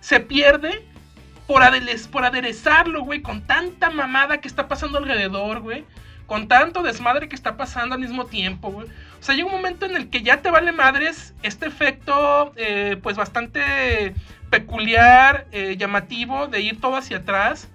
[0.00, 0.82] se pierde
[1.46, 5.84] por, adeles- por aderezarlo, güey, con tanta mamada que está pasando alrededor, güey.
[6.30, 8.68] Con tanto desmadre que está pasando al mismo tiempo.
[8.68, 8.84] O
[9.22, 13.16] sea, llega un momento en el que ya te vale madres este efecto, eh, pues
[13.16, 14.14] bastante
[14.48, 17.68] peculiar, eh, llamativo, de ir todo hacia atrás.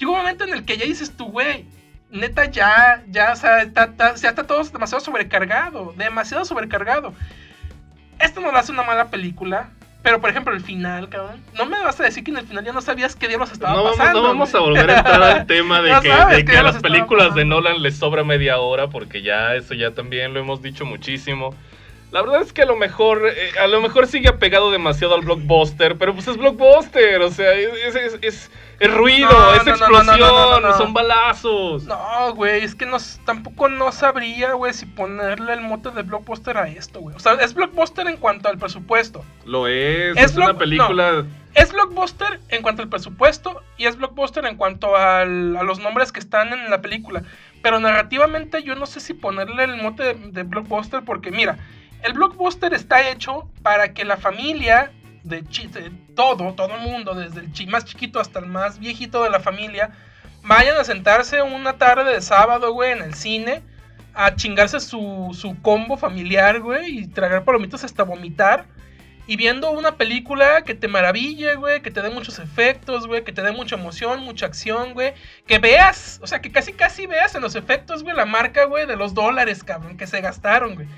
[0.00, 1.66] Llega un momento en el que ya dices tú, güey,
[2.10, 7.14] neta ya, ya, o sea, está- ya está todo demasiado sobrecargado, demasiado sobrecargado.
[8.18, 9.70] Esto no lo hace una mala película,
[10.02, 12.64] pero por ejemplo el final, cabrón, no me vas a decir que en el final
[12.64, 14.22] ya no sabías qué diablos estaba No vamos, pasando.
[14.22, 17.34] no vamos a volver a entrar al tema de que, de que a las películas
[17.34, 17.44] de.
[17.44, 21.54] Nolan les sobra media hora, porque ya eso ya también lo hemos dicho muchísimo.
[22.12, 25.20] La verdad es que a lo mejor, eh, a lo mejor sigue apegado demasiado al
[25.20, 28.50] blockbuster, pero pues es blockbuster, o sea, es, es, es-
[28.80, 31.84] es ruido, No, es no, explosión, no, son balazos.
[31.84, 36.02] No, güey, es que no, s- tampoco no sabría, güey, si ponerle el mote de
[36.02, 37.14] blockbuster a esto, güey.
[37.14, 39.22] O sea, es blockbuster en cuanto al presupuesto.
[39.44, 41.26] Lo es, Es es, una película.
[41.54, 46.10] Es blockbuster en cuanto al presupuesto y es blockbuster en cuanto al- a los nombres
[46.10, 47.22] que están en la película.
[47.62, 51.58] Pero narrativamente yo no sé si ponerle el mote de, de blockbuster porque mira,
[52.02, 57.40] el blockbuster está hecho para que la familia de, de todo, todo el mundo, desde
[57.40, 59.90] el más chiquito hasta el más viejito de la familia,
[60.42, 63.62] vayan a sentarse una tarde de sábado, güey, en el cine
[64.14, 68.66] a chingarse su, su combo familiar, güey, y tragar palomitas hasta vomitar.
[69.26, 73.32] Y viendo una película que te maraville, güey, que te dé muchos efectos, güey, que
[73.32, 75.14] te dé mucha emoción, mucha acción, güey.
[75.46, 78.86] Que veas, o sea, que casi casi veas en los efectos, güey, la marca, güey,
[78.86, 80.88] de los dólares, cabrón, que se gastaron, güey.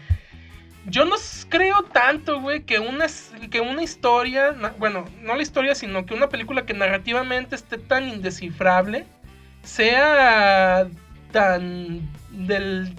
[0.87, 1.15] Yo no
[1.49, 3.07] creo tanto, güey, que una,
[3.51, 8.09] que una historia, bueno, no la historia, sino que una película que narrativamente esté tan
[8.09, 9.07] indescifrable,
[9.63, 10.89] sea
[11.31, 12.01] tan
[12.31, 12.95] del...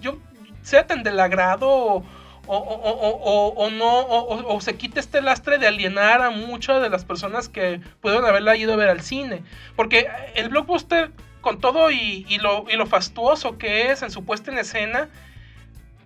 [0.00, 0.18] Yo,
[0.62, 2.04] sea tan del agrado o,
[2.46, 7.04] o- o- o- no, o, se quite este lastre de alienar a muchas de las
[7.04, 9.42] personas que pudieron haberla ido a ver al cine.
[9.76, 11.10] Porque el blockbuster,
[11.40, 15.08] con todo y, y lo, y lo fastuoso que es en su puesta en escena,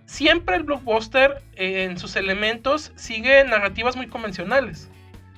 [0.07, 4.89] siempre el blockbuster eh, en sus elementos sigue narrativas muy convencionales.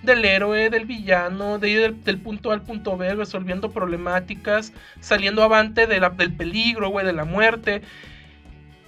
[0.04, 4.72] Del héroe, del villano, de ir del, del punto A al punto B, resolviendo problemáticas,
[5.02, 7.82] saliendo avante de la- del peligro, güey, de la muerte.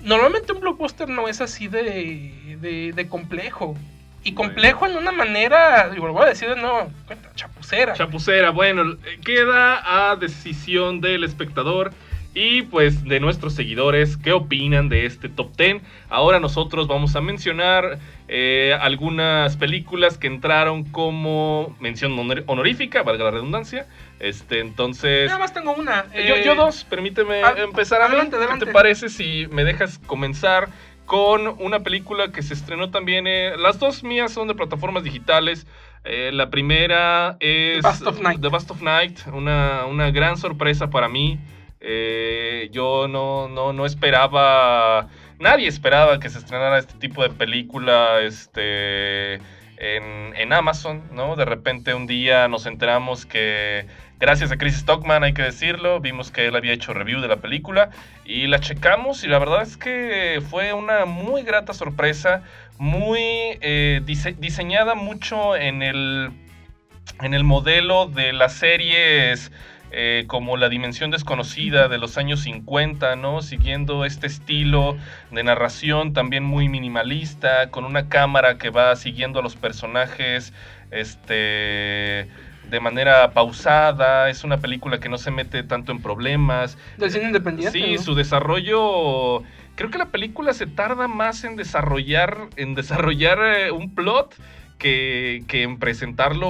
[0.02, 3.76] Normalmente un blockbuster no es así de, de, de complejo.
[4.24, 7.94] Y complejo en una manera, digo, lo voy a decir de nuevo, cuenta, chapucera.
[7.94, 11.92] Chapucera, bueno, eh, queda a decisión del espectador
[12.34, 15.82] y pues de nuestros seguidores qué opinan de este top 10.
[16.10, 18.00] Ahora nosotros vamos a mencionar
[18.30, 23.86] eh, algunas películas que entraron como mención honor- honorífica, valga la redundancia.
[24.20, 25.28] Este, entonces...
[25.28, 26.06] Nada más tengo una.
[26.14, 28.12] Yo, eh, yo dos, permíteme ah, empezar a mí.
[28.14, 28.66] adelante, ¿Qué adelante.
[28.68, 30.70] te parece si me dejas comenzar
[31.06, 33.28] con una película que se estrenó también?
[33.28, 35.68] eh, las dos mías son de plataformas digitales.
[36.06, 38.42] Eh, la primera es The Bust of Night.
[38.42, 41.38] The Bust of Night, una, una gran sorpresa para mí.
[41.84, 45.08] Eh, yo no, no, no esperaba,
[45.40, 49.36] nadie esperaba que se estrenara este tipo de película este,
[49.78, 51.36] en, en Amazon, ¿no?
[51.36, 53.88] De repente un día nos enteramos que,
[54.20, 57.38] gracias a Chris Stockman, hay que decirlo, vimos que él había hecho review de la
[57.38, 57.90] película
[58.26, 62.44] y la checamos y la verdad es que fue una muy grata sorpresa,
[62.78, 63.22] muy
[63.62, 66.30] eh, dise- diseñada mucho en el,
[67.24, 69.52] en el modelo de las series
[69.92, 73.42] eh, como La Dimensión Desconocida de los años 50, ¿no?
[73.42, 74.98] Siguiendo este estilo
[75.32, 80.54] de narración también muy minimalista, con una cámara que va siguiendo a los personajes,
[80.92, 82.30] este
[82.70, 87.26] de manera pausada, es una película que no se mete tanto en problemas, Del cine
[87.26, 87.78] independiente.
[87.78, 88.02] Sí, ¿no?
[88.02, 89.44] su desarrollo.
[89.76, 94.36] Creo que la película se tarda más en desarrollar, en desarrollar eh, un plot
[94.82, 96.50] que, que en presentarlo,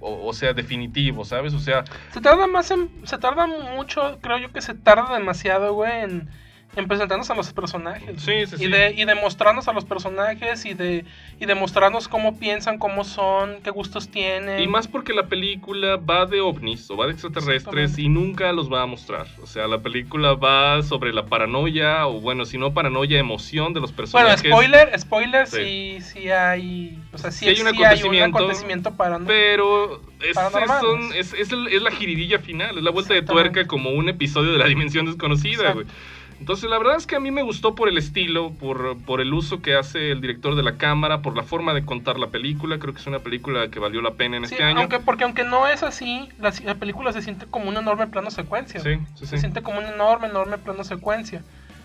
[0.00, 1.52] o, sea, definitivo, ¿sabes?
[1.52, 2.88] O sea, Se tarda más en.
[3.04, 6.30] Se tarda mucho, creo yo que se tarda demasiado, güey, en,
[6.76, 8.22] en presentarnos a los personajes.
[8.22, 8.66] Sí, sí, y sí.
[8.68, 11.04] De, y de mostrarnos a los personajes y de,
[11.40, 14.62] y de mostrarnos cómo piensan, cómo son, qué gustos tienen.
[14.62, 18.70] Y más porque la película va de ovnis o va de extraterrestres y nunca los
[18.72, 19.26] va a mostrar.
[19.42, 23.80] O sea, la película va sobre la paranoia, o bueno, si no paranoia, emoción de
[23.80, 23.96] los Bueno,
[24.28, 24.50] personajes.
[24.50, 25.98] spoiler, spoiler, Sí.
[26.02, 26.98] sí, hay.
[27.12, 29.26] O sea, sí, hay un acontecimiento, acontecimiento paranormal.
[29.28, 30.34] Pero es,
[30.80, 34.08] son- es, es el- es la giridilla final, es la vuelta de tuerca como un
[34.08, 35.86] episodio de la dimensión desconocida, güey.
[36.38, 39.32] Entonces, la verdad es que a mí me gustó por el estilo, por, por el
[39.32, 42.78] uso que hace el director de la cámara, por la forma de contar la película.
[42.78, 44.80] Creo que es una película que valió la pena en Sí, este año.
[44.80, 48.30] aunque, porque aunque no es así, la, la película se siente como un enorme plano
[48.30, 48.80] secuencia.
[48.80, 51.42] Sí, sí, Se siente como un enorme, enorme plano secuencia.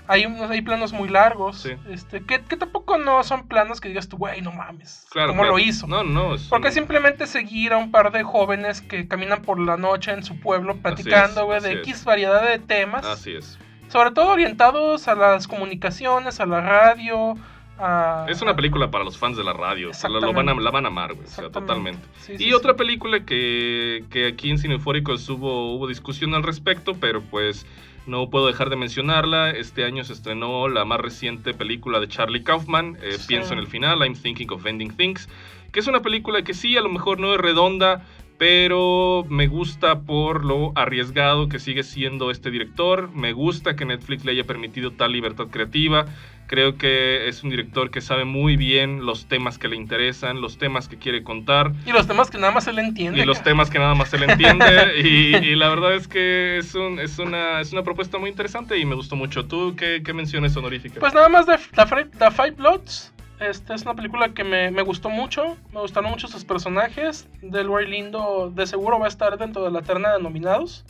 [0.08, 4.10] Hay, unos- hay planos muy largos, este, que, que tampoco no son planos que digas
[4.10, 5.06] tú, güey, no mames.
[5.12, 5.58] Claro, ¿Cómo claro.
[5.58, 5.88] lo hizo?
[5.88, 6.36] No, no.
[6.50, 10.24] Porque un- simplemente seguir a un par de jóvenes que caminan por la noche en
[10.24, 13.06] su pueblo platicando, güey, de X variedad de temas.
[13.06, 13.58] Así es.
[13.92, 17.36] Sobre todo orientados a las comunicaciones, a la radio,
[17.78, 18.26] a...
[18.30, 19.90] Es una película para los fans de la radio.
[19.90, 21.28] o sea, la, lo van a, la van a amar, güey.
[21.28, 22.08] O sea, totalmente.
[22.22, 26.96] Sí, Y sí, otra película que, que aquí en Cinefóricos hubo, hubo discusión al respecto,
[27.02, 27.66] pero pues
[28.08, 29.52] no puedo dejar de mencionarla.
[29.52, 33.18] Este año se estrenó la más reciente película de Charlie Kaufman, eh.
[33.28, 35.28] Pienso en el final, I'm Thinking of Ending Things,
[35.72, 38.04] que es una película que sí, a lo mejor no es redonda,
[38.52, 43.12] pero me gusta por lo arriesgado que sigue siendo este director.
[43.14, 46.08] Me gusta que Netflix le haya permitido tal libertad creativa.
[46.48, 50.58] Creo que es un director que sabe muy bien los temas que le interesan, los
[50.58, 53.22] temas que quiere contar Y los temas que nada más se le entiende.
[53.22, 54.66] y los temas que nada más se le entiende.
[55.04, 58.76] y, y la verdad es que es, un- es, una, es una propuesta muy interesante
[58.80, 59.46] y me gustó mucho.
[59.46, 60.98] ¿Tú qué, qué menciones honoríficas?
[60.98, 63.14] Pues nada más de The Five Bloods.
[63.42, 65.58] Esta es una película que me, me gustó mucho.
[65.74, 67.28] Me gustaron mucho sus personajes.
[67.42, 70.86] Delroy Lindo de seguro va a estar dentro de la terna de nominados.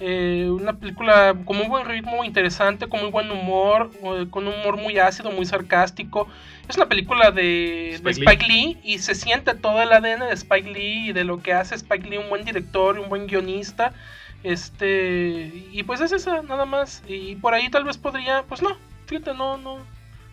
[0.00, 4.54] Eh, una película con muy buen ritmo, interesante, con muy buen humor, eh, con un
[4.54, 6.26] humor muy ácido, muy sarcástico.
[6.68, 10.32] Es una película de, de Spike Spike Lee y se siente todo el ADN de
[10.32, 13.92] Spike Lee y de lo que hace Spike Lee, un buen director, un buen guionista.
[14.42, 17.04] Este, y pues es esa, nada más.
[17.06, 18.76] Y por ahí tal vez podría, pues no,
[19.06, 19.78] fíjate, no, no.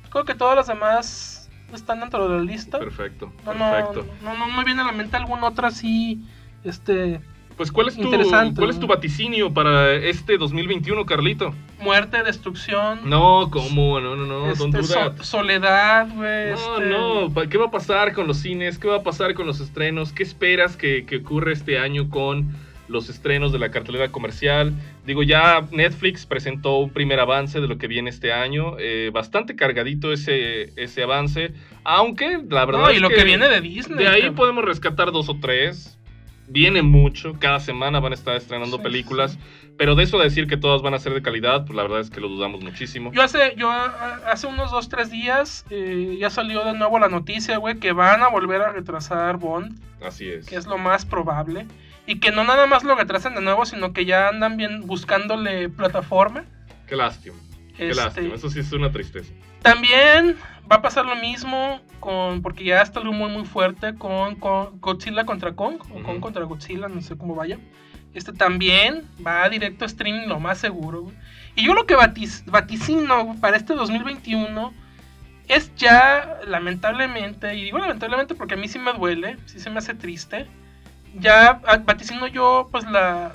[0.10, 1.43] Creo que todas las demás
[1.76, 2.80] están dentro de la lista.
[2.80, 4.06] Perfecto, No, perfecto.
[4.24, 6.22] no, no, no me viene a la mente alguna otra así,
[6.64, 7.20] este,
[7.58, 11.54] Pues ¿cuál es, tu, ¿cuál es tu vaticinio para este 2021, Carlito?
[11.80, 13.02] muerte, destrucción.
[13.10, 14.00] No, ¿cómo?
[14.00, 16.52] No, no, no, este, so- soledad, güey.
[16.52, 18.80] No, este, no, ¿qué va a pasar con los cines?
[18.80, 20.14] ¿Qué va a pasar con los estrenos?
[20.14, 22.56] ¿Qué esperas que, que ocurra este año con
[22.88, 24.74] los estrenos de la cartelera comercial?
[25.06, 29.56] Digo, ya Netflix presentó un primer avance de lo que viene este año, eh, bastante
[29.56, 31.54] cargadito ese, ese avance,
[31.84, 33.98] aunque la verdad No, y es lo que, viene de Disney.
[34.00, 35.98] de ahí podemos rescatar dos o tres.
[36.46, 39.40] Viene mucho, cada semana van a estar estrenando Sí, películas, sí.
[39.78, 42.02] pero de eso a decir que todas van a ser de calidad, pues la verdad
[42.02, 43.14] es que lo dudamos muchísimo.
[43.14, 47.58] Yo hace, yo hace unos dos, tres días eh, ya salió de nuevo la noticia,
[47.58, 50.46] güey, que van a volver a retrasar Bond, Así es.
[50.46, 51.66] que es lo más probable.
[52.06, 55.70] Y que no nada más lo retrasen de nuevo, sino que ya andan bien buscándole
[55.70, 56.44] plataforma.
[56.88, 57.36] Qué lástima.
[57.78, 59.32] Qué Este, lástima, eso sí es una tristeza.
[59.62, 60.36] También
[60.72, 64.80] va a pasar lo mismo con, porque ya está el rumor muy fuerte con, con
[64.82, 66.04] Godzilla contra Kong, o.
[66.04, 67.58] Kong contra Godzilla, no sé cómo vaya.
[68.14, 71.04] Este también va directo a streaming, lo más seguro.
[71.04, 71.16] güey.
[71.56, 74.74] Y yo lo que vatic- vaticino para este 2021
[75.48, 79.80] es ya, lamentablemente, y digo lamentablemente porque a mí sí me duele, sí se me
[79.80, 80.46] hace triste,
[81.20, 83.34] ya vaticino yo pues la...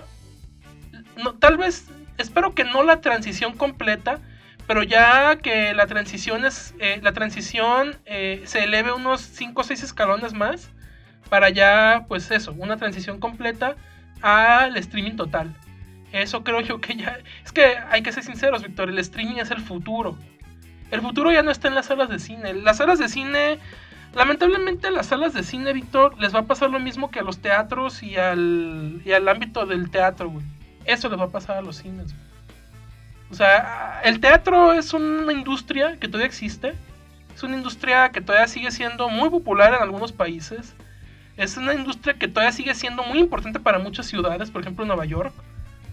[1.40, 4.20] Tal vez, espero que no la transición completa,
[4.66, 9.64] pero ya que la transición es eh, la transición eh, se eleve unos 5 o
[9.64, 10.70] 6 escalones más
[11.28, 13.76] para ya pues eso una transición completa
[14.22, 15.55] al streaming total.
[16.12, 19.50] Eso creo yo que ya es que hay que ser sinceros Víctor el streaming es
[19.50, 20.16] el futuro.
[20.90, 22.55] El futuro ya no está en las salas de cine.
[22.55, 23.59] Las salas de cine
[24.14, 27.22] lamentablemente a las salas de cine Víctor les va a pasar lo mismo que a
[27.22, 30.44] los teatros y al y al ámbito del teatro güey
[30.85, 32.14] eso les va a pasar a los cines.
[33.30, 36.74] O sea, el teatro es una industria que todavía existe.
[37.35, 40.74] Es una industria que todavía sigue siendo muy popular en algunos países.
[41.36, 45.05] Es una industria que todavía sigue siendo muy importante para muchas ciudades, por ejemplo Nueva
[45.05, 45.35] York.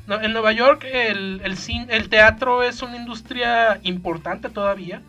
[0.07, 5.01] En Nueva York el, el, cin- el teatro es una industria importante todavía.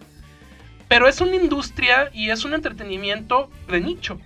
[0.89, 4.21] Pero es una industria y es un entretenimiento de nicho.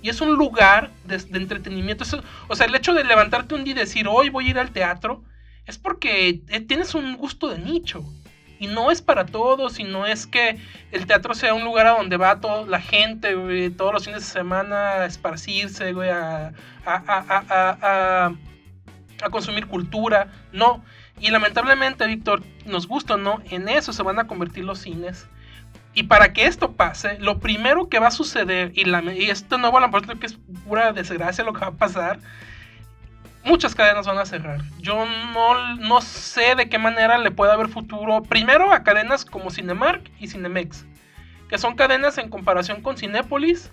[0.00, 2.04] Y es un lugar de, entretenimiento.
[2.46, 4.70] O sea, el hecho de levantarte un día y decir, hoy voy a ir al
[4.70, 5.24] teatro,
[5.66, 8.04] es porque eh, tienes un gusto de nicho.
[8.60, 10.58] Y no es para todos, y no es que
[10.90, 13.32] el teatro sea un lugar a donde va toda la gente,
[13.70, 16.52] todos los fines de semana a esparcirse, güey, a,
[16.84, 18.32] a, a,
[19.22, 20.28] a consumir cultura.
[20.52, 20.82] No.
[21.20, 25.28] Y lamentablemente, Víctor, nos gusta o no, en eso se van a convertir los cines.
[25.98, 29.58] Y para que esto pase, lo primero que va a suceder, y, la, y esto
[29.58, 32.20] no va a que es pura desgracia lo que va a pasar,
[33.42, 34.60] muchas cadenas van a cerrar.
[34.78, 35.04] Yo
[35.34, 38.22] no, no sé de qué manera le puede haber futuro.
[38.22, 40.86] Primero a cadenas como Cinemark y Cinemex,
[41.48, 43.72] que son cadenas en comparación con Cinépolis,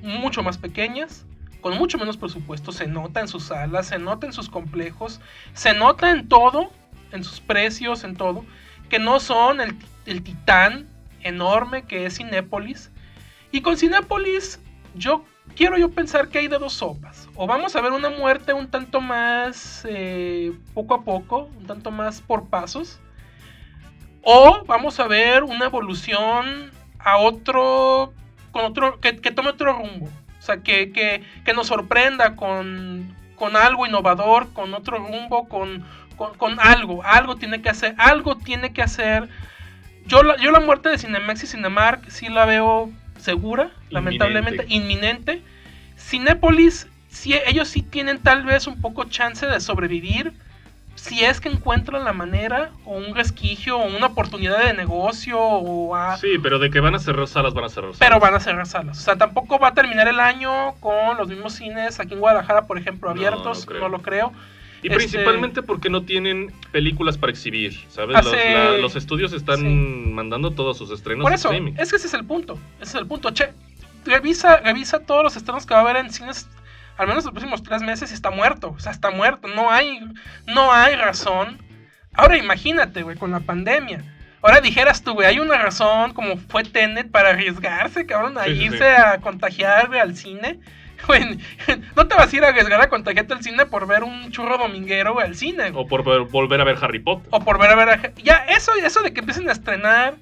[0.00, 1.26] mucho más pequeñas,
[1.60, 2.72] con mucho menos presupuesto.
[2.72, 5.20] Se nota en sus salas, se nota en sus complejos,
[5.52, 6.72] se nota en todo,
[7.12, 8.46] en sus precios, en todo,
[8.88, 9.76] que no son el,
[10.06, 10.95] el titán
[11.26, 12.90] enorme que es Cinépolis.
[13.52, 14.60] Y con Cinépolis,
[14.94, 15.24] yo
[15.54, 17.28] quiero yo pensar que hay de dos sopas.
[17.34, 21.90] O vamos a ver una muerte un tanto más eh, poco a poco, un tanto
[21.90, 23.00] más por pasos.
[24.22, 28.12] O vamos a ver una evolución a otro,
[28.50, 30.06] con otro, que, tome otro rumbo.
[30.06, 35.84] O sea, que, que, nos sorprenda con, con, algo innovador, con otro rumbo, con,
[36.16, 37.02] con, algo.
[37.04, 39.28] Algo tiene que hacer, algo tiene que hacer.
[40.06, 45.42] Yo la, yo la muerte de Cinemax y Cinemark sí la veo segura, lamentablemente, inminente.
[45.98, 50.32] Cinépolis, sí, ellos sí tienen tal vez un poco chance de sobrevivir.
[50.94, 55.94] Si es que encuentran la manera, o un resquicio, o una oportunidad de negocio, o
[56.16, 57.98] Sí, pero de que van a cerrar salas, van a cerrar salas.
[57.98, 58.98] Pero van a cerrar salas.
[58.98, 62.66] O sea, tampoco va a terminar el año con los mismos cines aquí en Guadalajara,
[62.66, 63.68] por ejemplo, abiertos.
[63.68, 64.32] No, lo creo.
[64.82, 68.16] Y este, principalmente porque no tienen películas para exhibir, ¿sabes?
[68.80, 71.24] Los, estudios están mandando todos sus estrenos.
[71.24, 72.58] Por eso, es que ese es el punto.
[72.80, 73.30] Ese es el punto.
[73.30, 73.52] Che,
[74.04, 76.48] revisa, revisa todos los estrenos que va a haber en cines,
[76.96, 78.74] al menos los próximos tres meses, y está muerto.
[78.76, 79.48] O sea, está muerto.
[79.48, 80.00] No hay,
[80.46, 81.58] no hay razón.
[82.12, 84.04] Ahora imagínate, güey, con la pandemia.
[84.42, 88.88] Ahora dijeras tú, güey, hay una razón como fue Tenet para arriesgarse, cabrón, a irse
[88.88, 90.60] a contagiar al cine.
[91.06, 91.38] Güey,
[91.96, 94.58] no te vas a ir a arriesgar a contagiarte al cine por ver un churro
[94.58, 95.70] dominguero, güey, al cine.
[95.74, 97.28] O por volver a ver Harry Potter.
[97.30, 100.14] O por ver a ver Ya, eso, eso de que empiecen a estrenar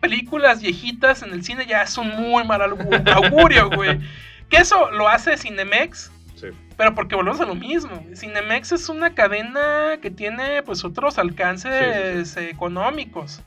[0.00, 2.60] películas viejitas en el cine ya es un muy mal
[3.14, 4.00] augurio, güey.
[4.48, 6.10] que eso lo hace Cinemex.
[6.34, 6.48] Sí.
[6.76, 8.04] Pero porque volvemos a lo mismo.
[8.16, 13.42] Cinemex es una cadena que tiene pues otros alcances económicos.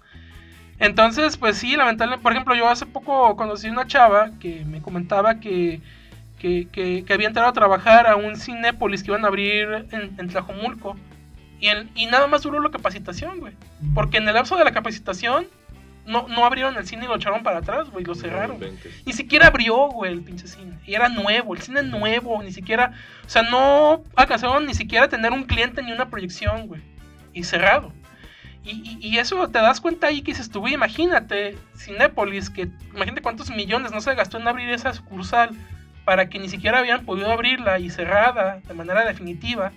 [0.79, 5.39] Entonces, pues sí, lamentablemente, por ejemplo, yo hace poco conocí una chava que me comentaba
[5.39, 5.81] que
[6.39, 10.95] que, había entrado a trabajar a un Cinépolis que iban a abrir en, Tlajomulco.
[11.59, 13.53] Y, y nada más duró la capacitación, güey.
[13.93, 15.47] Porque en el lapso de la capacitación
[16.05, 18.59] no, no abrieron el cine y lo echaron para atrás, güey, lo cerraron.
[19.05, 20.77] ni siquiera abrió, güey, el pinche cine.
[20.85, 22.93] Y era nuevo, el cine nuevo, ni siquiera.
[23.25, 26.81] O sea, no alcanzaron ni siquiera tener un cliente ni una proyección, güey.
[27.33, 27.91] Y cerrado.
[28.63, 33.21] Y, y, eso te das cuenta ahí que dices tú, güey, imagínate, Cinépolis, que imagínate
[33.21, 35.51] cuántos millones no se gastó en abrir esa sucursal
[36.05, 39.71] para que ni siquiera habían podido abrirla y cerrada de manera definitiva.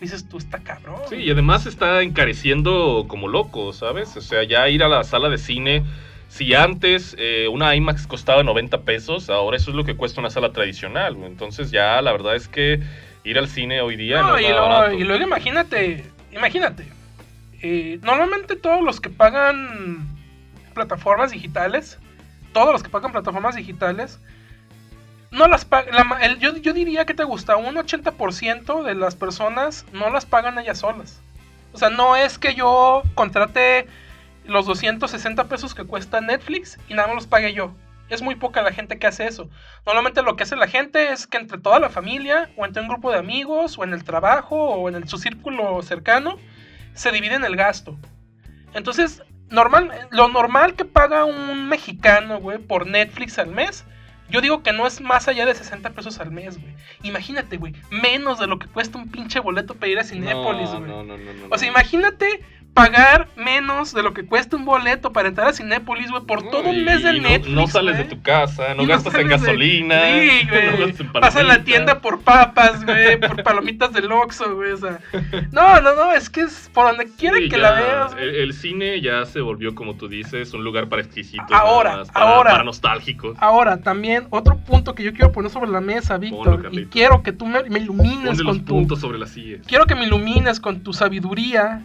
[0.00, 1.00] Dices tú, está cabrón.
[1.08, 4.14] Sí, y además está encareciendo como loco, ¿sabes?
[4.16, 5.84] O sea, ya ir a la sala de cine,
[6.28, 10.28] si antes eh, una IMAX costaba 90 pesos, ahora eso es lo que cuesta una
[10.28, 11.16] sala tradicional.
[11.24, 12.80] Entonces ya la verdad es que
[13.24, 16.86] ir al cine hoy día no, y, luego, y luego imagínate, imagínate,
[17.62, 20.06] eh, normalmente todos los que pagan
[20.74, 21.98] plataformas digitales,
[22.52, 24.20] todos los que pagan plataformas digitales,
[25.36, 26.38] no las pagan.
[26.40, 30.78] Yo, yo diría que te gusta, un 80% de las personas no las pagan ellas
[30.78, 31.20] solas.
[31.72, 33.86] O sea, no es que yo contrate
[34.46, 37.74] los 260 pesos que cuesta Netflix y nada más los pague yo.
[38.08, 39.50] Es muy poca la gente que hace eso.
[39.84, 42.88] Normalmente lo que hace la gente es que entre toda la familia, o entre un
[42.88, 46.38] grupo de amigos, o en el trabajo, o en el, su círculo cercano,
[46.94, 47.98] se dividen el gasto.
[48.72, 53.84] Entonces, normal, lo normal que paga un mexicano, güey, por Netflix al mes
[54.28, 56.74] yo digo que no es más allá de 60 pesos al mes, güey.
[57.02, 57.74] Imagínate, güey.
[57.90, 60.80] Menos de lo que cuesta un pinche boleto para ir a Cinépolis, güey.
[60.82, 62.42] No, no, no, no, O sea, imagínate
[62.76, 66.68] pagar menos de lo que cuesta un boleto para entrar a Cinépolis, güey, por todo
[66.68, 67.56] un mes de Netflix.
[67.56, 70.02] No, sales de tu casa, no gastas en gasolina.
[70.12, 70.94] Sí, güey.
[71.14, 74.72] Vas a la tienda por papas, güey, por palomitas del Oxxo, güey.
[74.72, 75.00] O sea,
[75.52, 78.16] no, no, no, es que es por donde quiera que la veas.
[78.18, 81.50] El, cine ya se volvió, como tú dices, un lugar para exquisitos.
[81.50, 82.50] Ahora, para, ahora.
[82.50, 83.38] Para nostálgicos.
[83.40, 87.32] Ahora, también, otro punto que yo quiero poner sobre la mesa, Víctor, y quiero que
[87.32, 88.74] tú me, ilumines con tu...
[88.74, 89.58] puntos sobre la silla.
[89.66, 91.82] Quiero que me ilumines con tu sabiduría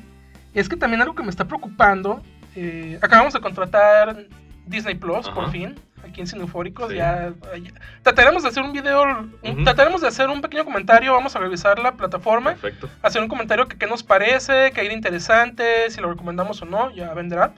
[0.60, 2.22] es que también algo que me está preocupando,
[2.56, 4.26] eh, acabamos de contratar
[4.65, 5.80] Disney Plus, por fin.
[6.03, 6.90] aquí en Cinefóricos.
[6.90, 6.95] Sí.
[6.95, 7.32] Ya,
[7.64, 7.72] ya-
[8.02, 9.03] trataremos de hacer un video,
[9.44, 11.14] un- trataremos de hacer un pequeño comentario.
[11.14, 12.90] Vamos a revisar la plataforma, Perfecto.
[13.03, 16.90] hacer un comentario que qué nos parece, que era interesante, si lo recomendamos o no,
[16.95, 17.53] ya vendrá.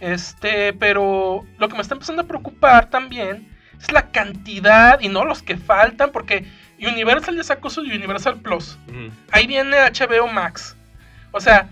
[0.00, 3.46] Este, pero lo que me está empezando a preocupar también
[3.78, 6.46] es la cantidad y no los que faltan, porque
[6.80, 8.78] Universal ya sacó su Universal Plus.
[9.30, 10.76] Ahí viene HBO Max.
[11.30, 11.68] O sea,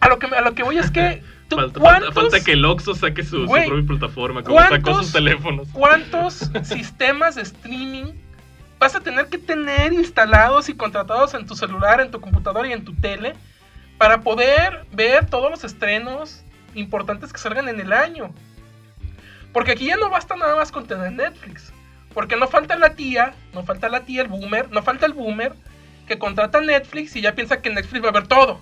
[0.00, 1.22] a lo que, a lo que voy es que.
[1.48, 4.58] ¿tú Falta, falta- cuántos- falta que el Oxxo saque su, su Güey, propia plataforma, como
[4.60, 5.68] sacó ¿cuántos- sus teléfonos.
[5.72, 6.34] ¿Cuántos
[6.64, 8.12] sistemas de streaming
[8.78, 12.72] vas a tener que tener instalados y contratados en tu celular, en tu computadora y
[12.72, 13.34] en tu tele
[13.96, 16.44] para poder ver todos los estrenos
[16.74, 18.32] importantes que salgan en el año?
[19.52, 21.72] Porque aquí ya no basta nada más con tener Netflix.
[22.14, 25.54] Porque no falta la tía, no falta la tía, el boomer, no falta el boomer
[26.06, 28.60] que contrata Netflix y ya piensa que Netflix va a ver todo.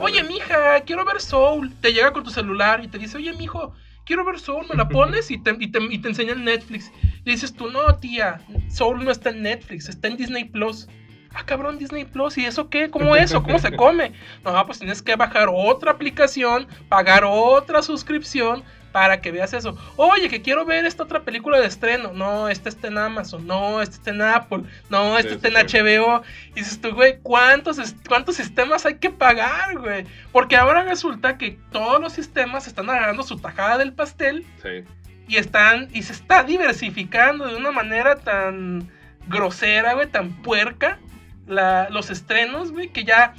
[0.00, 1.72] Oye, mija, quiero ver Soul.
[1.80, 3.74] Te llega con tu celular y te dice, oye, mijo,
[4.04, 4.66] quiero ver Soul.
[4.68, 6.90] Me la pones y te, y te, y te enseña en Netflix.
[7.24, 10.88] Y dices tú, no, tía, Soul no está en Netflix, está en Disney Plus.
[11.34, 12.38] Ah, cabrón, Disney Plus.
[12.38, 12.90] ¿Y eso qué?
[12.90, 13.42] ¿Cómo eso?
[13.42, 14.12] ¿Cómo se come?
[14.44, 18.62] No, pues tienes que bajar otra aplicación, pagar otra suscripción
[18.94, 19.76] para que veas eso.
[19.96, 22.12] Oye, que quiero ver esta otra película de estreno.
[22.12, 23.44] No, esta está en Amazon.
[23.44, 24.60] No, esta está en Apple.
[24.88, 25.84] No, esta Sí, está sí, en.
[25.98, 26.22] HBO.
[26.50, 27.76] Y dices tú, güey, ¿cuántos,
[28.08, 30.06] ¿cuántos sistemas hay que pagar, güey?
[30.30, 34.84] Porque ahora resulta que todos los sistemas están agarrando su tajada del pastel Sí.
[35.26, 38.88] y están y se está diversificando de una manera tan
[39.26, 41.00] grosera, güey, tan puerca
[41.48, 43.34] la- los estrenos, güey, que ya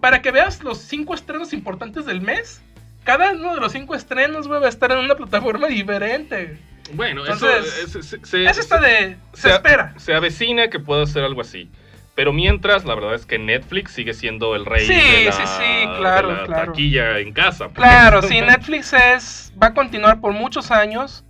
[0.00, 2.62] para que veas los cinco estrenos importantes del mes,
[3.04, 6.58] cada uno de los cinco estrenos, güey, va a estar en una plataforma diferente.
[6.94, 9.94] Bueno, Entonces, eso, es- se, se- Eso está de se, se- espera.
[9.96, 11.70] se avecina que pueda hacer algo así.
[12.14, 15.42] Pero mientras, la verdad es que Netflix sigue siendo el rey Sí, de la, sí,
[15.46, 16.66] sí, claro, de la claro.
[16.72, 17.64] taquilla en casa.
[17.68, 21.24] porque- Claro, sí, Netflix es va a continuar por muchos años.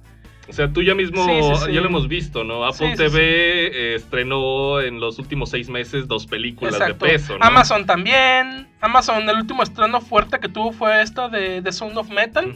[0.49, 1.73] O sea, tú ya mismo, Sí, sí, sí.
[1.73, 2.65] ya lo hemos visto, ¿no?
[2.65, 7.07] Apple TV eh, estrenó en los últimos seis meses dos películas Exacto.
[7.07, 7.45] de peso, ¿no?
[7.45, 8.69] Amazon también.
[8.81, 12.53] Amazon, el último estreno fuerte que tuvo fue esta de The Sound of Metal.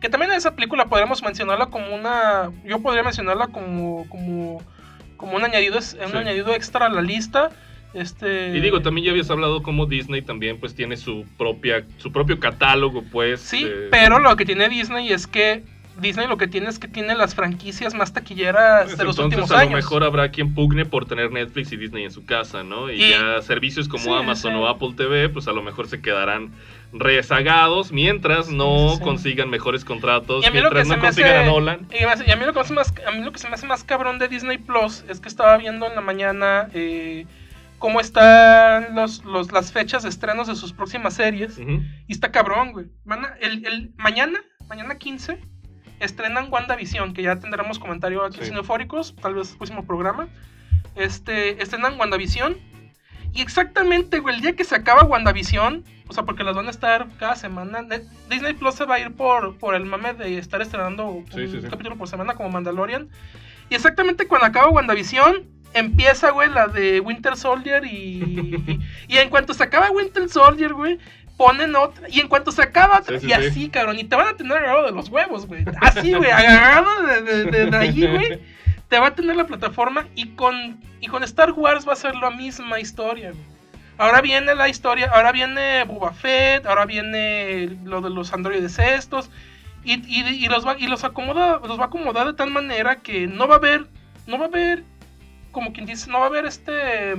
[0.00, 2.50] Que también esa película podríamos mencionarla como una.
[2.64, 4.08] Yo podría mencionarla como.
[4.08, 4.62] como.
[5.16, 5.78] como un añadido,
[6.08, 7.50] un añadido extra a la lista.
[7.92, 8.56] Este.
[8.56, 12.40] Y digo, también ya habías hablado como Disney también pues tiene su propia su propio
[12.40, 13.40] catálogo, pues.
[13.40, 15.64] Sí, eh, pero lo que tiene Disney es que.
[16.00, 19.38] Disney lo que tiene es que tiene las franquicias más taquilleras pues, de los entonces
[19.40, 19.70] últimos a años.
[19.72, 22.90] lo mejor habrá quien pugne por tener Netflix y Disney en su casa, ¿no?
[22.90, 24.58] Y, Y- ya servicios como Sí, Amazon sí.
[24.58, 26.52] o Apple TV, pues a lo mejor se quedarán
[26.92, 31.86] rezagados mientras no sí, consigan mejores contratos, a mientras no consigan hace- a Nolan.
[31.90, 34.18] Y, a mí lo que más, a mí lo que se me hace más cabrón
[34.18, 37.26] de Disney Plus es que estaba viendo en la mañana eh,
[37.78, 41.58] cómo están los, los, las fechas de estrenos de sus próximas series.
[41.58, 42.86] Y está cabrón, güey.
[43.08, 45.38] A- el, el- mañana, mañana 15,
[46.00, 48.46] estrenan WandaVision, que ya tendremos comentario aquí en.
[48.46, 50.28] Cinefóricos, tal vez el próximo programa.
[50.96, 52.56] Este, estrenan WandaVision.
[53.32, 56.70] Y exactamente, güey, el día que se acaba WandaVision, o sea, porque las van a
[56.70, 57.86] estar cada semana,
[58.28, 61.46] Disney Plus se va a ir por, por el mame de estar estrenando un Sí,
[61.46, 61.68] sí, sí.
[61.68, 63.08] capítulo por semana como Mandalorian.
[63.68, 69.30] Y exactamente cuando acaba WandaVision, empieza, güey, la de Winter Soldier y, y, y en
[69.30, 70.98] cuanto se acaba Winter Soldier, güey,
[71.40, 72.06] ponen otra.
[72.10, 73.46] Y en cuanto se acaba otra, Sí, sí, y sí.
[73.48, 75.64] así, cabrón, y te van a tener agarrado de los huevos, güey.
[75.80, 78.40] Así, güey, agarrado de, de, de- de allí, güey.
[78.90, 82.14] Te va a tener la plataforma y con, y con Star Wars va a ser
[82.16, 83.42] la misma historia, güey.
[83.96, 89.30] Ahora viene la historia, ahora viene Boba Fett, ahora viene lo de los androides estos.
[89.82, 92.96] Y, y, y los va, y los acomoda, los va a acomodar de tal manera
[92.96, 93.86] que no va a haber,
[94.26, 94.84] no va a haber,
[95.52, 97.14] como quien dice, no va a haber este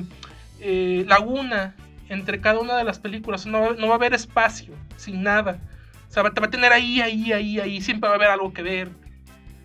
[0.59, 1.73] eh, laguna
[2.11, 5.59] entre cada una de las películas, no va, no va a haber espacio, sin nada.
[6.09, 8.51] O sea, te va a tener ahí, ahí, ahí, ahí, siempre va a haber algo
[8.53, 8.89] que ver.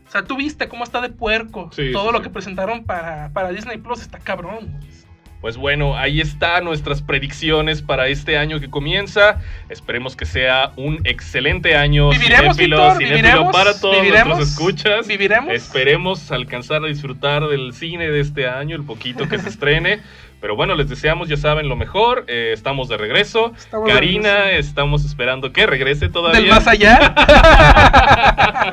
[0.07, 1.71] O sea, tú viste cómo está de puerco.
[1.75, 2.25] Sí, Todo sí, lo sí.
[2.25, 4.79] que presentaron para, para Disney Plus está cabrón.
[5.41, 9.41] Pues bueno, ahí están nuestras predicciones para este año que comienza.
[9.69, 14.51] Esperemos que sea un excelente año Viviremos, cinéfilo, Víctor, cinéfilo viviremos, para todos viviremos, nuestros
[14.51, 15.07] escuchas.
[15.07, 15.53] viviremos.
[15.53, 20.01] Esperemos alcanzar a disfrutar del cine de este año, el poquito que se estrene.
[20.41, 22.25] Pero bueno, les deseamos, ya saben, lo mejor.
[22.29, 23.53] Eh, estamos de regreso.
[23.57, 24.69] Estamos de Karina, regreso.
[24.69, 26.41] estamos esperando que regrese todavía.
[26.41, 27.15] Del más allá.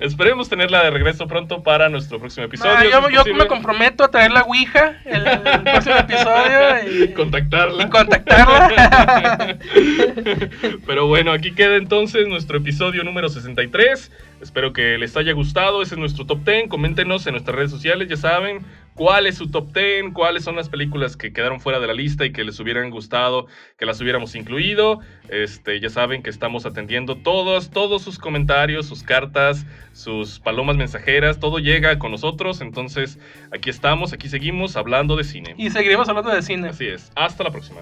[0.00, 2.74] Esperemos tenerla de regreso pronto para nuestro próximo episodio.
[2.74, 7.84] Ah, yo, me comprometo a traer la Ouija el, el próximo episodio y, Contactarla.
[7.84, 9.58] y contactarla.
[10.86, 14.10] Pero bueno, aquí queda entonces nuestro episodio número 63.
[14.42, 15.82] Espero que les haya gustado.
[15.82, 16.68] Ese es nuestro top 10.
[16.68, 18.64] Coméntenos en nuestras redes sociales, ya saben.
[18.94, 22.24] Cuál es su top 10, cuáles son las películas que quedaron fuera de la lista
[22.24, 23.46] y que les hubieran gustado
[23.78, 25.00] que las hubiéramos incluido.
[25.28, 31.40] Este, ya saben que estamos atendiendo todos, todos sus comentarios, sus cartas, sus palomas mensajeras,
[31.40, 32.60] todo llega con nosotros.
[32.60, 33.18] Entonces,
[33.52, 35.54] aquí estamos, aquí seguimos hablando de cine.
[35.56, 36.68] Y seguiremos hablando de cine.
[36.68, 37.10] Así es.
[37.14, 37.80] Hasta la próxima.